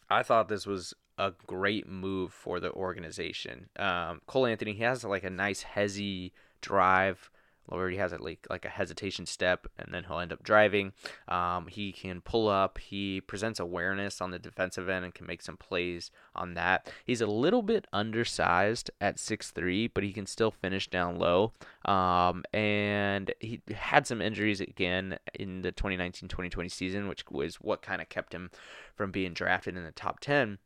I 0.10 0.24
thought 0.24 0.48
this 0.48 0.66
was 0.66 0.94
a 1.18 1.34
great 1.46 1.88
move 1.88 2.32
for 2.32 2.60
the 2.60 2.72
organization. 2.72 3.70
Um, 3.78 4.22
Cole 4.28 4.46
Anthony, 4.46 4.74
he 4.74 4.84
has 4.84 5.04
like 5.04 5.24
a 5.24 5.30
nice 5.30 5.64
hezzy 5.64 6.32
drive 6.62 7.30
where 7.68 7.90
he 7.90 7.98
has 7.98 8.14
a, 8.14 8.18
like 8.18 8.48
like 8.50 8.66
a 8.66 8.70
hesitation 8.70 9.26
step 9.26 9.68
and 9.78 9.94
then 9.94 10.06
he'll 10.06 10.20
end 10.20 10.32
up 10.32 10.44
driving. 10.44 10.94
Um, 11.28 11.68
he 11.68 11.92
can 11.92 12.22
pull 12.22 12.48
up. 12.48 12.78
He 12.78 13.22
presents 13.22 13.60
awareness 13.60 14.22
on 14.22 14.32
the 14.32 14.40
defensive 14.40 14.90
end 14.90 15.06
and 15.06 15.14
can 15.14 15.28
make 15.28 15.42
some 15.42 15.58
plays 15.58 16.12
on 16.36 16.54
that. 16.54 16.92
He's 17.06 17.22
a 17.22 17.28
little 17.28 17.62
bit 17.62 17.86
undersized 17.92 18.92
at 19.02 19.18
6'3", 19.18 19.92
but 19.94 20.04
he 20.04 20.14
can 20.14 20.26
still 20.26 20.52
finish 20.52 20.90
down 20.90 21.18
low. 21.18 21.54
Um, 21.86 22.44
and 22.54 23.34
he 23.40 23.62
had 23.76 24.08
some 24.08 24.22
injuries 24.22 24.62
again 24.62 25.20
in 25.34 25.62
the 25.62 25.72
2019-2020 25.72 26.72
season, 26.72 27.08
which 27.08 27.30
was 27.30 27.56
what 27.56 27.82
kind 27.82 28.02
of 28.02 28.10
kept 28.10 28.34
him 28.34 28.50
from 28.96 29.12
being 29.12 29.34
drafted 29.34 29.76
in 29.76 29.84
the 29.84 29.92
top 29.92 30.20
10. 30.20 30.60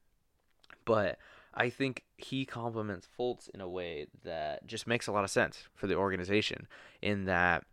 But 0.86 1.18
I 1.54 1.70
think 1.70 2.04
he 2.18 2.46
complements 2.46 3.08
Fultz 3.18 3.50
in 3.50 3.62
a 3.62 3.70
way 3.70 4.08
that 4.24 4.68
just 4.68 4.88
makes 4.88 5.08
a 5.08 5.12
lot 5.12 5.24
of 5.24 5.30
sense 5.30 5.68
for 5.74 5.88
the 5.88 5.96
organization. 5.96 6.68
In 7.02 7.26
that 7.26 7.66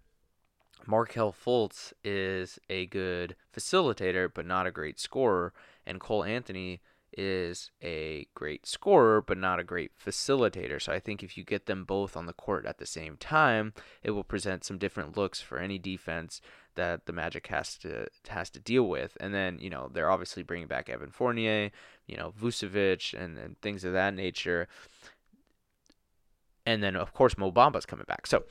Markelle 0.87 1.33
Fultz 1.33 1.93
is 2.03 2.59
a 2.69 2.87
good 2.87 3.37
facilitator, 3.55 4.29
but 4.33 4.47
not 4.47 4.67
a 4.67 4.73
great 4.73 4.99
scorer, 4.99 5.53
and 5.87 6.01
Cole 6.01 6.25
Anthony 6.25 6.81
is 7.17 7.71
a 7.83 8.27
great 8.35 8.67
scorer, 8.67 9.23
but 9.23 9.39
not 9.39 9.59
a 9.59 9.65
great 9.65 9.93
facilitator. 9.99 10.81
So 10.81 10.93
I 10.93 11.01
think 11.01 11.23
if 11.23 11.37
you 11.37 11.45
get 11.45 11.67
them 11.67 11.85
both 11.85 12.17
on 12.17 12.27
the 12.27 12.33
court 12.33 12.67
at 12.67 12.79
the 12.79 12.87
same 12.87 13.17
time, 13.17 13.73
it 14.03 14.11
will 14.11 14.25
present 14.25 14.65
some 14.65 14.79
different 14.79 15.17
looks 15.17 15.41
for 15.41 15.59
any 15.59 15.79
defense 15.79 16.41
that 16.79 17.07
the 17.07 17.13
Magic 17.13 17.49
has 17.49 17.77
to 17.79 18.07
has 18.29 18.49
to 18.51 18.61
deal 18.61 18.85
with. 18.85 19.17
And 19.21 19.35
then 19.35 19.59
you 19.61 19.69
know 19.69 19.91
they're 19.93 20.11
obviously 20.11 20.43
bringing 20.43 20.69
back 20.69 20.89
Evan 20.89 21.11
Fournier, 21.11 21.71
you 22.07 22.17
know 22.17 22.33
Vucevic, 22.41 23.13
and, 23.21 23.37
and 23.37 23.61
things 23.61 23.85
of 23.85 23.93
that 23.93 24.15
nature. 24.15 24.69
And 26.65 26.83
then 26.83 26.97
of 26.97 27.13
course 27.13 27.37
Mo 27.37 27.51
Bamba's 27.51 27.87
coming 27.87 28.07
back. 28.07 28.27
So 28.27 28.45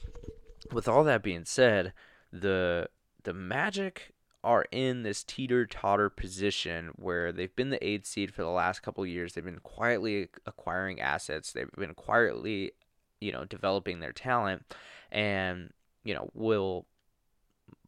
with 0.71 0.87
all 0.87 1.03
that 1.05 1.23
being 1.23 1.45
said, 1.45 1.93
the 2.31 2.89
the 3.23 3.33
Magic 3.33 4.13
are 4.43 4.65
in 4.71 5.03
this 5.03 5.23
teeter 5.23 5.65
totter 5.65 6.09
position 6.09 6.91
where 6.95 7.31
they've 7.31 7.55
been 7.55 7.69
the 7.69 7.85
eighth 7.85 8.05
seed 8.05 8.33
for 8.33 8.43
the 8.43 8.49
last 8.49 8.81
couple 8.81 9.05
years. 9.05 9.33
They've 9.33 9.43
been 9.43 9.59
quietly 9.59 10.29
acquiring 10.45 11.01
assets. 11.01 11.51
They've 11.51 11.71
been 11.77 11.95
quietly, 11.95 12.71
you 13.19 13.31
know, 13.31 13.45
developing 13.45 13.99
their 13.99 14.13
talent, 14.13 14.73
and 15.11 15.71
you 16.03 16.13
know 16.13 16.29
will 16.33 16.85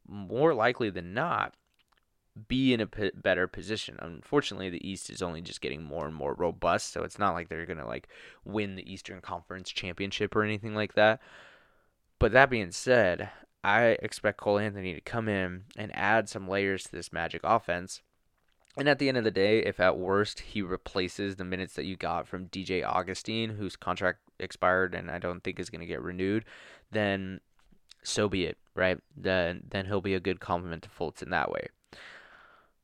more 0.10 0.54
likely 0.54 0.90
than 0.90 1.14
not 1.14 1.56
be 2.48 2.74
in 2.74 2.80
a 2.80 2.88
p- 2.88 3.12
better 3.16 3.48
position. 3.48 3.98
Unfortunately, 4.00 4.70
the 4.70 4.88
East 4.88 5.10
is 5.10 5.22
only 5.22 5.42
just 5.42 5.62
getting 5.62 5.84
more 5.84 6.06
and 6.06 6.16
more 6.16 6.34
robust, 6.34 6.92
so 6.92 7.04
it's 7.04 7.20
not 7.20 7.34
like 7.34 7.50
they're 7.50 7.66
going 7.66 7.80
to 7.80 7.86
like 7.86 8.08
win 8.46 8.76
the 8.76 8.92
Eastern 8.92 9.22
Conference 9.22 9.70
championship 9.70 10.36
or 10.36 10.44
anything 10.44 10.76
like 10.76 10.94
that. 10.94 11.20
But 12.18 12.32
that 12.34 12.50
being 12.50 12.72
said, 12.72 13.30
I 13.64 13.98
expect 14.02 14.38
Cole 14.38 14.60
Anthony 14.60 14.94
to 14.94 15.02
come 15.02 15.28
in 15.28 15.64
and 15.76 15.96
add 15.96 16.30
some 16.30 16.48
layers 16.48 16.84
to 16.84 16.92
this 16.92 17.14
Magic 17.14 17.42
offense. 17.44 18.02
And 18.78 18.88
at 18.88 19.00
the 19.00 19.10
end 19.10 19.18
of 19.18 19.24
the 19.24 19.32
day, 19.32 19.60
if 19.60 19.80
at 19.80 19.98
worst 19.98 20.40
he 20.40 20.62
replaces 20.62 21.36
the 21.36 21.44
minutes 21.44 21.74
that 21.74 21.86
you 21.86 21.98
got 21.98 22.28
from 22.28 22.48
DJ 22.48 22.86
Augustin, 22.86 23.58
whose 23.58 23.76
contract 23.76 24.20
expired 24.40 24.96
and 24.96 25.12
I 25.12 25.20
don't 25.20 25.44
think 25.44 25.60
is 25.60 25.70
going 25.70 25.82
to 25.82 25.88
get 25.88 26.02
renewed, 26.02 26.46
then 26.92 27.42
so 28.04 28.30
be 28.30 28.46
it, 28.46 28.58
right? 28.76 29.00
Then 29.16 29.64
then 29.70 29.86
he'll 29.86 30.02
be 30.02 30.16
a 30.16 30.20
good 30.20 30.40
complement 30.40 30.84
to 30.84 30.90
Fultz 30.90 31.22
in 31.22 31.30
that 31.30 31.52
way. 31.52 31.68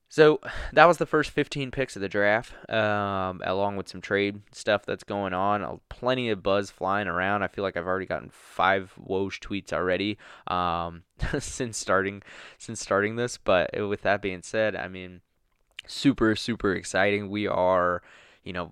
So 0.08 0.40
that 0.72 0.86
was 0.86 0.98
the 0.98 1.06
first 1.06 1.32
15 1.32 1.72
picks 1.72 1.98
of 1.98 2.02
the 2.02 2.08
draft, 2.08 2.54
um, 2.72 3.42
along 3.44 3.76
with 3.76 3.90
some 3.90 4.00
trade 4.00 4.40
stuff 4.52 4.86
that's 4.86 5.04
going 5.04 5.34
on. 5.34 5.82
Plenty 5.90 6.30
of 6.30 6.42
buzz 6.42 6.70
flying 6.70 7.08
around. 7.08 7.44
I 7.44 7.48
feel 7.48 7.64
like 7.64 7.76
I've 7.76 7.88
already 7.88 8.06
gotten 8.06 8.30
five 8.30 8.94
Woj 8.98 9.42
tweets 9.42 9.74
already 9.74 10.18
um, 10.48 11.04
since 11.40 11.78
starting 11.78 12.24
since 12.58 12.80
starting 12.80 13.18
this. 13.18 13.38
But 13.38 13.72
with 13.90 14.04
that 14.04 14.22
being 14.22 14.42
said, 14.42 14.76
I 14.76 14.88
mean, 14.88 15.22
super 15.86 16.36
super 16.36 16.74
exciting. 16.74 17.30
We 17.30 17.48
are 17.48 18.02
you 18.46 18.54
know, 18.54 18.72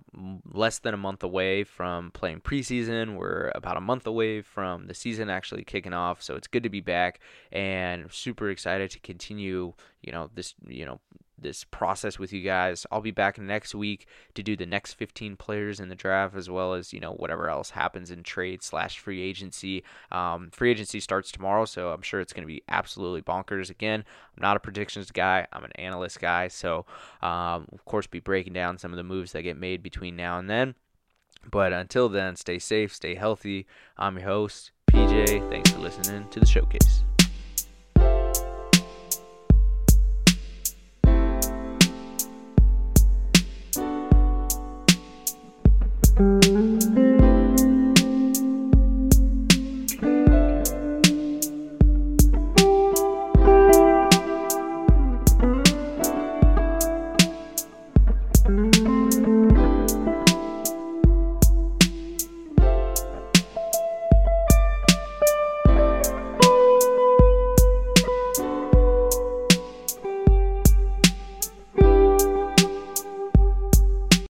less 0.50 0.78
than 0.78 0.94
a 0.94 0.96
month 0.96 1.24
away 1.24 1.64
from 1.64 2.12
playing 2.12 2.40
preseason. 2.40 3.16
We're 3.16 3.50
about 3.56 3.76
a 3.76 3.80
month 3.80 4.06
away 4.06 4.40
from 4.40 4.86
the 4.86 4.94
season 4.94 5.28
actually 5.28 5.64
kicking 5.64 5.92
off. 5.92 6.22
So 6.22 6.36
it's 6.36 6.46
good 6.46 6.62
to 6.62 6.68
be 6.68 6.80
back 6.80 7.20
and 7.50 8.10
super 8.12 8.50
excited 8.50 8.90
to 8.92 9.00
continue, 9.00 9.74
you 10.00 10.12
know, 10.12 10.30
this, 10.32 10.54
you 10.66 10.86
know, 10.86 11.00
this 11.38 11.64
process 11.64 12.18
with 12.18 12.32
you 12.32 12.42
guys. 12.42 12.86
I'll 12.90 13.00
be 13.00 13.10
back 13.10 13.38
next 13.38 13.74
week 13.74 14.06
to 14.34 14.42
do 14.42 14.56
the 14.56 14.66
next 14.66 14.94
15 14.94 15.36
players 15.36 15.80
in 15.80 15.88
the 15.88 15.94
draft, 15.94 16.34
as 16.36 16.48
well 16.48 16.74
as 16.74 16.92
you 16.92 17.00
know 17.00 17.12
whatever 17.12 17.48
else 17.48 17.70
happens 17.70 18.10
in 18.10 18.22
trade 18.22 18.62
slash 18.62 18.98
free 18.98 19.22
agency. 19.22 19.84
Um, 20.10 20.50
free 20.52 20.70
agency 20.70 21.00
starts 21.00 21.30
tomorrow, 21.30 21.64
so 21.64 21.90
I'm 21.90 22.02
sure 22.02 22.20
it's 22.20 22.32
going 22.32 22.46
to 22.46 22.52
be 22.52 22.62
absolutely 22.68 23.22
bonkers. 23.22 23.70
Again, 23.70 24.04
I'm 24.36 24.42
not 24.42 24.56
a 24.56 24.60
predictions 24.60 25.10
guy; 25.10 25.46
I'm 25.52 25.64
an 25.64 25.72
analyst 25.72 26.20
guy. 26.20 26.48
So, 26.48 26.86
um, 27.22 27.66
of 27.72 27.84
course, 27.84 28.06
be 28.06 28.20
breaking 28.20 28.52
down 28.52 28.78
some 28.78 28.92
of 28.92 28.96
the 28.96 29.02
moves 29.02 29.32
that 29.32 29.42
get 29.42 29.58
made 29.58 29.82
between 29.82 30.16
now 30.16 30.38
and 30.38 30.48
then. 30.48 30.74
But 31.50 31.72
until 31.72 32.08
then, 32.08 32.36
stay 32.36 32.58
safe, 32.58 32.94
stay 32.94 33.14
healthy. 33.14 33.66
I'm 33.98 34.16
your 34.16 34.28
host, 34.28 34.72
PJ. 34.90 35.50
Thanks 35.50 35.70
for 35.70 35.80
listening 35.80 36.28
to 36.30 36.40
the 36.40 36.46
showcase. 36.46 37.04